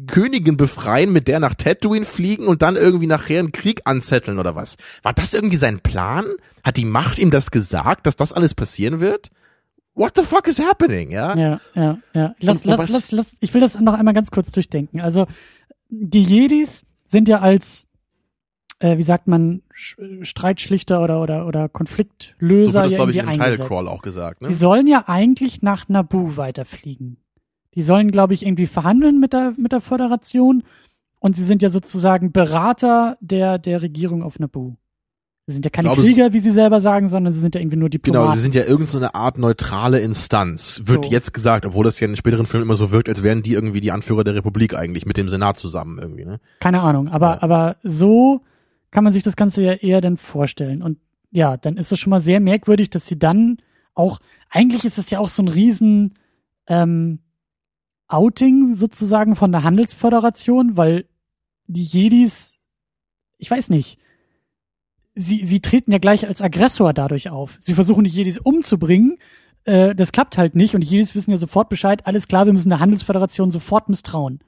[0.07, 4.55] Königin befreien, mit der nach Tatooine fliegen und dann irgendwie nachher einen Krieg anzetteln oder
[4.55, 4.77] was?
[5.03, 6.27] War das irgendwie sein Plan?
[6.63, 9.31] Hat die Macht ihm das gesagt, dass das alles passieren wird?
[9.95, 11.35] What the fuck is happening, ja?
[11.37, 12.35] Ja, ja, ja.
[12.41, 15.01] Lass, Und- lass, lass, lass, ich will das noch einmal ganz kurz durchdenken.
[15.01, 15.27] Also,
[15.89, 17.87] die Jedis sind ja als,
[18.81, 23.11] äh, wie sagt man, Sch- Streitschlichter oder, oder, oder So Konfliktlöser wird das, ja glaube
[23.13, 23.59] ich, im eingesetzt.
[23.59, 24.53] Teilcrawl auch gesagt, Die ne?
[24.55, 27.17] sollen ja eigentlich nach Naboo weiterfliegen.
[27.75, 30.63] Die sollen, glaube ich, irgendwie verhandeln mit der, mit der Föderation.
[31.21, 34.77] Und sie sind ja sozusagen Berater der, der Regierung auf Naboo.
[35.47, 37.79] Sie sind ja keine glaube, Krieger, wie sie selber sagen, sondern sie sind ja irgendwie
[37.79, 38.23] nur Diplomaten.
[38.27, 41.11] Genau, sie sind ja irgendeine so eine Art neutrale Instanz, wird So.
[41.11, 43.55] jetzt gesagt, obwohl das ja in den späteren Filmen immer so wirkt, als wären die
[43.55, 46.39] irgendwie die Anführer der Republik eigentlich mit dem Senat zusammen irgendwie, ne?
[46.61, 47.43] Keine Ahnung, aber, Ja.
[47.43, 48.43] aber so
[48.91, 50.83] kann man sich das Ganze ja eher dann vorstellen.
[50.83, 50.99] Und
[51.31, 53.59] ja, dann ist es schon mal sehr merkwürdig, dass sie dann
[53.95, 56.15] auch, eigentlich ist es ja auch so ein riesen
[56.67, 57.21] ähm,
[58.07, 61.07] Outing sozusagen von der Handelsföderation, weil
[61.67, 62.59] die Jedis,
[63.37, 63.99] ich weiß nicht,
[65.15, 67.59] sie, sie treten ja gleich als Aggressor dadurch auf.
[67.61, 69.19] Sie versuchen die Jedis umzubringen,
[69.65, 72.55] äh, das klappt halt nicht und die Jedis wissen ja sofort Bescheid, alles klar, wir
[72.55, 74.41] müssen der Handelsföderation sofort misstrauen.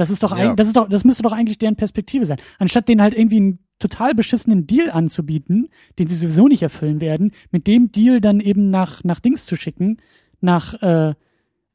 [0.00, 0.50] Das ist doch, Ja.
[0.50, 2.38] ein, das ist doch, das müsste doch eigentlich deren Perspektive sein.
[2.58, 7.32] Anstatt denen halt irgendwie einen total beschissenen Deal anzubieten, den sie sowieso nicht erfüllen werden,
[7.50, 9.98] mit dem Deal dann eben nach, nach Dings zu schicken,
[10.40, 11.14] nach, äh,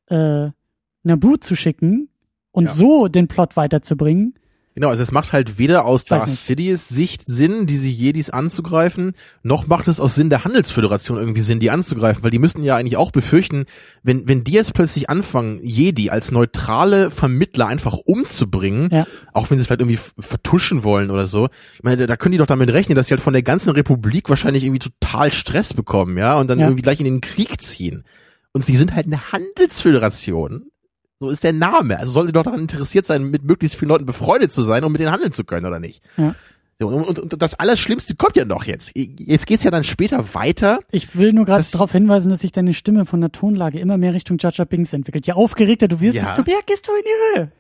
[0.07, 0.49] äh,
[1.03, 2.09] Naboo zu schicken
[2.51, 2.71] und Ja.
[2.71, 4.33] so den Plot weiterzubringen.
[4.75, 6.37] Genau, also es macht halt weder aus Darth nicht.
[6.37, 11.61] Sidious Sicht Sinn, diese Jedis anzugreifen, noch macht es aus Sinn der Handelsföderation irgendwie Sinn,
[11.61, 13.65] die anzugreifen, weil die müssten ja eigentlich auch befürchten,
[14.03, 19.07] wenn, wenn die jetzt plötzlich anfangen, Jedi als neutrale Vermittler einfach umzubringen, Ja.
[19.31, 21.47] auch wenn sie es vielleicht irgendwie vertuschen wollen oder so,
[21.77, 23.69] ich meine, da- da können die doch damit rechnen, dass sie halt von der ganzen
[23.69, 26.65] Republik wahrscheinlich irgendwie total Stress bekommen, ja, und dann Ja.
[26.65, 28.03] irgendwie gleich in den Krieg ziehen.
[28.51, 30.65] Und sie sind halt eine Handelsföderation.
[31.19, 31.97] So ist der Name.
[31.97, 34.91] Also sollen sie doch daran interessiert sein, mit möglichst vielen Leuten befreundet zu sein, um
[34.91, 36.03] mit denen handeln zu können, oder nicht?
[36.17, 36.35] Ja.
[36.77, 38.91] Und, und, und das Allerschlimmste kommt ja noch jetzt.
[38.95, 40.79] Jetzt geht's ja dann später weiter.
[40.91, 44.13] Ich will nur gerade darauf hinweisen, dass sich deine Stimme von der Tonlage immer mehr
[44.13, 45.25] Richtung Jaja Binks entwickelt.
[45.25, 46.25] Je aufgeregter du wirst, Ja.
[46.35, 47.51] desto mehr gehst du in die Höhe.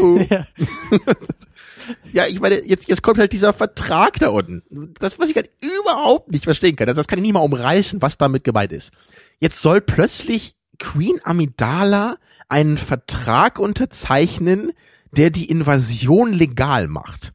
[0.00, 0.26] Uh.
[0.30, 0.46] Ja.
[2.12, 4.62] Ja, ich meine, jetzt, jetzt kommt halt dieser Vertrag da unten.
[5.00, 5.50] Das, was ich halt
[5.80, 6.86] überhaupt nicht verstehen kann.
[6.86, 8.92] Das, das kann ich nicht mal umreißen, was damit gemeint ist.
[9.40, 12.16] Jetzt soll plötzlich Queen Amidala
[12.48, 14.72] einen Vertrag unterzeichnen,
[15.12, 17.32] der die Invasion legal macht.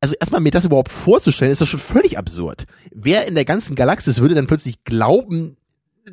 [0.00, 2.64] Also erstmal mir das überhaupt vorzustellen, ist das schon völlig absurd.
[2.92, 5.56] Wer in der ganzen Galaxis würde dann plötzlich glauben,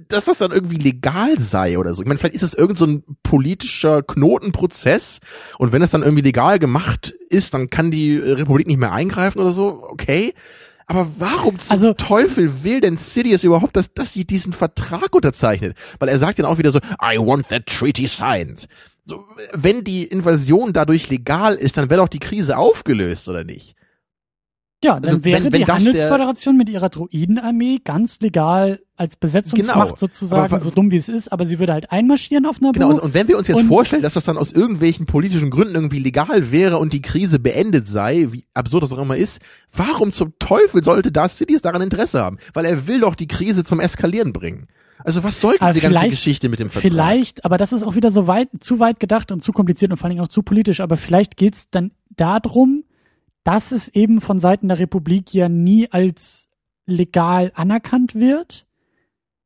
[0.07, 2.03] dass das dann irgendwie legal sei oder so.
[2.03, 5.19] Ich meine, vielleicht ist es irgend so ein politischer Knotenprozess
[5.57, 9.39] und wenn es dann irgendwie legal gemacht ist, dann kann die Republik nicht mehr eingreifen
[9.39, 10.33] oder so, okay.
[10.89, 15.77] Aber warum zum Also- Teufel will denn Sidious überhaupt, dass, dass sie diesen Vertrag unterzeichnet?
[15.99, 18.67] Weil er sagt dann auch wieder so, I want that treaty signed.
[19.05, 19.23] So,
[19.53, 23.75] wenn die Invasion dadurch legal ist, dann wäre doch die Krise aufgelöst, oder nicht?
[24.81, 29.87] Ja, dann Also, wäre wenn- wenn die Handelsföderation mit ihrer Droidenarmee ganz legal als Besetzungsmacht
[29.89, 29.95] Genau.
[29.97, 32.73] sozusagen, Aber so dumm wie es ist, aber sie würde halt einmarschieren auf Naboo.
[32.79, 35.75] Genau, und, und wenn wir uns jetzt vorstellen, dass das dann aus irgendwelchen politischen Gründen
[35.75, 39.41] irgendwie legal wäre und die Krise beendet sei, wie absurd das auch immer ist,
[39.73, 42.37] warum zum Teufel sollte Darth Sidious daran Interesse haben?
[42.53, 44.67] Weil er will doch die Krise zum Eskalieren bringen.
[45.03, 46.89] Also was soll Aber diese ganze Geschichte mit dem Vertrag?
[46.91, 49.97] Vielleicht, aber das ist auch wieder so weit, zu weit gedacht und zu kompliziert und
[49.97, 52.83] vor allen Dingen auch zu politisch, aber vielleicht geht's dann darum,
[53.43, 56.49] dass es eben von Seiten der Republik ja nie als
[56.85, 58.65] legal anerkannt wird.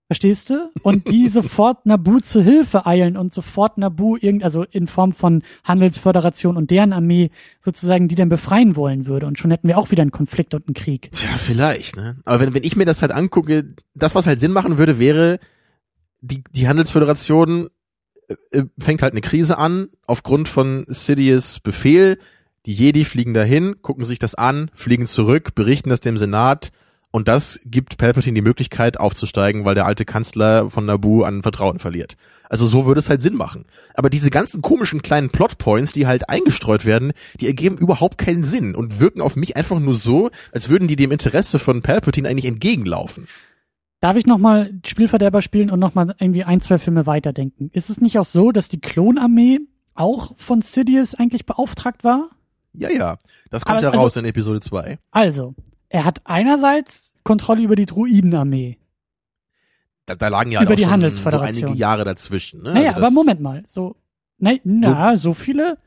[0.07, 0.69] Verstehst du?
[0.83, 5.43] Und die sofort Naboo zu Hilfe eilen und sofort Naboo irgend, also in Form von
[5.63, 9.25] Handelsföderation und deren Armee sozusagen die dann befreien wollen würde.
[9.25, 11.11] Und schon hätten wir auch wieder einen Konflikt und einen Krieg.
[11.13, 12.17] Tja, vielleicht, ne?
[12.25, 15.39] Aber wenn, wenn ich mir das halt angucke, das, was halt Sinn machen würde, wäre,
[16.21, 17.69] die, die Handelsföderation
[18.27, 22.17] äh, äh, fängt halt eine Krise an, aufgrund von Sidious Befehl.
[22.65, 26.71] Die Jedi fliegen dahin, gucken sich das an, fliegen zurück, berichten das dem Senat.
[27.11, 31.77] Und das gibt Palpatine die Möglichkeit aufzusteigen, weil der alte Kanzler von Naboo an Vertrauen
[31.77, 32.15] verliert.
[32.49, 33.65] Also so würde es halt Sinn machen.
[33.93, 38.75] Aber diese ganzen komischen kleinen Plotpoints, die halt eingestreut werden, die ergeben überhaupt keinen Sinn
[38.75, 42.45] und wirken auf mich einfach nur so, als würden die dem Interesse von Palpatine eigentlich
[42.45, 43.27] entgegenlaufen.
[43.99, 47.69] Darf ich nochmal Spielverderber spielen und nochmal irgendwie ein, zwei Filme weiterdenken?
[47.73, 49.59] Ist es nicht auch so, dass die Klonarmee
[49.93, 52.29] auch von Sidious eigentlich beauftragt war?
[52.73, 53.17] Ja, ja.
[53.49, 54.97] Das kommt Aber ja also- raus in Episode 2.
[55.11, 55.55] Also,
[55.89, 58.77] er hat einerseits Kontrolle über die Druidenarmee.
[60.05, 60.83] Da, da lagen ja halt Über auch die
[61.13, 62.63] schon so einige Jahre dazwischen.
[62.63, 62.73] Ne?
[62.73, 63.63] Naja, Also aber Moment mal.
[63.67, 63.95] So,
[64.37, 65.77] ne, na, so viele?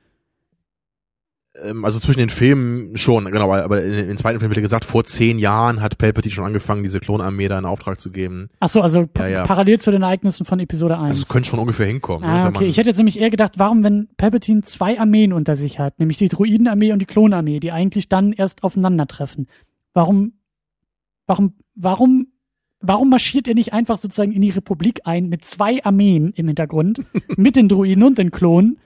[1.64, 4.84] Ähm, also zwischen den Filmen schon, genau, aber in, den zweiten Film wird ja gesagt,
[4.84, 8.48] vor zehn Jahren hat Palpatine schon angefangen, diese Klonarmee da in Auftrag zu geben.
[8.60, 9.46] Ach so, also Ja, ja.
[9.46, 11.06] parallel zu den Ereignissen von Episode 1.
[11.06, 12.28] Also es könnte schon ungefähr hinkommen.
[12.28, 12.66] ne, Ah, okay.
[12.66, 16.18] Ich hätte jetzt nämlich eher gedacht, warum, wenn Palpatine zwei Armeen unter sich hat, nämlich
[16.18, 19.48] die Druidenarmee und die Klonarmee, die eigentlich dann erst aufeinandertreffen.
[19.94, 20.32] Warum,
[21.26, 22.26] warum, warum,
[22.80, 27.00] warum marschiert er nicht einfach sozusagen in die Republik ein mit zwei Armeen im Hintergrund,
[27.36, 28.78] mit den Druiden und den Klonen,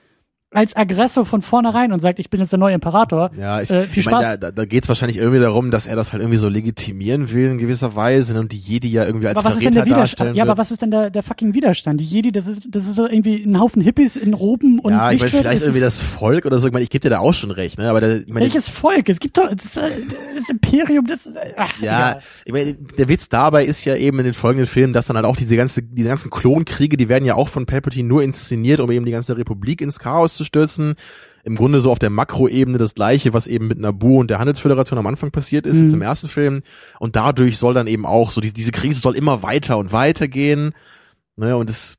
[0.53, 3.31] als Aggressor von vornherein und sagt, ich bin jetzt der neue Imperator.
[3.39, 4.31] Ja, ich, Äh, viel ich meine, Spaß.
[4.31, 7.31] da, da, da geht es wahrscheinlich irgendwie darum, dass er das halt irgendwie so legitimieren
[7.31, 9.89] will in gewisser Weise und die Jedi ja irgendwie als Aber was ist denn Verräter
[9.95, 10.35] der darstellen?
[10.35, 12.01] Ja, aber was ist denn der, der fucking Widerstand?
[12.01, 15.11] Die Jedi, das ist, das ist so irgendwie ein Haufen Hippies in Roben und ja,
[15.11, 16.67] ich meine, vielleicht irgendwie das Volk oder so.
[16.67, 17.89] Ich meine, ich gebe dir da auch schon recht, ne?
[17.89, 19.07] Aber der, ich meine, Welches Volk?
[19.07, 19.89] Es gibt doch das, äh,
[20.37, 22.21] das Imperium, das ist, äh, ach, Ja, egal.
[22.43, 25.25] ich meine, der Witz dabei ist ja eben in den folgenden Filmen, dass dann halt
[25.25, 28.91] auch diese ganze, diese ganzen Klonkriege, die werden ja auch von Palpatine nur inszeniert, um
[28.91, 30.95] eben die ganze Republik ins Chaos zu stürzen.
[31.43, 34.99] Im Grunde so auf der Makroebene das gleiche, was eben mit Naboo und der Handelsföderation
[34.99, 35.81] am Anfang passiert ist, Mhm.
[35.83, 36.61] jetzt im ersten Film.
[36.99, 40.27] Und dadurch soll dann eben auch so, die, diese Krise soll immer weiter und weiter
[40.27, 40.73] gehen.
[41.37, 41.97] Ne, und es,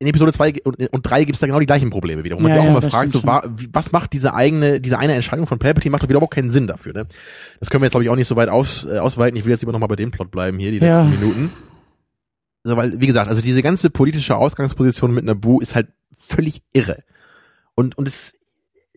[0.00, 2.40] in Episode 2 und, und 3 gibt es da genau die gleichen Probleme wieder, wo
[2.40, 5.12] man Ja, sich auch ja, immer fragt, so, wa, was macht diese eigene, diese eine
[5.12, 7.06] Entscheidung von Palpatine, macht doch wieder überhaupt keinen Sinn dafür, ne?
[7.60, 9.36] Das können wir jetzt, glaube ich, auch nicht so weit aus, äh, ausweiten.
[9.36, 10.86] Ich will jetzt lieber nochmal bei dem Plot bleiben hier, die Ja.
[11.02, 11.52] letzten Minuten.
[12.64, 17.02] Also, weil, wie gesagt, also diese ganze politische Ausgangsposition mit Naboo ist halt völlig irre.
[17.74, 18.32] Und, und es,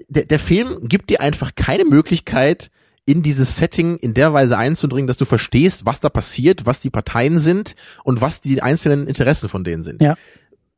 [0.08, 2.72] der, der Film gibt dir einfach keine Möglichkeit,
[3.06, 6.90] in dieses Setting in der Weise einzudringen, dass du verstehst, was da passiert, was die
[6.90, 10.02] Parteien sind und was die einzelnen Interessen von denen sind.
[10.02, 10.16] Ja.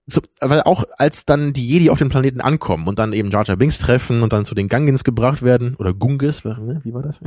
[0.07, 3.43] So, weil auch als dann die Jedi auf dem Planeten ankommen und dann eben Jar
[3.45, 7.01] Jar Binks treffen und dann zu den Gungans gebracht werden oder Gunges, ne, wie war
[7.01, 7.21] das?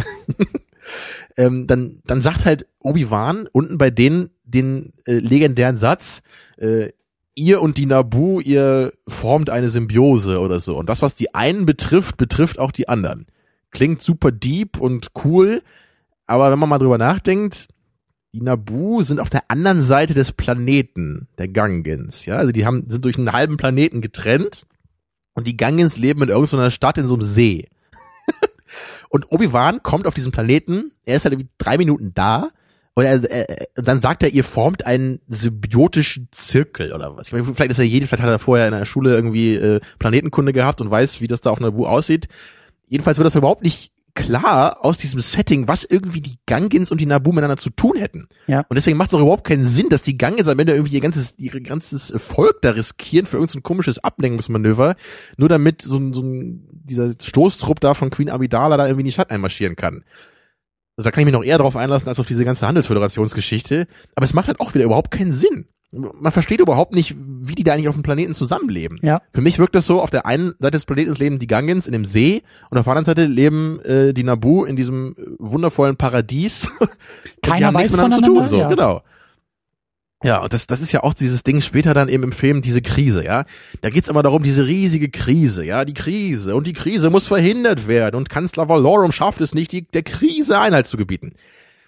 [1.36, 6.22] ähm, dann, dann sagt halt Obi-Wan unten bei denen den äh, legendären Satz,
[6.56, 6.90] äh,
[7.38, 10.76] ihr und die Naboo, ihr formt eine Symbiose oder so.
[10.76, 13.26] Und das, was die einen betrifft, betrifft auch die anderen.
[13.70, 15.62] Klingt super deep und cool,
[16.26, 17.68] aber wenn man mal drüber nachdenkt,
[18.34, 22.36] die Naboo sind auf der anderen Seite des Planeten, der Gungans, ja.
[22.36, 24.66] Also die haben, sind durch einen halben Planeten getrennt
[25.34, 27.68] und die Gungans leben in irgendeiner Stadt in so einem See.
[29.08, 32.50] und Obi-Wan kommt auf diesen Planeten, er ist halt irgendwie drei Minuten da
[32.98, 37.28] und, er, er, dann sagt er, ihr formt einen symbiotischen Zirkel oder was.
[37.28, 39.78] Ich meine, vielleicht ist er jede, vielleicht hat er vorher in der Schule irgendwie äh,
[40.00, 42.26] Planetenkunde gehabt und weiß, wie das da auf Naboo aussieht.
[42.88, 47.06] Jedenfalls wird das überhaupt nicht klar aus diesem Setting, was irgendwie die Gungans und die
[47.06, 48.26] Naboo miteinander zu tun hätten.
[48.48, 48.64] Ja.
[48.68, 51.00] Und deswegen macht es auch überhaupt keinen Sinn, dass die Gungans am Ende irgendwie ihr
[51.00, 54.96] ganzes, ihr ganzes Volk da riskieren für irgendein so komisches Ablenkungsmanöver,
[55.36, 59.06] nur damit so ein, so ein, dieser Stoßtrupp da von Queen Amidala da irgendwie in
[59.06, 60.02] die Stadt einmarschieren kann.
[60.98, 63.86] Also da kann ich mich noch eher drauf einlassen als auf diese ganze Handelsföderationsgeschichte.
[64.16, 65.66] Aber es macht halt auch wieder überhaupt keinen Sinn.
[65.92, 68.98] Man versteht überhaupt nicht, wie die da eigentlich auf dem Planeten zusammenleben.
[69.00, 69.22] Ja.
[69.32, 71.92] Für mich wirkt das so, auf der einen Seite des Planeten leben die Gungans in
[71.92, 75.96] dem See und auf der anderen Seite leben äh, die Naboo in diesem äh, wundervollen
[75.96, 76.68] Paradies.
[76.80, 76.90] Und
[77.44, 78.68] die Keiner haben nichts weiß miteinander zu tun, so, ja.
[78.68, 79.02] genau.
[80.24, 82.82] Ja, und das, das ist ja auch dieses Ding später dann eben im Film, diese
[82.82, 83.44] Krise, ja.
[83.82, 86.56] Da geht's immer darum, diese riesige Krise, ja, die Krise.
[86.56, 88.16] Und die Krise muss verhindert werden.
[88.16, 91.34] Und Kanzler Valorum schafft es nicht, die, der Krise Einhalt zu gebieten.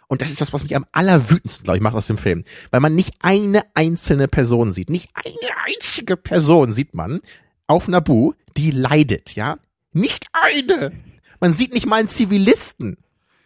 [0.06, 2.44] Und das ist das, was mich am allerwütendsten, glaube ich, macht aus dem Film.
[2.70, 4.90] Weil man nicht eine einzelne Person sieht.
[4.90, 7.20] Nicht eine einzige Person sieht man
[7.66, 9.56] auf Naboo, die leidet, ja.
[9.92, 10.92] Nicht eine.
[11.40, 12.96] Man sieht nicht mal einen Zivilisten.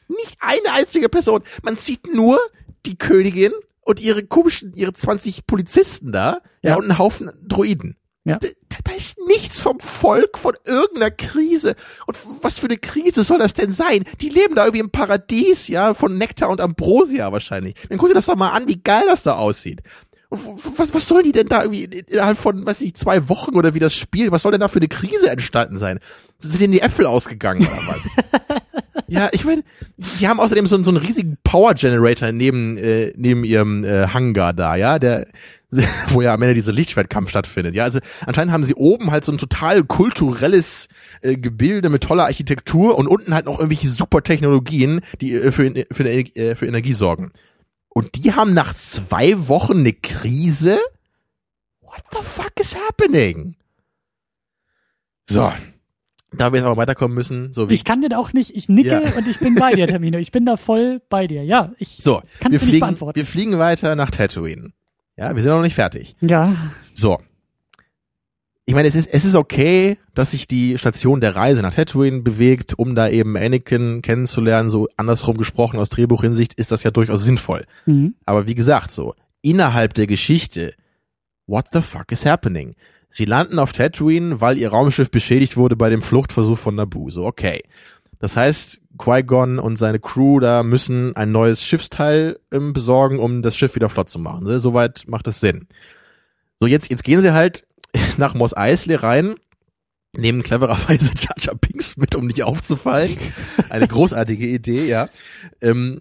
[0.09, 1.43] Nicht eine einzige Person.
[1.63, 2.39] Man sieht nur
[2.85, 3.53] die Königin
[3.85, 6.77] und ihre komischen, ihre 20 Polizisten da, ja, Ja.
[6.77, 7.97] und einen Haufen Droiden.
[8.25, 8.39] Ja.
[8.39, 8.49] Da,
[8.85, 11.75] da ist nichts vom Volk, von irgendeiner Krise.
[12.07, 14.05] Und was für eine Krise soll das denn sein?
[14.21, 17.75] Die leben da irgendwie im Paradies, ja, von Nektar und Ambrosia wahrscheinlich.
[17.89, 19.83] Dann guck dir das doch mal an, wie geil das da aussieht.
[20.31, 20.41] Und
[20.79, 23.75] was, was soll die denn da irgendwie in- innerhalb von, weiß ich, zwei Wochen oder
[23.75, 26.01] wie das Spiel, was soll denn da für eine Krise entstanden sein?
[26.41, 28.63] Sind denen die Äpfel ausgegangen oder was?
[29.09, 29.63] Ja, ich meine,
[29.97, 34.09] die haben außerdem so, einen- so einen riesigen Power Generator neben, äh, neben ihrem äh,
[34.09, 34.99] Hangar da, ja.
[34.99, 35.27] Der
[36.11, 37.75] wo ja am Ende dieser Lichtschwertkampf stattfindet.
[37.75, 40.87] Ja, also anscheinend haben sie oben halt so ein total kulturelles
[41.21, 45.73] äh, Gebilde mit toller Architektur und unten halt noch irgendwelche super Technologien, die äh, für,
[45.91, 47.33] für, äh, für Energie sorgen.
[47.89, 50.79] Und die haben nach zwei Wochen eine Krise?
[51.81, 53.57] What the fuck is happening?
[55.29, 55.53] So,
[56.37, 58.89] da wir jetzt aber weiterkommen müssen, so wie ich kann dir auch nicht, ich nicke
[58.89, 59.01] ja.
[59.17, 60.19] und ich bin bei dir, Termino.
[60.19, 61.45] Ich bin da voll bei dir.
[61.45, 63.17] Ja, ich so, kann es nicht beantworten.
[63.17, 64.73] Wir fliegen weiter nach Tatooine.
[65.17, 66.17] Ja, wir sind noch nicht fertig.
[66.21, 66.57] Ja.
[66.93, 67.19] So.
[68.67, 72.23] Ich meine, es ist, es ist okay, dass sich die Station der Reise nach Tatooine
[72.23, 74.71] bewegt, um da eben Anakin kennenzulernen.
[74.71, 77.67] So andersrum gesprochen, aus Drehbuchhinsicht ist das ja durchaus sinnvoll.
[77.85, 78.15] Mhm.
[78.25, 80.75] Aber wie gesagt, so, innerhalb der Geschichte,
[81.47, 82.75] what the fuck is happening?
[83.17, 87.11] Sie landen auf Tatooine, weil ihr Raumschiff beschädigt wurde bei dem Fluchtversuch von Naboo.
[87.11, 87.63] So, okay.
[88.19, 93.57] Das heißt, Qui-Gon und seine Crew da müssen ein neues Schiffsteil ähm, besorgen, um das
[93.57, 94.45] Schiff wieder flott zu machen.
[94.45, 94.59] Ne?
[94.59, 95.69] Soweit macht das Sinn.
[96.59, 97.65] So, jetzt, jetzt gehen sie halt
[98.17, 99.37] nach Mos Eisley rein,
[100.13, 103.17] nehmen clevererweise Jar Binks mit, um nicht aufzufallen.
[103.71, 105.09] Eine großartige Idee, ja.
[105.61, 106.01] Ähm,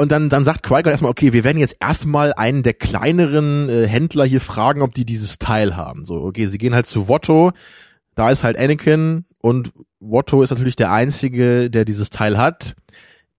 [0.00, 3.86] und dann, dann sagt Qui-Gon erstmal, okay, wir werden jetzt erstmal einen der kleineren äh,
[3.86, 6.06] Händler hier fragen, ob die dieses Teil haben.
[6.06, 7.52] So, okay, sie gehen halt zu Wotto,
[8.14, 12.74] da ist halt Anakin und Wotto ist natürlich der Einzige, der dieses Teil hat.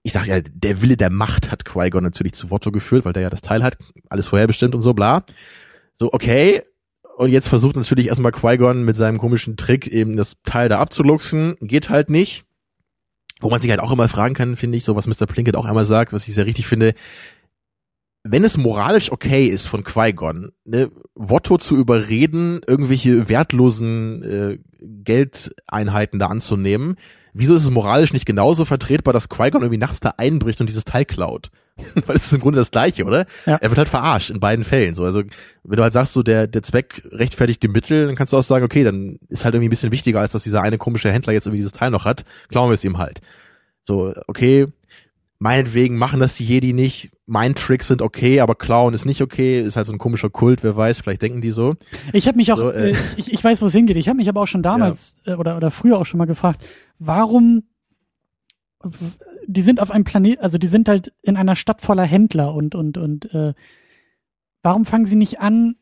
[0.03, 3.23] Ich sag ja, der Wille der Macht hat Qui-Gon natürlich zu Wotto geführt, weil der
[3.23, 3.77] ja das Teil hat,
[4.09, 5.23] alles vorherbestimmt und so, bla.
[5.97, 6.61] So, okay.
[7.17, 11.55] Und jetzt versucht natürlich erstmal Qui-Gon mit seinem komischen Trick eben das Teil da abzuluxen.
[11.59, 12.45] Geht halt nicht
[13.41, 15.25] wo man sich halt auch immer fragen kann, finde ich, so was Mr.
[15.25, 16.93] Plinkett auch einmal sagt, was ich sehr richtig finde,
[18.23, 26.19] wenn es moralisch okay ist von Qui-Gon, ne, Wotto zu überreden, irgendwelche wertlosen äh, Geldeinheiten
[26.19, 26.97] da anzunehmen,
[27.33, 30.85] wieso ist es moralisch nicht genauso vertretbar, dass Qui-Gon irgendwie nachts da einbricht und dieses
[30.85, 31.49] Teil klaut?
[32.05, 33.25] Weil es ist im Grunde das Gleiche, oder?
[33.45, 33.57] Ja.
[33.57, 34.95] Er wird halt verarscht in beiden Fällen.
[34.95, 35.23] So, also
[35.63, 38.43] wenn du halt sagst, so der der Zweck rechtfertigt die Mittel, dann kannst du auch
[38.43, 41.33] sagen, okay, dann ist halt irgendwie ein bisschen wichtiger, als dass dieser eine komische Händler
[41.33, 42.23] jetzt irgendwie dieses Teil noch hat.
[42.49, 43.21] Klauen wir es ihm halt.
[43.83, 44.67] So, okay,
[45.39, 47.11] meinetwegen machen das die Jedi nicht.
[47.25, 49.61] Mein Tricks sind okay, aber klauen ist nicht okay.
[49.61, 51.75] Ist halt so ein komischer Kult, wer weiß, vielleicht denken die so.
[52.13, 53.97] Ich habe mich auch, so, äh, ich, ich weiß, wo es hingeht.
[53.97, 55.33] Ich habe mich aber auch schon damals ja.
[55.33, 56.63] äh, oder, oder früher auch schon mal gefragt,
[56.99, 57.63] warum
[59.47, 62.75] die sind auf einem Planet, also die sind halt in einer Stadt voller Händler und
[62.75, 63.53] und und äh,
[64.63, 65.75] warum fangen sie nicht an?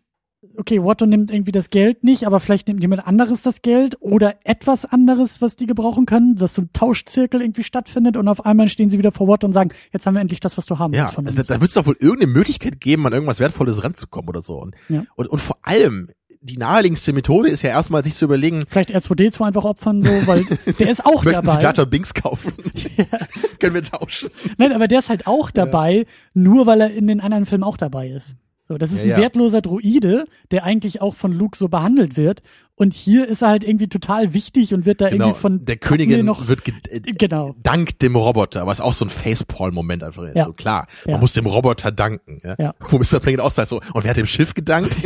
[0.56, 4.36] Okay, Watto nimmt irgendwie das Geld nicht, aber vielleicht nimmt jemand anderes das Geld oder
[4.46, 8.70] etwas anderes, was die gebrauchen können, dass so ein Tauschzirkel irgendwie stattfindet und auf einmal
[8.70, 10.94] stehen sie wieder vor Watto und sagen, jetzt haben wir endlich das, was du haben
[10.94, 11.38] ja, willst von uns.
[11.38, 14.42] Also da, da wird es doch wohl irgendeine Möglichkeit geben, an irgendwas Wertvolles ranzukommen oder
[14.42, 14.62] so.
[14.62, 15.04] Und, ja.
[15.16, 16.10] und, und vor allem,
[16.42, 18.64] die naheliegendste Methode ist ja erstmal sich zu überlegen.
[18.68, 20.46] Vielleicht R2D2 einfach opfern, so, weil
[20.80, 21.54] der ist auch Möchten dabei.
[21.54, 22.54] Sie Data Binks kaufen?
[22.98, 23.06] Ja.
[23.60, 24.30] Können wir tauschen?
[24.58, 26.04] Nein, aber der ist halt auch dabei, ja.
[26.34, 28.36] nur weil er in den anderen Filmen auch dabei ist.
[28.68, 32.42] So, das ist ja, ein wertloser Druide, der eigentlich auch von Luke so behandelt wird.
[32.76, 35.26] Und hier ist er halt irgendwie total wichtig und wird da genau.
[35.26, 37.56] irgendwie von der Königin noch wird äh, genau.
[37.64, 40.38] dank dem Roboter, was auch so ein Facepalm-Moment einfach ist.
[40.38, 40.46] Ja.
[40.46, 42.38] So klar, man muss dem Roboter danken.
[42.44, 42.56] Ja?
[42.60, 42.76] Ja.
[42.80, 43.20] Wo Mr.
[43.20, 44.98] Plinkett auch sagt so, und wer hat dem Schiff gedankt?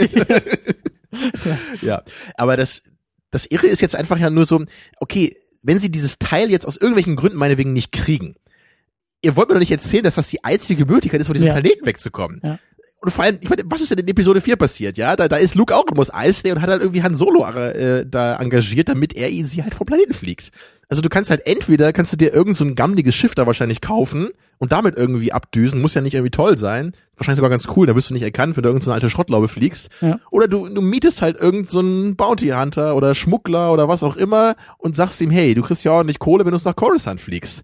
[1.81, 2.03] ja.
[2.38, 2.84] aber das,
[3.31, 4.64] das Irre ist jetzt einfach ja nur so,
[4.99, 8.35] okay, wenn sie dieses Teil jetzt aus irgendwelchen Gründen meinetwegen nicht kriegen,
[9.22, 11.53] ihr wollt mir doch nicht erzählen, dass das die einzige Möglichkeit ist, von diesem ja.
[11.53, 12.41] Planeten wegzukommen.
[12.44, 12.60] Ja.
[13.03, 15.17] Und vor allem, ich meine, was ist denn in Episode 4 passiert, ja?
[15.17, 18.38] Da, da ist Luke auch Mos Eisley und hat halt irgendwie Han Solo äh, da
[18.38, 20.51] engagiert, damit er ihn sie halt vom Planeten fliegt.
[20.88, 23.81] Also du kannst halt entweder, kannst du dir irgend so ein gammeliges Schiff da wahrscheinlich
[23.81, 26.93] kaufen und damit irgendwie abdüsen, muss ja nicht irgendwie toll sein.
[27.17, 29.49] Wahrscheinlich sogar ganz cool, da wirst du nicht erkannt, wenn du irgendeine so alte Schrottlaube
[29.49, 29.89] fliegst.
[29.99, 30.21] Ja.
[30.31, 34.15] Oder du, du mietest halt irgend so einen Bounty Hunter oder Schmuggler oder was auch
[34.15, 37.63] immer und sagst ihm, hey, du kriegst ja ordentlich Kohle, wenn du nach Coruscant fliegst.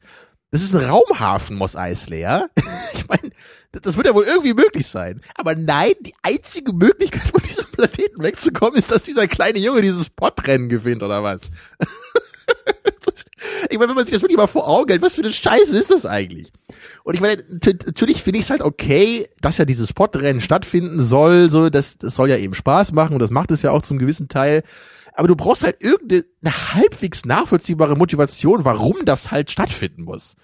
[0.52, 2.48] Das ist ein Raumhafen, Mos Eisley, ja?
[2.94, 3.32] Ich meine,
[3.72, 5.22] das wird ja wohl irgendwie möglich sein.
[5.36, 10.10] Aber nein, die einzige Möglichkeit, von diesem Planeten wegzukommen, ist, dass dieser kleine Junge dieses
[10.10, 11.52] Podrennen gewinnt, oder was?
[13.70, 15.78] ich meine, wenn man sich das wirklich mal vor Augen hält, was für eine Scheiße
[15.78, 16.52] ist das eigentlich?
[17.04, 21.50] Und ich meine, natürlich finde ich es halt okay, dass ja dieses Podrennen stattfinden soll,
[21.50, 23.98] so, das, das soll ja eben Spaß machen und das macht es ja auch zum
[23.98, 24.64] gewissen Teil.
[25.14, 30.36] Aber du brauchst halt irgendeine halbwegs nachvollziehbare Motivation, warum das halt stattfinden muss.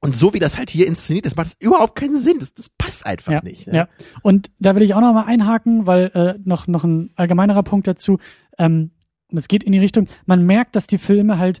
[0.00, 2.38] Und so wie das halt hier inszeniert ist, macht es überhaupt keinen Sinn.
[2.38, 3.66] Das, das passt einfach ja, nicht.
[3.66, 3.74] Ja.
[3.74, 3.88] ja,
[4.22, 7.86] und da will ich auch noch mal einhaken, weil äh, noch noch ein allgemeinerer Punkt
[7.86, 8.18] dazu.
[8.58, 8.92] Ähm,
[9.28, 10.08] und es geht in die Richtung.
[10.24, 11.60] Man merkt, dass die Filme halt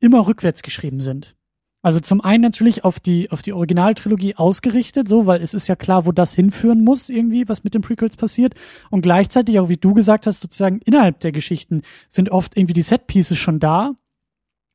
[0.00, 1.34] immer rückwärts geschrieben sind.
[1.80, 5.76] Also zum einen natürlich auf die auf die Originaltrilogie ausgerichtet, so, weil es ist ja
[5.76, 8.54] klar, wo das hinführen muss irgendwie, was mit den Prequels passiert.
[8.90, 12.82] Und gleichzeitig auch, wie du gesagt hast, sozusagen innerhalb der Geschichten sind oft irgendwie die
[12.82, 13.94] Setpieces schon da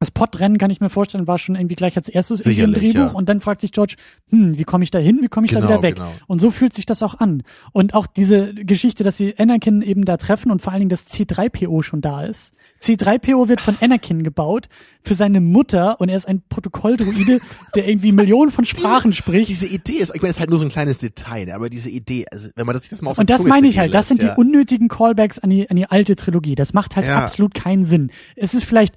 [0.04, 2.94] Das Podrennen kann ich mir vorstellen, war schon irgendwie gleich als erstes irgendwie im Sicherlich,
[2.94, 3.18] Drehbuch ja.
[3.18, 3.96] und dann fragt sich George,
[4.32, 5.96] hm, wie komme ich da hin, wie komme ich da Genau, wieder weg?
[5.96, 6.12] genau.
[6.28, 7.44] Und so fühlt sich das auch an.
[7.72, 11.08] Und auch diese Geschichte, dass sie Anakin eben da treffen und vor allen Dingen das
[11.08, 12.54] C3PO schon da ist.
[12.82, 14.68] C3PO wird von Anakin gebaut
[15.04, 17.40] für seine Mutter und er ist ein Protokolldruide,
[17.76, 19.50] der irgendwie Millionen von Sprachen spricht.
[19.50, 21.90] Diese Idee ist, ich meine, es ist halt nur so ein kleines Detail, aber diese
[21.90, 23.94] Idee, also wenn man das sich das mal auf Und das Zunge meine ich halt,
[23.94, 24.36] das lässt, sind ja.
[24.36, 26.56] die unnötigen Callbacks an die, an die alte Trilogie.
[26.56, 27.20] Das macht halt Ja.
[27.20, 28.12] absolut keinen Sinn.
[28.36, 28.96] Es ist vielleicht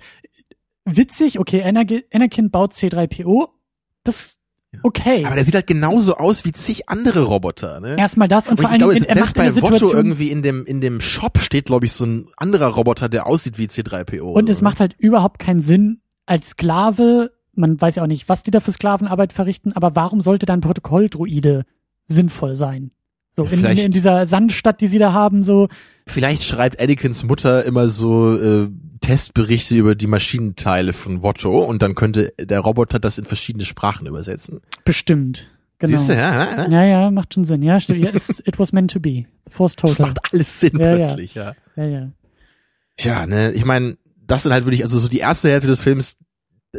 [0.87, 3.49] witzig, okay, Anakin, baut C3PO,
[4.05, 4.41] das ist
[4.83, 5.25] okay.
[5.25, 7.97] Aber der sieht halt genauso aus wie zig andere Roboter, ne?
[7.99, 10.31] Erstmal das und, Und vor ich allen glaube, er selbst in der bei Votto irgendwie
[10.31, 13.67] in dem, in dem Shop steht, glaube ich, so ein anderer Roboter, der aussieht wie
[13.67, 14.23] C3PO.
[14.23, 18.43] und es macht halt überhaupt keinen Sinn als Sklave, man weiß ja auch nicht, was
[18.43, 21.65] die da für Sklavenarbeit verrichten, aber warum sollte dann Protokolldruide
[22.07, 22.91] sinnvoll sein?
[23.33, 25.69] So in, in, in dieser Sandstadt, die sie da haben, so
[26.07, 28.69] Vielleicht schreibt Anakins Mutter immer so äh,
[29.07, 34.07] Testberichte über die Maschinenteile von Votto und dann könnte der Roboter das in verschiedene Sprachen
[34.07, 34.61] übersetzen.
[34.85, 35.49] bestimmt.
[35.79, 35.91] Genau.
[35.97, 36.85] Siehst du, ja, ja, ja.
[36.85, 37.63] Ja, macht schon Sinn.
[37.63, 38.03] Ja, stimmt.
[38.03, 39.27] Ja, es, it was meant to be.
[39.51, 40.07] Force Das total.
[40.09, 40.95] macht alles Sinn Ja, ja.
[40.97, 41.55] plötzlich, ja.
[41.77, 42.11] Ja, ja.
[42.97, 43.97] Tja, ne, ich meine,
[44.27, 46.17] das sind halt wirklich, also so die erste Hälfte des Films,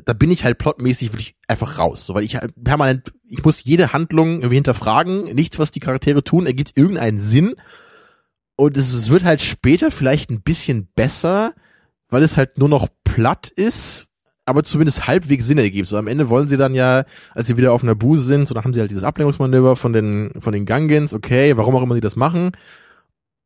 [0.06, 3.64] da bin ich halt plotmäßig wirklich einfach raus, so, weil ich halt permanent, ich muss
[3.64, 7.54] jede Handlung irgendwie hinterfragen, nichts, was die Charaktere tun, ergibt irgendeinen Sinn
[8.56, 11.54] und es, es wird halt später vielleicht ein bisschen besser,
[12.10, 14.08] weil es halt nur noch platt ist,
[14.46, 15.90] aber zumindest halbwegs Sinn ergibt.
[15.90, 17.04] So am Ende wollen sie dann ja,
[17.34, 20.32] als sie wieder auf Naboo sind, so dann haben sie halt dieses Ablenkungsmanöver von den
[20.40, 22.52] von den Gungans, okay, warum auch immer sie das machen,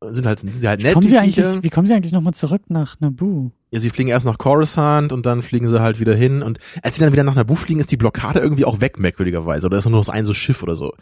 [0.01, 2.33] sind halt sind sie halt nett Kommen die sie eigentlich, wie kommen sie eigentlich nochmal
[2.33, 3.51] zurück nach Naboo?
[3.71, 6.43] Ja, sie fliegen erst nach Coruscant und dann fliegen sie halt wieder hin.
[6.43, 9.67] Und als sie dann wieder nach Naboo fliegen, ist die Blockade irgendwie auch weg, merkwürdigerweise.
[9.67, 10.93] Oder ist nur noch so ein so Schiff oder so.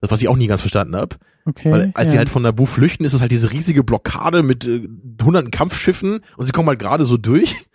[0.00, 1.16] Das, was ich auch nie ganz verstanden habe.
[1.46, 1.70] Okay.
[1.70, 2.12] Weil als ja.
[2.12, 4.88] sie halt von Naboo flüchten, ist es halt diese riesige Blockade mit äh,
[5.22, 7.66] hunderten Kampfschiffen und sie kommen halt gerade so durch.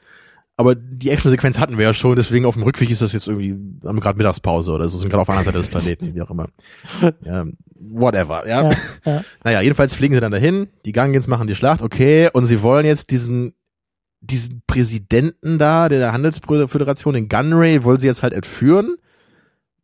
[0.60, 3.52] Aber die Action-Sequenz hatten wir ja schon, deswegen auf dem Rückweg ist das jetzt irgendwie,
[3.52, 6.22] haben wir gerade Mittagspause oder so, sind gerade auf der anderen Seite des Planeten, wie
[6.22, 6.50] auch immer.
[7.24, 7.46] Ja,
[7.80, 8.64] whatever, ja.
[8.64, 9.24] ja, ja.
[9.46, 12.86] Naja, jedenfalls fliegen sie dann dahin, die Gungans machen die Schlacht, okay, und sie wollen
[12.86, 13.54] jetzt diesen,
[14.20, 18.98] diesen Präsidenten da, der Handelsföderation, den Gunray, wollen sie jetzt halt entführen,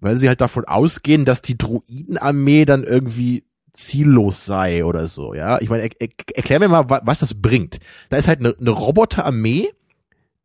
[0.05, 5.59] weil sie halt davon ausgehen, dass die Druidenarmee dann irgendwie ziellos sei oder so, ja.
[5.59, 7.79] Ich meine, er, er, erklär mir mal, wa- was das bringt.
[8.09, 9.69] Da ist halt eine, eine Roboterarmee,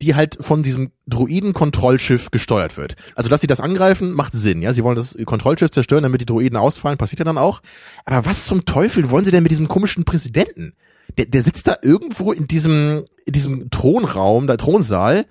[0.02, 2.96] die halt von diesem Druiden-Kontrollschiff gesteuert wird.
[3.14, 4.72] Also, dass sie das angreifen, macht Sinn, ja.
[4.72, 7.60] Sie wollen das Kontrollschiff zerstören, damit die Druiden ausfallen, passiert ja dann auch.
[8.04, 10.72] Aber was zum Teufel wollen sie denn mit diesem komischen Präsidenten?
[11.18, 15.26] Der, der sitzt da irgendwo in diesem, in diesem Thronraum, der Thronsaal.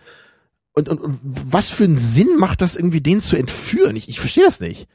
[0.80, 3.96] Und, und, und was für einen Sinn macht das irgendwie, den zu entführen?
[3.96, 4.88] Ich, ich verstehe das nicht.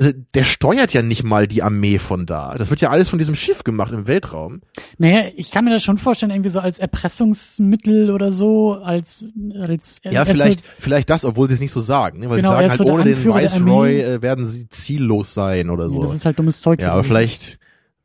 [0.00, 2.54] Also, der steuert ja nicht mal die Armee von da.
[2.56, 4.60] Das wird ja alles von diesem Schiff gemacht im Weltraum.
[4.98, 9.26] Naja, ich kann mir das schon vorstellen, irgendwie so als Erpressungsmittel oder so, als,
[9.60, 12.20] als Ja, vielleicht, vielleicht das, obwohl sie es nicht so sagen.
[12.20, 12.30] Ne?
[12.30, 15.86] Weil Genau, sie sagen halt, so ohne den Viceroy äh, werden sie ziellos sein oder
[15.88, 16.02] Nee, so.
[16.02, 16.80] das ist halt dummes Zeug.
[16.80, 17.58] ja, aber vielleicht,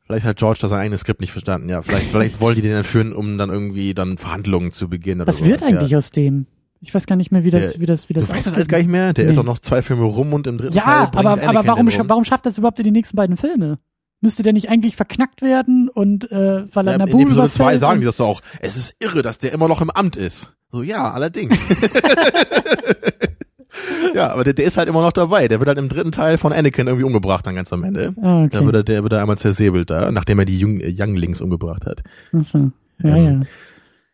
[0.04, 1.68] vielleicht hat George da sein eigenes Skript nicht verstanden.
[1.68, 5.28] Ja, vielleicht, vielleicht wollen die den entführen, um dann irgendwie dann Verhandlungen zu beginnen oder
[5.28, 5.98] Was sowas, wird eigentlich Ja.
[5.98, 6.46] aus dem?
[6.84, 8.26] Ich weiß gar nicht mehr, wie das, Der- wie das, wie das.
[8.28, 9.12] Du weißt das alles gar nicht mehr?
[9.12, 9.30] Der Nee.
[9.32, 12.08] ist doch noch zwei Filme rum und im dritten Teil Ja, aber, aber warum, um.
[12.08, 13.78] warum schafft das überhaupt in die nächsten beiden Filme?
[14.20, 17.56] Müsste der nicht eigentlich verknackt werden und äh, weil er Ja, Naboo in Episode 2
[17.62, 18.40] überfällt sagen die das auch.
[18.60, 20.50] Es ist irre, dass der immer noch im Amt ist.
[20.72, 21.58] So, ja, allerdings.
[24.14, 25.48] ja, aber der, der ist halt immer noch dabei.
[25.48, 28.14] Der wird halt im dritten Teil von Anakin irgendwie umgebracht dann ganz am Ende.
[28.18, 28.66] Ah, Da okay.
[28.66, 31.84] wird er, der wird er einmal zersäbelt da, nachdem er die Jung, äh, Younglings umgebracht
[31.86, 32.02] hat.
[32.32, 32.70] Ach so.
[33.02, 33.46] Ja, Ähm, ja.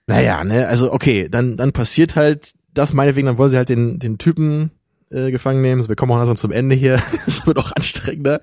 [0.07, 3.99] Naja, ne, also okay, dann, dann passiert halt das meinetwegen, dann wollen sie halt den,
[3.99, 4.71] den Typen
[5.11, 5.83] äh, gefangen nehmen.
[5.83, 7.01] So, wir kommen auch langsam zum Ende hier.
[7.27, 8.41] Es wird auch anstrengender.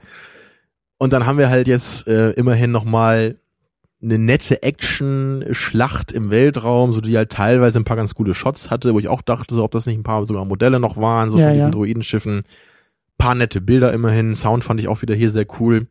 [0.98, 3.38] Und dann haben wir halt jetzt äh, immerhin nochmal
[4.02, 8.94] eine nette Action-Schlacht im Weltraum, so die halt teilweise ein paar ganz gute Shots hatte,
[8.94, 11.40] wo ich auch dachte, so, ob das nicht ein paar sogar Modelle noch waren, so
[11.40, 11.72] Ja, von diesen ja.
[11.72, 12.44] Droidenschiffen.
[13.18, 14.36] Paar nette Bilder immerhin.
[14.36, 15.88] Sound fand ich auch wieder hier sehr cool.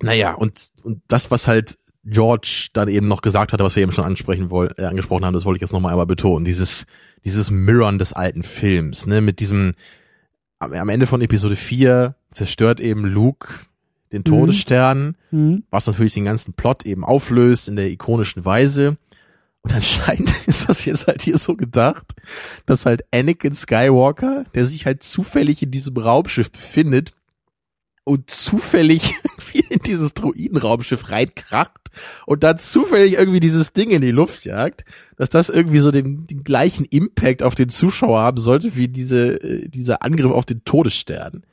[0.00, 3.92] Naja, und, und das, was halt George dann eben noch gesagt hatte, was wir eben
[3.92, 6.44] schon ansprechen woll äh, angesprochen haben, das wollte ich jetzt nochmal einmal betonen.
[6.44, 6.86] Dieses,
[7.24, 9.72] dieses Mirrorn des alten Films, ne, mit diesem,
[10.58, 13.48] am, Ende von Episode 4 zerstört eben Luke
[14.12, 15.64] den Todesstern, Mhm.
[15.70, 18.96] was natürlich den ganzen Plot eben auflöst in der ikonischen Weise.
[19.62, 22.12] Und anscheinend ist das jetzt halt hier so gedacht,
[22.66, 27.12] dass halt Anakin Skywalker, der sich halt zufällig in diesem Raumschiff befindet
[28.04, 31.90] und zufällig irgendwie in dieses Druidenraumschiff reinkracht
[32.26, 34.84] und dann zufällig irgendwie dieses Ding in die Luft jagt,
[35.16, 39.42] dass das irgendwie so den, den gleichen Impact auf den Zuschauer haben sollte wie diese,
[39.42, 41.44] äh, dieser Angriff auf den Todesstern.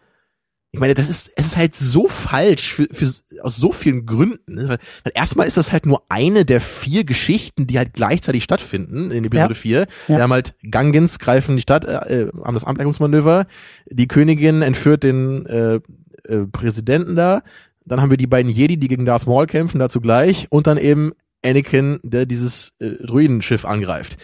[0.72, 3.12] ich meine, das ist, es ist halt so falsch für, für
[3.42, 4.56] aus so vielen Gründen.
[4.56, 4.68] Ne?
[4.68, 9.12] Weil, weil erstmal ist das halt nur eine der vier Geschichten, die halt gleichzeitig stattfinden
[9.12, 9.60] in Episode Ja.
[9.60, 9.80] 4.
[9.80, 9.88] Ja.
[10.08, 13.48] Wir haben halt Gangans greifen die Stadt, äh, äh, haben das Ablenkungsmanöver,
[13.90, 15.82] die Königin entführt den äh,
[16.28, 17.42] äh, Präsidenten da,
[17.86, 20.78] dann haben wir die beiden Jedi, die gegen Darth Maul kämpfen, dazu gleich, und dann
[20.78, 24.18] eben Anakin, der dieses äh, Druidenschiff angreift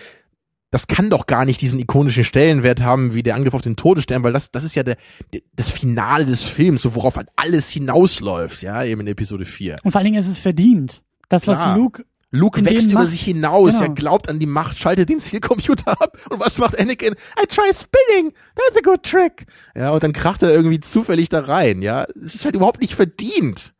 [0.69, 4.23] das kann doch gar nicht diesen ikonischen Stellenwert haben wie der Angriff auf den Todesstern,
[4.23, 4.97] weil das, das ist ja der,
[5.33, 9.77] der, das Finale des Films, so worauf halt alles hinausläuft, ja, eben in Episode 4.
[9.83, 11.03] Und vor allen Dingen ist es verdient.
[11.29, 11.77] Das, was Klar.
[11.77, 12.05] Luke,
[12.37, 13.83] Luke wächst über Macht- sich hinaus, Genau.
[13.83, 17.13] er glaubt an die Macht, schaltet den Zielcomputer ab und was macht Anakin?
[17.41, 19.45] I try spinning, that's a good trick.
[19.75, 22.05] Ja, und dann kracht er irgendwie zufällig da rein, ja.
[22.15, 23.73] Es ist halt überhaupt nicht verdient.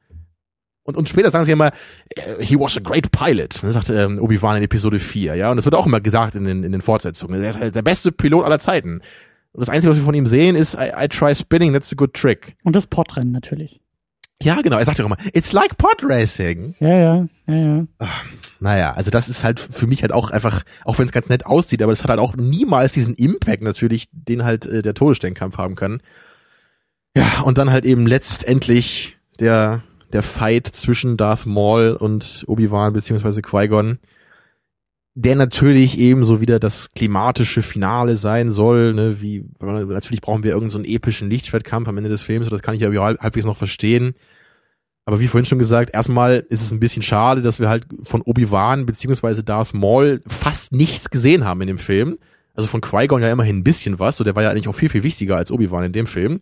[0.83, 1.67] Und, und später sagen sie immer,
[2.15, 5.51] äh, he was a great pilot, sagt ähm, Obi-Wan in Episode 4, ja.
[5.51, 7.41] Und das wird auch immer gesagt in den, in den Fortsetzungen.
[7.43, 9.01] Er ist halt der beste Pilot aller Zeiten.
[9.51, 11.95] Und das Einzige, was wir von ihm sehen, ist, I, I try spinning, that's a
[11.95, 12.55] good trick.
[12.63, 13.81] und das Podrennen natürlich.
[14.43, 16.75] Ja, genau, er sagt ja auch immer, it's like pod racing.
[16.79, 17.87] Ja, ja, ja, ja.
[18.59, 21.45] Naja, also das ist halt für mich halt auch einfach, auch wenn es ganz nett
[21.45, 25.57] aussieht, aber das hat halt auch niemals diesen Impact natürlich, den halt äh, der Todessternkampf
[25.57, 26.01] haben kann.
[27.15, 29.81] Ja, und dann halt eben letztendlich der,
[30.13, 33.97] der Fight zwischen Darth Maul und Obi-Wan beziehungsweise Qui-Gon,
[35.19, 40.85] der natürlich ebenso wieder das klimatische Finale sein soll, ne, wie, natürlich brauchen wir irgendeinen
[40.85, 44.13] so epischen Lichtschwertkampf am Ende des Films, das kann ich ja halb- halbwegs noch verstehen.
[45.05, 48.21] Aber wie vorhin schon gesagt, erstmal ist es ein bisschen schade, dass wir halt von
[48.21, 52.19] Obi-Wan beziehungsweise Darth Maul fast nichts gesehen haben in dem Film.
[52.53, 54.89] Also von Qui-Gon ja immerhin ein bisschen was, so der war ja eigentlich auch viel,
[54.89, 56.41] viel wichtiger als Obi-Wan in dem Film.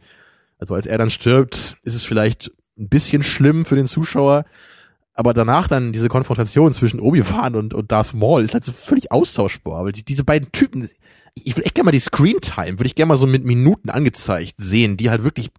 [0.57, 4.43] Also als er dann stirbt, ist es vielleicht ein bisschen schlimm für den Zuschauer,
[5.16, 9.12] aber danach dann diese Konfrontation zwischen Obi-Wan und, und Darth Maul ist halt so völlig
[9.12, 10.90] austauschbar, weil die, diese beiden Typen,
[11.34, 14.56] ich will echt gerne mal die Screen-Time, würde ich gerne mal so mit Minuten angezeigt
[14.58, 15.52] sehen, die halt wirklich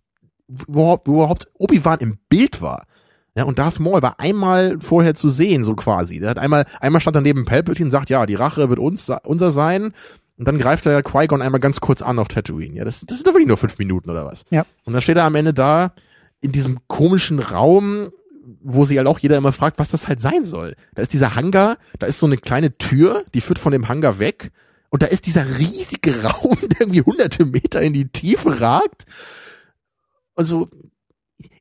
[0.69, 2.87] überhaupt, überhaupt Obi-Wan im Bild war.
[3.35, 6.21] Ja, und Darth Maul war einmal vorher zu sehen, so quasi.
[6.21, 9.53] Der hat einmal, einmal stand daneben Palpatine und sagt, ja, die Rache wird uns, unser
[9.53, 9.93] sein.
[10.39, 12.77] Und dann greift er Qui-Gon einmal ganz kurz an auf Tatooine.
[12.77, 14.45] Ja, das, das sind doch wirklich nur fünf Minuten oder was.
[14.51, 14.65] Ja.
[14.85, 15.93] Und dann steht er am Ende da
[16.41, 18.11] in diesem komischen Raum,
[18.63, 20.75] wo sich halt auch jeder immer fragt, was das halt sein soll.
[20.95, 24.19] Da ist dieser Hangar, da ist so eine kleine Tür, die führt von dem Hangar
[24.19, 24.53] weg.
[24.91, 29.05] Und da ist dieser riesige Raum, der irgendwie hunderte Meter in die Tiefe ragt.
[30.35, 30.71] Also,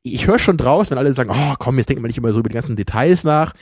[0.04, 2.40] ich höre schon draus, wenn alle sagen, oh komm, jetzt denkt man nicht immer so
[2.40, 3.54] über die ganzen Details nach.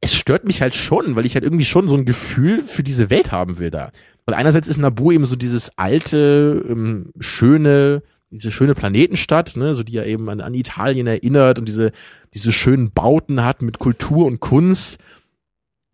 [0.00, 3.10] Es stört mich halt schon, weil ich halt irgendwie schon so ein Gefühl für diese
[3.10, 3.90] Welt haben will da.
[4.26, 8.02] Weil einerseits ist Nabu eben so dieses alte, ähm, schöne,
[8.34, 11.92] diese schöne Planetenstadt, ne, so die ja eben an, an Italien erinnert und diese,
[12.34, 14.98] diese schönen Bauten hat mit Kultur und Kunst.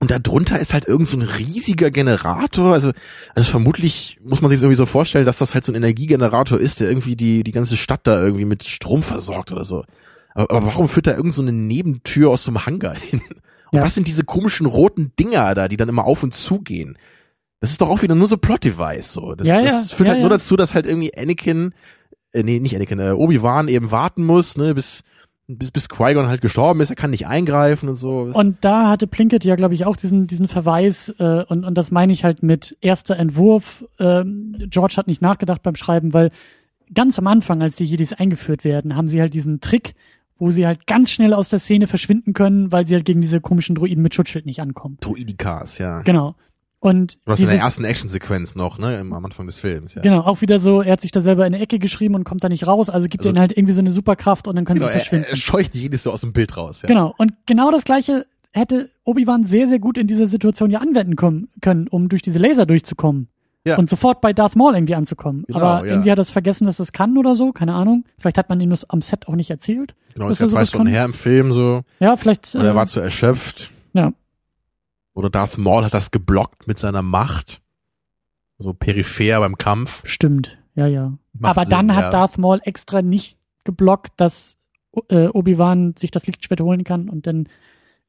[0.02, 2.72] Und darunter ist halt irgend so ein riesiger Generator.
[2.72, 2.92] Also,
[3.34, 6.80] also vermutlich muss man sich irgendwie so vorstellen, dass das halt so ein Energiegenerator ist,
[6.80, 9.84] der irgendwie die, die ganze Stadt da irgendwie mit Strom versorgt oder so.
[10.34, 13.20] Aber, aber warum führt da irgend so eine Nebentür aus so einem Hangar hin?
[13.72, 13.84] Und Ja.
[13.84, 16.96] was sind diese komischen roten Dinger da, die dann immer auf und zu gehen?
[17.60, 19.34] Das ist doch auch wieder nur so Plot-Device, so.
[19.34, 21.74] Das, Ja, das ja, führt ja, halt nur dazu, dass halt irgendwie Anakin,
[22.32, 25.02] äh, nee, nicht Anakin, äh, Obi-Wan eben warten muss, ne, bis,
[25.46, 28.30] bis, bis Qui-Gon halt gestorben ist, er kann nicht eingreifen und so.
[28.32, 31.90] Und da hatte Plinkett ja, glaube ich, auch diesen, diesen Verweis, äh, und, und das
[31.90, 33.84] meine ich halt mit erster Entwurf.
[33.98, 36.30] Ähm, George hat nicht nachgedacht beim Schreiben, weil
[36.94, 39.94] ganz am Anfang, als die Jedis eingeführt werden, haben sie halt diesen Trick,
[40.38, 43.40] wo sie halt ganz schnell aus der Szene verschwinden können, weil sie halt gegen diese
[43.40, 44.96] komischen Droiden mit Schutzschild nicht ankommen.
[45.00, 46.02] Droidikas, ja.
[46.02, 46.34] Genau.
[46.82, 50.00] Und Du hast in der ersten Actionsequenz noch, ne, im- am Anfang des Films, ja.
[50.02, 52.42] Genau, auch wieder so, er hat sich da selber in eine Ecke geschrieben und kommt
[52.42, 54.64] da nicht raus, also gibt Also- er ihnen halt irgendwie so eine Superkraft und dann
[54.64, 55.26] können Genau, sie er, verschwinden.
[55.28, 56.88] er scheucht jedes so aus dem Bild raus, ja.
[56.88, 61.16] Genau, und genau das gleiche hätte Obi-Wan sehr, sehr gut in dieser Situation ja anwenden
[61.16, 63.28] kommen, können, um durch diese Laser durchzukommen.
[63.66, 63.76] Ja.
[63.76, 65.44] Und sofort bei Darth Maul irgendwie anzukommen.
[65.46, 65.92] Genau, Aber ja.
[65.92, 68.04] irgendwie hat er es vergessen, dass das kann oder so, keine Ahnung.
[68.18, 69.94] Vielleicht hat man ihm das am Set auch nicht erzählt.
[70.14, 71.82] Genau, ist ja er zwei Stunden her im Film, so.
[72.00, 72.54] Ja, vielleicht.
[72.54, 73.70] Oder er äh, war zu erschöpft.
[73.92, 74.12] ja.
[75.14, 77.62] Oder Darth Maul hat das geblockt mit seiner Macht.
[78.58, 80.02] So peripher beim Kampf.
[80.06, 81.18] Stimmt, ja, ja.
[81.32, 82.10] Macht Aber dann Sinn, hat ja.
[82.10, 84.56] Darth Maul extra nicht geblockt, dass
[85.08, 87.48] äh, Obi-Wan sich das Lichtschwert holen kann und dann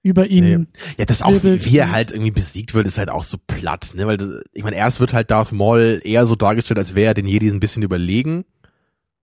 [0.03, 0.43] über ihn.
[0.43, 0.67] Nee.
[0.97, 4.07] Ja, das auch, wie er halt irgendwie besiegt wird, ist halt auch so platt, ne,
[4.07, 7.13] weil, das, ich meine, erst wird halt Darth Maul eher so dargestellt, als wäre er
[7.13, 8.45] den Jedis ein bisschen überlegen.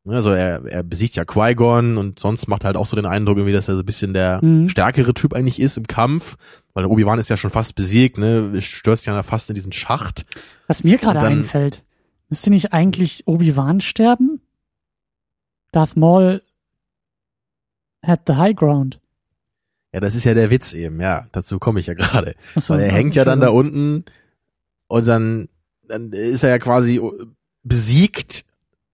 [0.09, 3.07] Ne, Also er, er besiegt ja Qui-Gon und sonst macht er halt auch so den
[3.07, 4.69] Eindruck irgendwie, dass er so ein bisschen der Mhm.
[4.69, 6.37] stärkere Typ eigentlich ist im Kampf,
[6.75, 10.25] weil Obi-Wan ist ja schon fast besiegt, ne, stürzt ja fast in diesen Schacht.
[10.67, 11.85] Was mir gerade einfällt,
[12.29, 14.41] müsste nicht eigentlich Obi-Wan sterben?
[15.73, 16.41] Darth Maul
[18.03, 19.01] had the high ground.
[19.93, 22.35] Ja, das ist ja der Witz eben, ja, dazu komme ich ja gerade.
[22.55, 24.05] Achso, Weil er hängt ja dann da unten
[24.87, 25.49] und dann,
[25.87, 27.01] dann ist er ja quasi
[27.63, 28.45] besiegt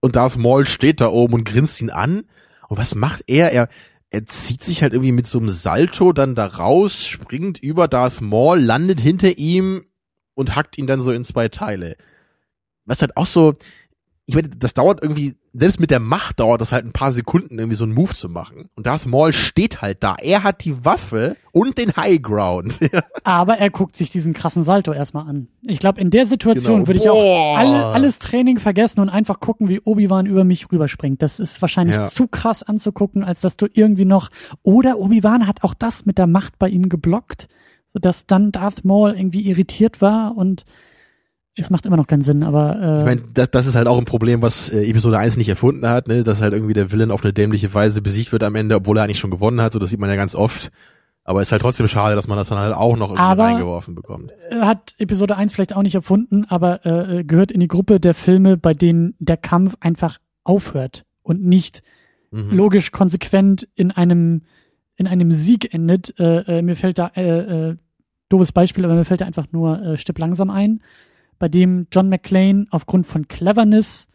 [0.05, 2.25] und Darth Maul steht da oben und grinst ihn an.
[2.69, 3.53] Und was macht er?
[3.53, 3.71] Er,
[4.11, 8.21] er zieht sich halt irgendwie mit so einem Salto dann da raus, springt über Darth
[8.21, 9.87] Maul, landet hinter ihm
[10.35, 11.97] und hackt ihn dann so in zwei Teile.
[12.85, 13.55] Was halt auch so,
[14.27, 17.59] ich meine, das dauert irgendwie, selbst mit der Macht dauert das halt ein paar Sekunden,
[17.59, 18.71] irgendwie so einen Move zu machen.
[18.75, 20.17] Und Darth Maul steht halt da.
[20.19, 22.81] Er hat die Waffe und den High Ground.
[23.25, 25.49] Aber er guckt sich diesen krassen Salto erstmal an.
[25.61, 26.87] Ich glaube, in der Situation Genau.
[26.87, 31.21] würde ich auch alle, alles Training vergessen und einfach gucken, wie Obi-Wan über mich rüberspringt.
[31.21, 32.09] Das ist wahrscheinlich Ja.
[32.09, 34.31] zu krass anzugucken, als dass du irgendwie noch,
[34.63, 37.49] oder Obi-Wan hat auch das mit der Macht bei ihm geblockt,
[37.93, 40.65] sodass dann Darth Maul irgendwie irritiert war und
[41.57, 43.99] es macht immer noch keinen Sinn, aber äh, Ich meine, das, das ist halt auch
[43.99, 46.25] ein Problem, was äh, Episode 1 nicht erfunden hat, ne?
[46.25, 49.05] dass halt irgendwie der Villain auf eine dämliche Weise besiegt wird am Ende, obwohl er
[49.05, 50.71] eigentlich schon gewonnen hat, so das sieht man ja ganz oft.
[51.27, 53.95] Aber ist halt trotzdem schade, dass man das dann halt auch noch irgendwie Aber- reingeworfen
[53.95, 54.31] bekommt.
[54.51, 57.99] äh, hat Episode 1 vielleicht auch nicht erfunden, aber äh, äh, gehört in die Gruppe
[58.01, 61.83] der Filme, bei denen der Kampf einfach aufhört und nicht
[62.31, 62.51] Mhm.
[62.57, 64.43] logisch konsequent in einem
[64.97, 66.19] in einem Sieg endet.
[66.19, 67.77] Äh, äh, mir fällt da äh, äh,
[68.29, 70.83] doofes Beispiel, aber mir fällt da einfach nur äh, Stipp langsam ein,
[71.39, 74.09] bei dem John McClane aufgrund von Cleverness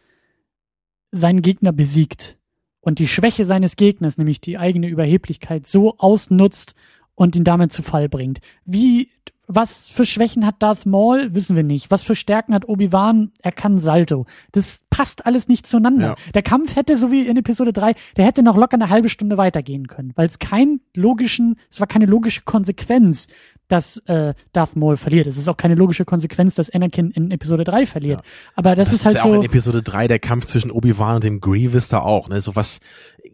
[1.11, 2.37] seinen Gegner besiegt
[2.81, 6.75] und die Schwäche seines Gegners, nämlich die eigene Überheblichkeit, so ausnutzt
[7.15, 8.39] und ihn damit zu Fall bringt.
[8.65, 9.09] Wie
[9.51, 11.89] was für Schwächen hat Darth Maul, wissen wir nicht.
[11.89, 13.31] Was für Stärken hat Obi-Wan?
[13.41, 14.27] Er kann Salto.
[14.51, 16.09] Das passt alles nicht zueinander.
[16.09, 16.31] Ja.
[16.35, 19.37] Der Kampf hätte, so wie in Episode 3, der hätte noch locker eine halbe Stunde
[19.37, 23.27] weitergehen können, weil es keinen logischen, es war keine logische Konsequenz,
[23.69, 25.27] dass äh, Darth Maul verliert.
[25.27, 28.21] Es ist auch keine logische Konsequenz, dass Anakin in Episode 3 verliert.
[28.55, 29.35] Aber das, ist halt ja auch so.
[29.35, 32.41] in Episode 3 der Kampf zwischen Obi-Wan und dem Grievous da auch, ne?
[32.41, 32.79] So was,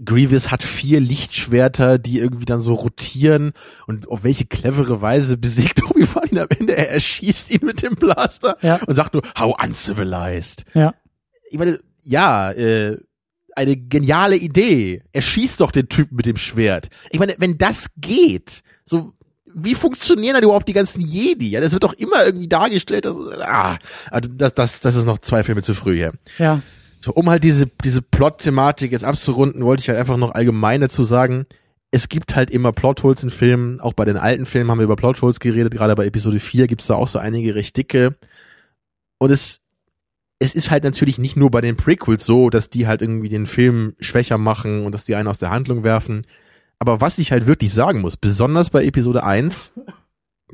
[0.03, 3.53] Grievous hat vier Lichtschwerter, die irgendwie dann so rotieren
[3.88, 6.76] und auf welche clevere Weise besiegt Obi-Wan ihn am Ende?
[6.78, 8.80] Er erschießt ihn mit dem Blaster Ja.
[8.86, 10.66] und sagt nur, how uncivilized.
[10.74, 10.94] Ja.
[11.49, 12.98] Ich meine, ja, äh,
[13.56, 15.02] eine geniale Idee.
[15.14, 16.90] Er schießt doch den Typen mit dem Schwert.
[17.10, 19.14] Ich meine, wenn das geht, so,
[19.56, 21.49] wie funktionieren dann überhaupt die ganzen Jedi?
[21.49, 23.77] Ja, das wird doch immer irgendwie dargestellt, dass, ah,
[24.11, 26.14] also das, das, das ist noch zwei Filme zu früh hier.
[26.38, 26.61] Ja.
[26.99, 31.03] So, um halt diese, diese Plot-Thematik jetzt abzurunden, wollte ich halt einfach noch allgemein dazu
[31.03, 31.45] sagen,
[31.91, 34.98] es gibt halt immer Plotholes in Filmen, auch bei den alten Filmen haben wir über
[34.98, 38.15] Plotholes geredet, gerade bei Episode 4 gibt's da auch so einige recht dicke.
[39.18, 39.61] Und es,
[40.40, 43.45] es ist halt natürlich nicht nur bei den Prequels so, dass die halt irgendwie den
[43.45, 46.27] Film schwächer machen und dass die einen aus der Handlung werfen.
[46.80, 49.74] Aber was ich halt wirklich sagen muss, besonders bei Episode 1,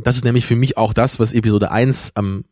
[0.03, 2.45] das ist nämlich für mich auch das, was Episode 1 am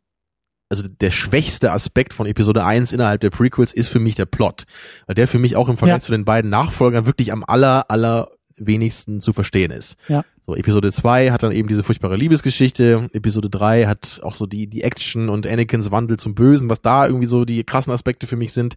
[0.72, 4.66] also der schwächste Aspekt von Episode 1 innerhalb der Prequels ist für mich der Plot.
[5.08, 6.02] Weil der für mich auch im Vergleich Ja.
[6.02, 9.96] zu den beiden Nachfolgern wirklich am aller, aller wenigsten zu verstehen ist.
[10.10, 10.24] Ja.
[10.46, 13.10] So, Episode 2 hat dann eben diese furchtbare Liebesgeschichte.
[13.14, 17.08] Episode 3 hat auch so die, die Action und Anakins Wandel zum Bösen, was da
[17.08, 18.76] irgendwie so die krassen Aspekte für mich sind.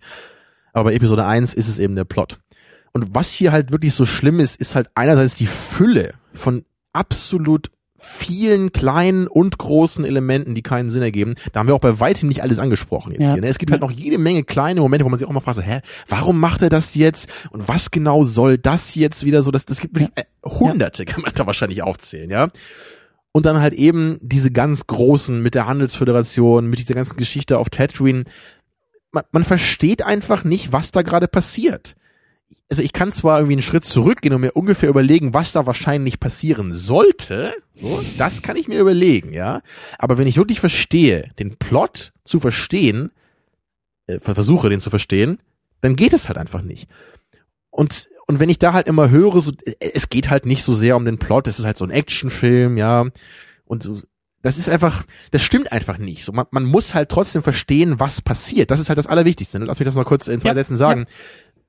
[0.73, 2.39] Aber bei Episode 1 ist es eben der Plot.
[2.93, 7.71] Und was hier halt wirklich so schlimm ist, ist halt einerseits die Fülle von absolut
[8.05, 11.37] vielen kleinen und großen Elementen, die keinen Sinn ergeben.
[11.53, 13.33] Da haben wir auch bei weitem nicht alles angesprochen jetzt Ja.
[13.35, 13.43] hier.
[13.43, 13.49] Ne?
[13.49, 15.63] Es gibt halt noch jede Menge kleine Momente, wo man sich auch mal fragt, so,
[15.63, 17.29] hä, warum macht er das jetzt?
[17.51, 19.53] Und was genau soll das jetzt wieder so?
[19.53, 22.49] Das, das gibt wirklich äh, hunderte, kann man da wahrscheinlich aufzählen, ja.
[23.31, 27.71] Und dann halt eben diese ganz großen mit der Handelsföderation, mit dieser ganzen Geschichte auf
[27.71, 28.25] Tatooine.
[29.13, 31.95] Man, man versteht einfach nicht, was da gerade passiert
[32.69, 36.21] also ich kann zwar irgendwie einen Schritt zurückgehen und mir ungefähr überlegen, was da wahrscheinlich
[36.21, 39.63] passieren sollte, so, das kann ich mir überlegen, ja.
[39.99, 43.11] Aber wenn ich wirklich verstehe, den Plot zu verstehen,
[44.07, 45.39] äh, versuche den zu verstehen,
[45.81, 46.89] dann geht es halt einfach nicht.
[47.71, 50.75] Und und wenn ich da halt immer höre, so, äh, es geht halt nicht so
[50.75, 53.07] sehr um den Plot, es ist halt so ein Actionfilm, ja.
[53.65, 54.01] Und so,
[54.43, 56.25] das ist einfach, das stimmt einfach nicht.
[56.25, 58.71] So, man, man muss halt trotzdem verstehen, was passiert.
[58.71, 59.59] Das ist halt das Allerwichtigste.
[59.59, 59.67] Ne?
[59.67, 61.07] Lass mich das noch kurz in zwei Ja, Sätzen sagen.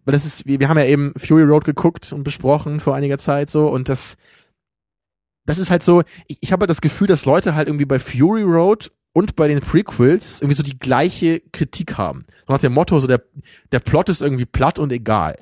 [0.06, 3.18] Weil das ist, wir, wir haben ja eben Fury Road geguckt und besprochen vor einiger
[3.18, 4.18] Zeit so und das,
[5.46, 8.00] das ist halt so, ich, ich habe halt das Gefühl, dass Leute halt irgendwie bei
[8.00, 12.26] Fury Road und bei den Prequels irgendwie so die gleiche Kritik haben.
[12.48, 13.22] So nach dem Motto, so der,
[13.72, 15.38] der Plot ist irgendwie platt und egal.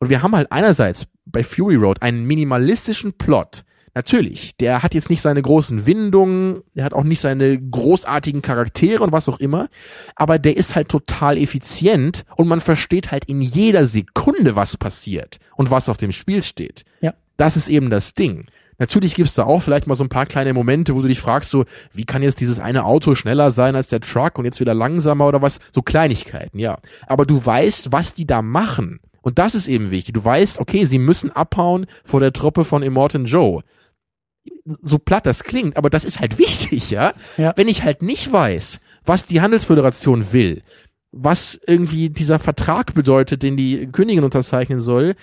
[0.00, 3.64] Und wir haben halt einerseits bei Fury Road einen minimalistischen Plot.
[3.94, 9.02] Natürlich, der hat jetzt nicht seine großen Windungen, der hat auch nicht seine großartigen Charaktere
[9.04, 9.68] und was auch immer,
[10.16, 15.38] aber der ist halt total effizient und man versteht halt in jeder Sekunde, was passiert
[15.56, 16.84] und was auf dem Spiel steht.
[17.00, 17.14] Ja.
[17.36, 18.46] Das ist eben das Ding.
[18.78, 21.50] Natürlich gibt's da auch vielleicht mal so ein paar kleine Momente, wo du dich fragst,
[21.50, 24.74] so, wie kann jetzt dieses eine Auto schneller sein als der Truck und jetzt wieder
[24.74, 25.60] langsamer oder was?
[25.70, 26.78] So Kleinigkeiten, ja.
[27.06, 28.98] Aber du weißt, was die da machen.
[29.22, 30.14] Und das ist eben wichtig.
[30.14, 33.62] Du weißt, okay, sie müssen abhauen vor der Truppe von Immortan Joe.
[34.64, 37.14] So platt das klingt, aber das ist halt wichtig, ja?
[37.36, 37.52] Ja.
[37.56, 40.62] Wenn ich halt nicht weiß, was die Handelsföderation will,
[41.12, 45.14] was irgendwie dieser Vertrag bedeutet, den die Königin unterzeichnen soll,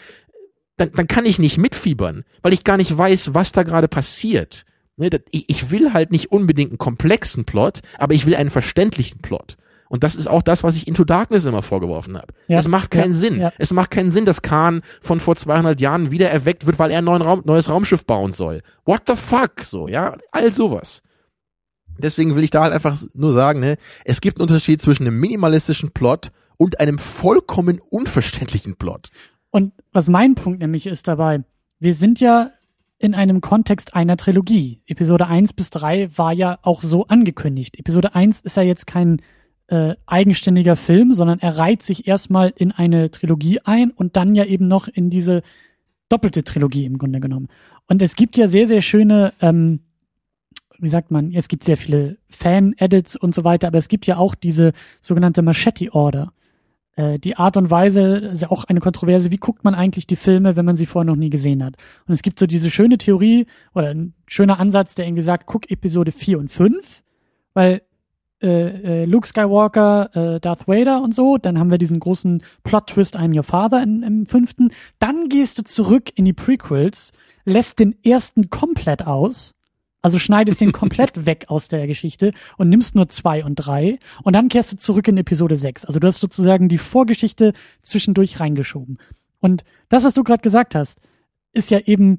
[0.77, 4.65] dann, dann kann ich nicht mitfiebern, weil ich gar nicht weiß, was da gerade passiert.
[4.97, 9.57] Ne, ich will halt nicht unbedingt einen komplexen Plot, aber ich will einen verständlichen Plot.
[9.91, 12.33] Und das ist auch das, was ich Into Darkness immer vorgeworfen habe.
[12.47, 13.41] Ja, es macht keinen ja, Sinn.
[13.41, 13.51] ja.
[13.57, 16.99] Es macht keinen Sinn, dass Khan von vor 200 Jahren wieder erweckt wird, weil er
[16.99, 18.61] ein Raum, neues Raumschiff bauen soll.
[18.85, 19.65] What the fuck?
[19.65, 21.01] So, ja, all sowas.
[21.97, 25.19] Deswegen will ich da halt einfach nur sagen, ne, es gibt einen Unterschied zwischen einem
[25.19, 29.09] minimalistischen Plot und einem vollkommen unverständlichen Plot.
[29.49, 31.43] Und was mein Punkt nämlich ist dabei,
[31.79, 32.51] wir sind ja
[32.97, 34.83] in einem Kontext einer Trilogie.
[34.85, 37.77] Episode 1 bis 3 war ja auch so angekündigt.
[37.77, 39.21] Episode 1 ist ja jetzt kein
[39.71, 44.43] äh, eigenständiger Film, sondern er reiht sich erstmal in eine Trilogie ein und dann ja
[44.43, 45.43] eben noch in diese
[46.09, 47.47] doppelte Trilogie im Grunde genommen.
[47.87, 49.79] Und es gibt ja sehr, sehr schöne, ähm,
[50.77, 54.17] wie sagt man, es gibt sehr viele Fan-Edits und so weiter, aber es gibt ja
[54.17, 56.33] auch diese sogenannte Machete-Order.
[56.97, 60.17] Äh, die Art und Weise ist ja auch eine Kontroverse, wie guckt man eigentlich die
[60.17, 61.75] Filme, wenn man sie vorher noch nie gesehen hat.
[62.07, 65.71] Und es gibt so diese schöne Theorie oder ein schöner Ansatz, der irgendwie sagt, guck
[65.71, 67.03] Episode 4 und 5,
[67.53, 67.83] weil
[68.41, 73.17] äh, äh, Luke Skywalker, äh, Darth Vader und so, dann haben wir diesen großen Plot-Twist,
[73.17, 77.11] I'm Your Father in, im fünften, dann gehst du zurück in die Prequels,
[77.45, 79.53] lässt den ersten komplett aus,
[80.01, 84.35] also schneidest den komplett weg aus der Geschichte und nimmst nur zwei und drei und
[84.35, 85.85] dann kehrst du zurück in Episode 6.
[85.85, 87.53] Also du hast sozusagen die Vorgeschichte
[87.83, 88.97] zwischendurch reingeschoben.
[89.39, 90.99] Und das, was du gerade gesagt hast,
[91.53, 92.17] ist ja eben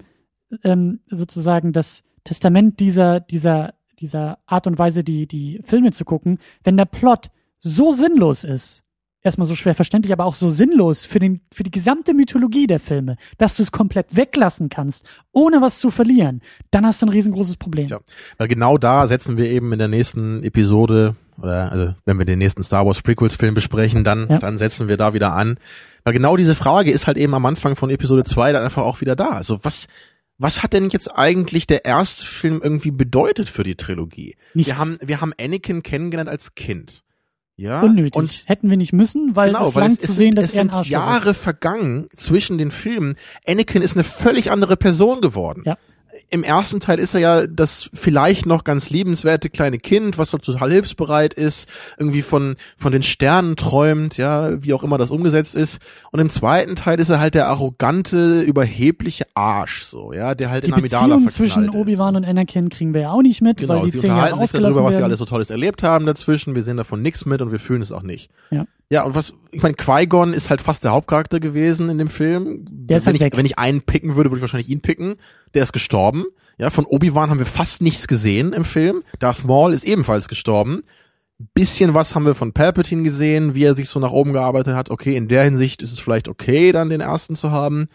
[0.65, 6.39] ähm, sozusagen das Testament dieser, dieser, dieser Art und Weise, die, die Filme zu gucken.
[6.65, 7.31] Wenn der Plot
[7.61, 8.83] so sinnlos ist,
[9.23, 12.81] erstmal so schwer verständlich, aber auch so sinnlos für, den, für die gesamte Mythologie der
[12.81, 16.43] Filme, dass du es komplett weglassen kannst, ohne was zu verlieren,
[16.73, 17.87] dann hast du ein riesengroßes Problem.
[17.87, 18.01] Ja,
[18.39, 22.41] weil genau da setzen wir eben in der nächsten Episode oder also wenn wir den
[22.41, 24.39] nächsten Star Wars Prequels Film besprechen, dann Ja.
[24.39, 25.57] dann setzen wir da wieder an,
[26.05, 29.01] weil genau diese Frage ist halt eben am Anfang von Episode 2 dann einfach auch
[29.01, 29.31] wieder da.
[29.31, 29.87] Also was
[30.43, 34.37] was hat denn jetzt eigentlich der erste Film irgendwie bedeutet für die Trilogie?
[34.55, 34.67] Nichts.
[34.67, 37.03] Wir haben wir haben Anakin kennengelernt als Kind.
[37.57, 38.17] Ja, Unnötig.
[38.17, 40.45] und Hätten wir nicht müssen, weil genau, es weil lang es, zu sehen, sind, dass
[40.47, 40.91] es er ein sind Arschloch ist.
[40.91, 43.17] Jahre vergangen zwischen den Filmen.
[43.47, 45.63] Anakin ist eine völlig andere Person geworden.
[45.65, 45.79] Ja.
[46.31, 50.71] Im ersten Teil ist er ja das vielleicht noch ganz liebenswerte kleine Kind, was total
[50.71, 51.69] hilfsbereit ist,
[51.99, 55.79] irgendwie von von den Sternen träumt, ja, wie auch immer das umgesetzt ist.
[56.11, 60.65] Und im zweiten Teil ist er halt der arrogante, überhebliche Arsch, so, ja, der halt
[60.65, 61.71] Die in Amidala Beziehung zwischen.
[61.71, 64.21] Obi-Wan und Anakin kriegen wir ja auch nicht mit, Genau, weil die sie zehn Jahre
[64.21, 66.55] unterhalten sich ausgelassen darüber, was sie alles so Tolles erlebt haben dazwischen.
[66.55, 68.31] Wir sehen davon nichts mit und wir fühlen es auch nicht.
[68.51, 68.67] Ja.
[68.91, 72.67] Ja, und was, ich meine, Qui-Gon ist halt fast der Hauptcharakter gewesen in dem Film.
[72.71, 73.37] Der ist wenn halt ich, weg.
[73.37, 75.17] Wenn ich einen picken würde, würde ich wahrscheinlich ihn picken.
[75.55, 76.25] Der ist gestorben.
[76.59, 79.03] Ja, von Obi-Wan haben wir fast nichts gesehen im Film.
[79.19, 80.83] Darth Maul ist ebenfalls gestorben.
[81.55, 84.91] Bisschen was haben wir von Palpatine gesehen, wie er sich so nach oben gearbeitet hat.
[84.91, 87.89] Okay, in der Hinsicht ist es vielleicht okay, dann den ersten zu haben.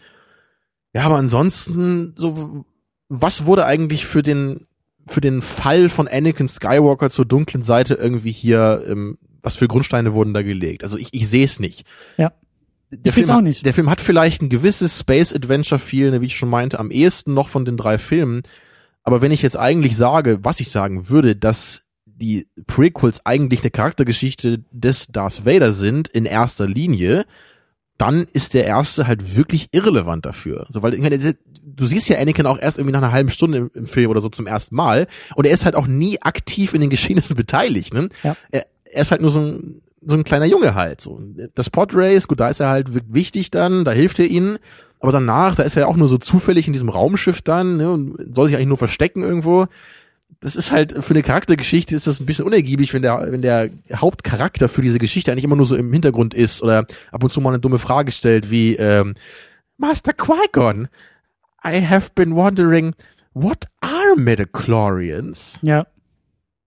[0.92, 2.64] Ja, aber ansonsten, so,
[3.08, 4.66] was wurde eigentlich für den,
[5.06, 10.12] für den Fall von Anakin Skywalker zur dunklen Seite irgendwie hier, ähm, was für Grundsteine
[10.12, 10.82] wurden da gelegt?
[10.84, 11.84] Also ich, ich sehe es nicht.
[12.16, 12.32] Ja.
[12.90, 13.66] Der Ich Film, auch hat, nicht.
[13.66, 16.90] der Film hat vielleicht ein gewisses Space Adventure Feel, ne, wie ich schon meinte, am
[16.90, 18.42] ehesten noch von den drei Filmen.
[19.02, 23.70] Aber wenn ich jetzt eigentlich sage, was ich sagen würde, dass die Prequels eigentlich eine
[23.70, 27.26] Charaktergeschichte des Darth Vader sind in erster Linie,
[27.98, 30.66] dann ist der erste halt wirklich irrelevant dafür.
[30.70, 30.92] So, weil
[31.64, 34.20] du siehst ja Anakin auch erst irgendwie nach einer halben Stunde im, im Film oder
[34.20, 37.92] so zum ersten Mal und er ist halt auch nie aktiv in den Geschehnissen beteiligt.
[37.94, 38.08] Ne?
[38.22, 38.36] Ja.
[38.50, 41.00] Er, er ist halt nur so ein, so ein kleiner Junge halt.
[41.00, 41.20] So.
[41.54, 44.58] Das Podrace, gut, da ist er halt wi- wichtig dann, da hilft er ihnen.
[45.00, 47.90] Aber danach, da ist er ja auch nur so zufällig in diesem Raumschiff dann ne,
[47.90, 49.66] und soll sich eigentlich nur verstecken irgendwo.
[50.40, 53.70] Das ist halt für eine Charaktergeschichte ist das ein bisschen unergiebig, wenn der wenn der
[53.94, 57.40] Hauptcharakter für diese Geschichte eigentlich immer nur so im Hintergrund ist oder ab und zu
[57.40, 59.14] mal eine dumme Frage stellt wie ähm,
[59.78, 60.88] Master Qui-Gon,
[61.66, 62.94] I have been wondering
[63.34, 65.58] what are Metachlorians?
[65.62, 65.86] Ja.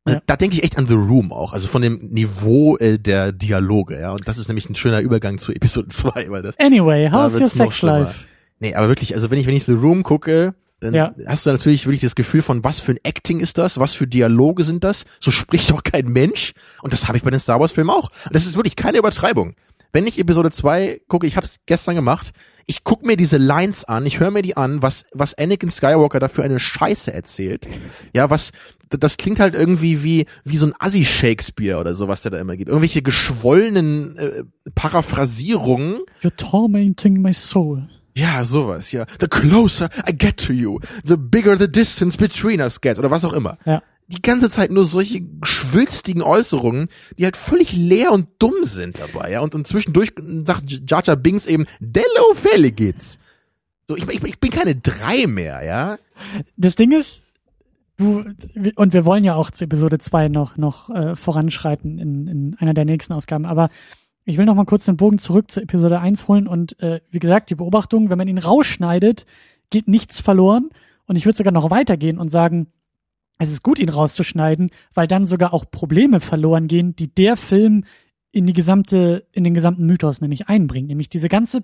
[0.07, 0.19] Ja.
[0.25, 3.99] Da denke ich echt an The Room auch, also von dem Niveau äh, der Dialoge,
[3.99, 4.11] ja.
[4.11, 6.57] Und das ist nämlich ein schöner Übergang zu Episode 2, weil das.
[6.59, 8.25] Anyway, how's your sex life?
[8.59, 11.13] Nee, aber wirklich, also wenn ich, wenn ich The Room gucke, dann Ja.
[11.27, 14.07] hast du natürlich wirklich das Gefühl von, was für ein Acting ist das, was für
[14.07, 16.53] Dialoge sind das, so spricht doch kein Mensch.
[16.81, 18.09] Und das habe ich bei den Star Wars Filmen auch.
[18.25, 19.53] Und das ist wirklich keine Übertreibung.
[19.93, 22.31] Wenn ich Episode 2 gucke, ich habe es gestern gemacht,
[22.65, 26.19] ich guck mir diese Lines an, ich höre mir die an, was, was Anakin Skywalker
[26.19, 27.67] da für eine Scheiße erzählt.
[28.15, 28.51] Ja, was,
[28.99, 32.57] das klingt halt irgendwie wie, wie so ein Assi-Shakespeare oder so, was der da immer
[32.57, 32.69] gibt.
[32.69, 34.43] Irgendwelche geschwollenen äh,
[34.76, 36.01] Paraphrasierungen.
[36.22, 37.88] You're tormenting my soul.
[38.15, 39.05] Ja, sowas, ja.
[39.19, 43.23] The closer I get to you, the bigger the distance between us gets, oder was
[43.23, 43.57] auch immer.
[43.65, 43.81] Ja.
[44.07, 49.31] Die ganze Zeit nur solche schwülstigen Äußerungen, die halt völlig leer und dumm sind dabei,
[49.31, 49.39] ja.
[49.39, 50.11] Und, und zwischendurch
[50.45, 53.18] sagt Jar Binks eben, Dello Felle geht's.
[53.88, 55.97] So, ich, ich, ich bin keine drei mehr, ja.
[56.57, 57.22] Das Ding ist,
[58.01, 62.73] und wir wollen ja auch zu Episode 2 noch, noch äh, voranschreiten in, in einer
[62.73, 63.69] der nächsten Ausgaben, aber
[64.23, 67.19] ich will noch mal kurz den Bogen zurück zu Episode 1 holen und äh, wie
[67.19, 69.25] gesagt, die Beobachtung, wenn man ihn rausschneidet,
[69.71, 70.69] geht nichts verloren.
[71.07, 72.67] Und ich würde sogar noch weitergehen und sagen,
[73.39, 77.85] es ist gut, ihn rauszuschneiden, weil dann sogar auch Probleme verloren gehen, die der Film
[78.31, 81.59] in die gesamte, in den gesamten Mythos nämlich einbringt, nämlich diese ganze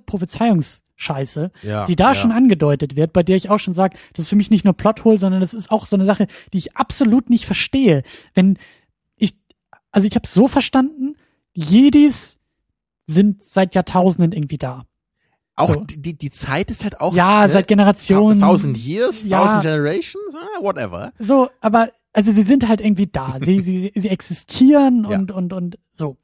[0.98, 2.15] Prophezeiungsscheiße, Ja, die da ja.
[2.15, 4.74] schon angedeutet wird, bei der ich auch schon sage, das ist für mich nicht nur
[4.74, 8.03] Plothole, sondern das ist auch so eine Sache, die ich absolut nicht verstehe.
[8.34, 8.57] Wenn
[9.15, 9.36] ich,
[9.91, 11.15] also ich habe so verstanden,
[11.53, 12.38] Jedis
[13.07, 14.86] sind seit Jahrtausenden irgendwie da.
[15.56, 15.86] Auch So.
[15.86, 17.15] die, die, Zeit ist halt auch.
[17.15, 18.40] Ja, ne, seit Generationen.
[18.41, 19.41] Thousand years, Ja.
[19.41, 21.14] thousand generations, ah, whatever.
[21.18, 23.38] So, aber also sie sind halt irgendwie da.
[23.44, 26.18] Sie, sie, sie existieren und, und, und so.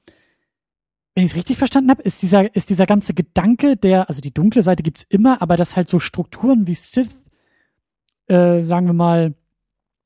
[1.15, 4.33] Wenn ich es richtig verstanden habe, ist dieser, ist dieser ganze Gedanke, der, also die
[4.33, 7.23] dunkle Seite gibt's immer, aber dass halt so Strukturen wie Sith,
[8.27, 9.35] äh, sagen wir mal,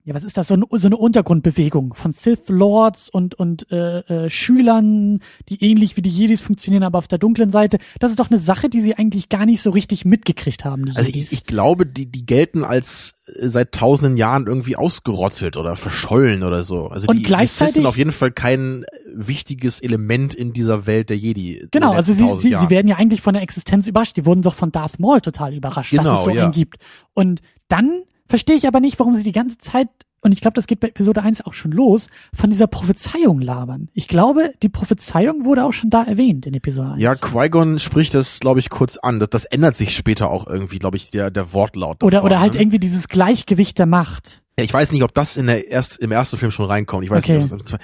[0.07, 0.47] ja, was ist das?
[0.47, 5.19] So, ein, so eine Untergrundbewegung von Sith Lords und, und äh, äh, Schülern,
[5.49, 7.77] die ähnlich wie die Jedis funktionieren, aber auf der dunklen Seite.
[7.99, 10.85] Das ist doch eine Sache, die sie eigentlich gar nicht so richtig mitgekriegt haben.
[10.85, 15.57] Die Also ich, ich glaube, die, die gelten als äh, seit tausenden Jahren irgendwie ausgerottet
[15.57, 16.87] oder verschollen oder so.
[16.87, 20.53] Also Und die, die gleichzeitig- Sith sind auf jeden Fall kein äh, wichtiges Element in
[20.53, 21.67] dieser Welt der Jedi.
[21.71, 24.15] Genau, also sie, 1000 sie, sie werden ja eigentlich von der Existenz überrascht.
[24.15, 26.45] Die wurden doch von Darth Maul total überrascht, dass Genau, es so ja.
[26.45, 26.77] einen gibt.
[27.13, 29.89] Und dann verstehe ich aber nicht, warum sie die ganze Zeit,
[30.21, 33.89] und ich glaube, das geht bei Episode 1 auch schon los, von dieser Prophezeiung labern.
[33.93, 37.03] Ich glaube, die Prophezeiung wurde auch schon da erwähnt in Episode 1.
[37.03, 39.19] Ja, Qui-Gon spricht das, glaube ich, kurz an.
[39.19, 42.03] Das, das ändert sich später auch irgendwie, glaube ich, der, der Wortlaut.
[42.03, 42.61] oder, davon, oder halt ne?
[42.61, 44.43] irgendwie dieses Gleichgewicht der Macht.
[44.59, 47.03] Ja, ich weiß nicht, ob das in der erst, im ersten Film schon reinkommt.
[47.03, 47.37] Ich weiß Okay.
[47.37, 47.83] nicht, ob das im zweiten.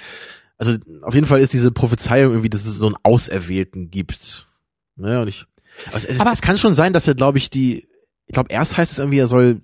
[0.58, 4.48] Also auf jeden Fall ist diese Prophezeiung irgendwie, dass es so einen Auserwählten gibt.
[4.96, 5.46] Ne, und ich.
[5.88, 7.88] Aber es, es, Aber- es kann schon sein, dass er, glaube ich, die.
[8.26, 9.60] Ich glaube, erst heißt es irgendwie, er soll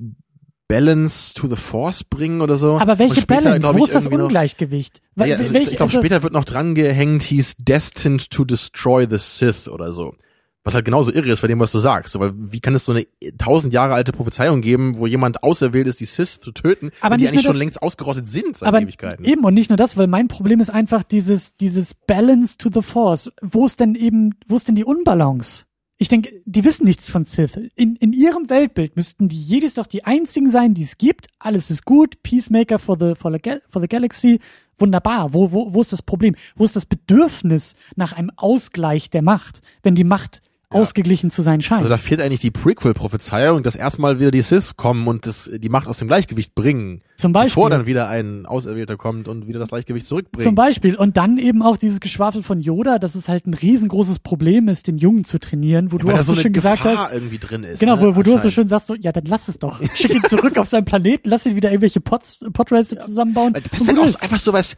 [0.70, 2.78] Balance to the Force bringen oder so.
[2.78, 3.68] Aber welche später, Balance?
[3.74, 5.02] Wo ich, ist das irgendwie noch- Ungleichgewicht?
[5.16, 9.06] Ja, also welch- ich glaube, also- später wird noch dran gehängt, hieß Destined to Destroy
[9.10, 10.14] the Sith oder so.
[10.62, 12.20] Was halt genauso irre ist bei dem, was du sagst.
[12.20, 13.06] Weil wie kann es so eine
[13.38, 17.24] tausend Jahre alte Prophezeiung geben, wo jemand auserwählt ist, die Sith zu töten, Aber die
[17.26, 19.24] eigentlich nur schon das- längst ausgerottet sind seit aber Ewigkeiten?
[19.24, 22.82] eben und nicht nur das, weil mein Problem ist einfach dieses dieses Balance to the
[22.82, 23.30] Force.
[23.40, 25.64] Wo ist denn eben, wo ist denn die Unbalance?
[26.02, 27.60] Ich denke, die wissen nichts von Sith.
[27.74, 31.26] In, in ihrem Weltbild müssten die Jedis doch die einzigen sein, die es gibt.
[31.38, 32.22] Alles ist gut.
[32.22, 34.40] Peacemaker for the, for the, for the Galaxy.
[34.78, 35.34] Wunderbar.
[35.34, 36.36] Wo, wo, wo ist das Problem?
[36.56, 40.40] Wo ist das Bedürfnis nach einem Ausgleich der Macht, wenn die Macht
[40.70, 41.78] ausgeglichen zu sein scheint?
[41.78, 45.68] Also da fehlt eigentlich die Prequel-Prophezeiung, dass erstmal wieder die Sith kommen und das, die
[45.68, 47.02] Macht aus dem Gleichgewicht bringen.
[47.16, 47.50] Zum Beispiel.
[47.50, 50.44] Bevor dann wieder ein Auserwählter kommt und wieder das Gleichgewicht zurückbringt.
[50.44, 50.94] Zum Beispiel.
[50.94, 54.86] Und dann eben auch dieses Geschwafel von Yoda, dass es halt ein riesengroßes Problem ist,
[54.86, 57.14] den Jungen zu trainieren, wo du Weil auch so, so schön gesagt Gefahr hast.
[57.14, 57.80] irgendwie drin ist.
[57.80, 58.02] Genau, ne?
[58.02, 58.54] wo, wo du so Anscheinend.
[58.54, 59.82] schön sagst, so, ja, dann lass es doch.
[59.94, 63.52] Schick ihn zurück auf seinen Planeten, lass ihn wieder irgendwelche Pods, Podrails zusammenbauen.
[63.52, 64.12] Das ist gut auch ist.
[64.12, 64.76] so einfach so was.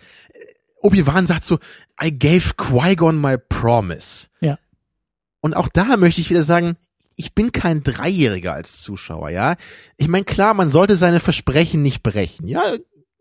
[0.83, 1.59] Obi-Wan sagt so,
[2.03, 4.27] I gave Qui-Gon my promise.
[4.41, 4.59] Ja.
[5.43, 6.77] Und auch da möchte ich wieder sagen,
[7.17, 9.57] ich bin kein Dreijähriger als Zuschauer, ja.
[9.99, 12.63] Ich meine, klar, man sollte seine Versprechen nicht brechen, ja,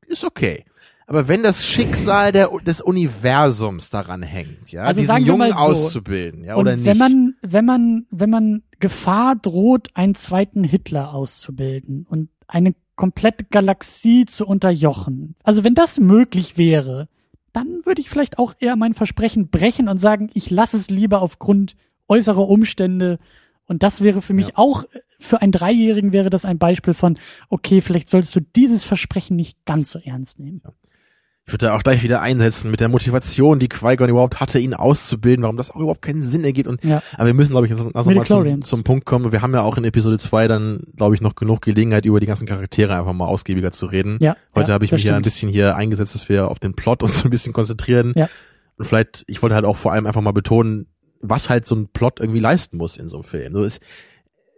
[0.07, 0.63] ist okay.
[1.07, 5.55] Aber wenn das Schicksal der, des Universums daran hängt, ja, Also diesen Jungen so.
[5.57, 6.85] auszubilden, ja, Und oder nicht.
[6.85, 13.43] wenn man, wenn man, wenn man Gefahr droht, einen zweiten Hitler auszubilden und eine komplette
[13.45, 17.09] Galaxie zu unterjochen, also wenn das möglich wäre,
[17.51, 21.21] dann würde ich vielleicht auch eher mein Versprechen brechen und sagen, ich lasse es lieber
[21.21, 21.75] aufgrund
[22.11, 23.17] äußerer Umstände.
[23.65, 24.53] Und das wäre für mich Ja.
[24.55, 24.83] auch,
[25.19, 27.17] für einen Dreijährigen wäre das ein Beispiel von,
[27.49, 30.61] okay, vielleicht solltest du dieses Versprechen nicht ganz so ernst nehmen.
[31.45, 34.73] Ich würde da auch gleich wieder einsetzen mit der Motivation, die Qui-Gon überhaupt hatte, ihn
[34.75, 36.67] auszubilden, warum das auch überhaupt keinen Sinn ergibt.
[36.67, 37.01] Und, Ja.
[37.15, 39.31] aber wir müssen, glaube ich, jetzt noch mal zum, zum Punkt kommen.
[39.31, 42.27] Wir haben ja auch in Episode 2 dann, glaube ich, noch genug Gelegenheit, über die
[42.27, 44.17] ganzen Charaktere einfach mal ausgiebiger zu reden.
[44.21, 44.35] Ja.
[44.53, 45.23] Heute ja, habe ich mich ja ein stimmt.
[45.25, 48.13] bisschen hier eingesetzt, dass wir auf den Plot uns so ein bisschen konzentrieren.
[48.15, 48.29] Ja.
[48.77, 50.87] Und vielleicht, ich wollte halt auch vor allem einfach mal betonen,
[51.21, 53.53] was halt so ein Plot irgendwie leisten muss in so einem Film.
[53.53, 53.79] So, es,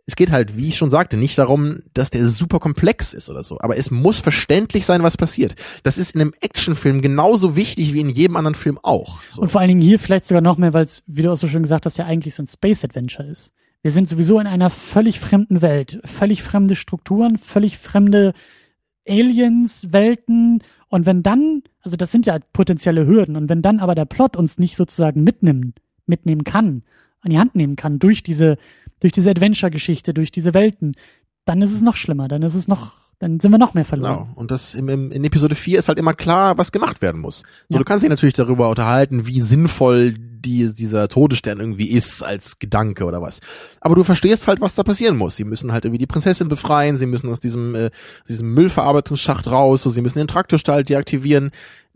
[0.05, 3.43] es geht halt, wie ich schon sagte, nicht darum, dass der super komplex ist oder
[3.43, 3.57] so.
[3.59, 5.55] Aber es muss verständlich sein, was passiert.
[5.83, 9.21] Das ist in einem Actionfilm genauso wichtig wie in jedem anderen Film auch.
[9.29, 9.41] So.
[9.41, 11.47] Und vor allen Dingen hier vielleicht sogar noch mehr, weil es, wie du auch so
[11.47, 13.53] schön gesagt hast, ja eigentlich so ein Space Adventure ist.
[13.81, 18.33] Wir sind sowieso in einer völlig fremden Welt, völlig fremde Strukturen, völlig fremde
[19.07, 20.63] Aliens, Welten.
[20.89, 24.35] Und wenn dann, also das sind ja potenzielle Hürden, und wenn dann aber der Plot
[24.35, 26.83] uns nicht sozusagen mitnimmt, mitnehmen kann,
[27.21, 28.57] an die Hand nehmen kann, durch diese,
[28.99, 30.95] durch diese Adventure-Geschichte, durch diese Welten,
[31.45, 34.13] dann ist es noch schlimmer, dann ist es noch, dann sind wir noch mehr verloren.
[34.25, 34.29] Genau.
[34.35, 37.39] Und das im, im, in Episode 4 ist halt immer klar, was gemacht werden muss.
[37.69, 37.79] So, Ja.
[37.79, 43.05] du kannst dich natürlich darüber unterhalten, wie sinnvoll die, dieser Todesstern irgendwie ist als Gedanke
[43.05, 43.39] oder was.
[43.79, 45.37] Aber du verstehst halt, was da passieren muss.
[45.37, 47.91] Sie müssen halt irgendwie die Prinzessin befreien, sie müssen aus diesem, äh,
[48.27, 51.51] diesem Müllverarbeitungsschacht raus, so, sie müssen den Traktorstall deaktivieren.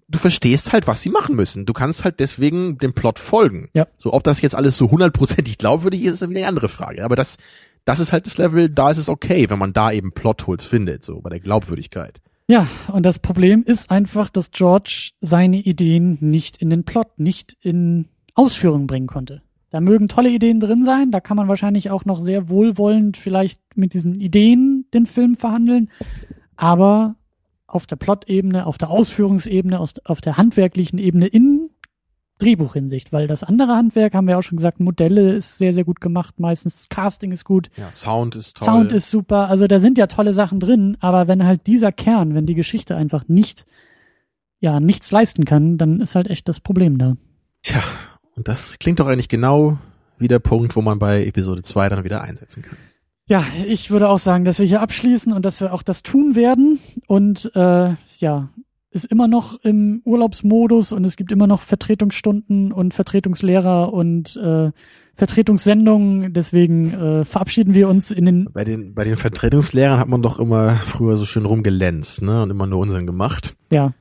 [0.10, 1.66] Du verstehst halt, was sie machen müssen.
[1.66, 3.70] Du kannst halt deswegen dem Plot folgen.
[3.74, 3.88] Ja.
[3.98, 7.04] So, ob das jetzt alles so hundertprozentig glaubwürdig ist, ist wieder eine andere Frage.
[7.04, 7.38] Aber das,
[7.84, 11.04] das ist halt das Level, da ist es okay, wenn man da eben Plotholes findet,
[11.04, 12.22] so bei der Glaubwürdigkeit.
[12.50, 17.58] Ja, und das Problem ist einfach, dass George seine Ideen nicht in den Plot, nicht
[17.62, 19.42] in Ausführung bringen konnte.
[19.70, 23.60] Da mögen tolle Ideen drin sein, da kann man wahrscheinlich auch noch sehr wohlwollend vielleicht
[23.76, 25.90] mit diesen Ideen den Film verhandeln,
[26.56, 27.17] aber
[27.68, 31.70] auf der Plot-Ebene, auf der Ausführungsebene, aus- auf der handwerklichen Ebene in
[32.40, 36.00] Drehbuchhinsicht, weil das andere Handwerk, haben wir auch schon gesagt, Modelle ist sehr, sehr gut
[36.00, 37.90] gemacht, meistens Casting ist gut, Ja.
[37.94, 38.66] Sound ist toll.
[38.66, 42.36] Sound ist super, also da sind ja tolle Sachen drin, aber wenn halt dieser Kern,
[42.36, 43.66] wenn die Geschichte einfach nicht,
[44.60, 47.18] ja, nichts leisten kann, dann ist halt echt das Problem da.
[47.64, 47.82] Tja,
[48.36, 49.80] und das klingt doch eigentlich genau
[50.20, 52.78] wie der Punkt, wo man bei Episode 2 dann wieder einsetzen kann.
[53.28, 56.36] Ja, ich würde auch sagen, dass wir hier abschließen und dass wir auch das tun
[56.36, 56.80] werden.
[57.08, 58.50] Und äh, ja,
[58.92, 64.72] ist immer noch im Urlaubsmodus und es gibt immer noch Vertretungsstunden und Vertretungslehrer und äh,
[65.16, 70.22] Vertretungssendungen, deswegen äh, verabschieden wir uns in den Bei den, bei den Vertretungslehrern hat man
[70.22, 73.56] doch immer früher so schön rumgelänzt, ne, und immer nur Unsinn gemacht.
[73.72, 73.94] ja,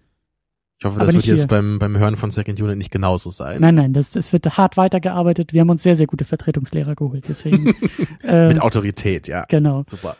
[0.78, 1.48] Ich hoffe, das wird jetzt hier.
[1.48, 3.60] beim, beim Hören von Second Unit nicht genauso sein.
[3.60, 5.54] Nein, nein, das, es wird hart weitergearbeitet.
[5.54, 7.24] Wir haben uns sehr, sehr gute Vertretungslehrer geholt.
[7.28, 7.74] Deswegen.
[8.22, 9.46] äh, Mit Autorität, ja.
[9.48, 9.82] genau.
[9.86, 10.16] Super.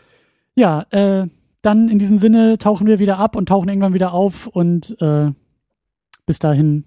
[0.55, 1.27] Ja, äh,
[1.61, 5.31] dann in diesem Sinne tauchen wir wieder ab und tauchen irgendwann wieder auf und äh,
[6.25, 6.85] bis dahin.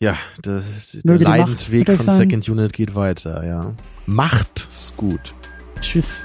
[0.00, 2.14] Ja, das, der Leidensweg von.
[2.14, 3.72] Second Unit geht weiter, ja.
[4.06, 5.34] Macht's gut.
[5.80, 6.24] Tschüss.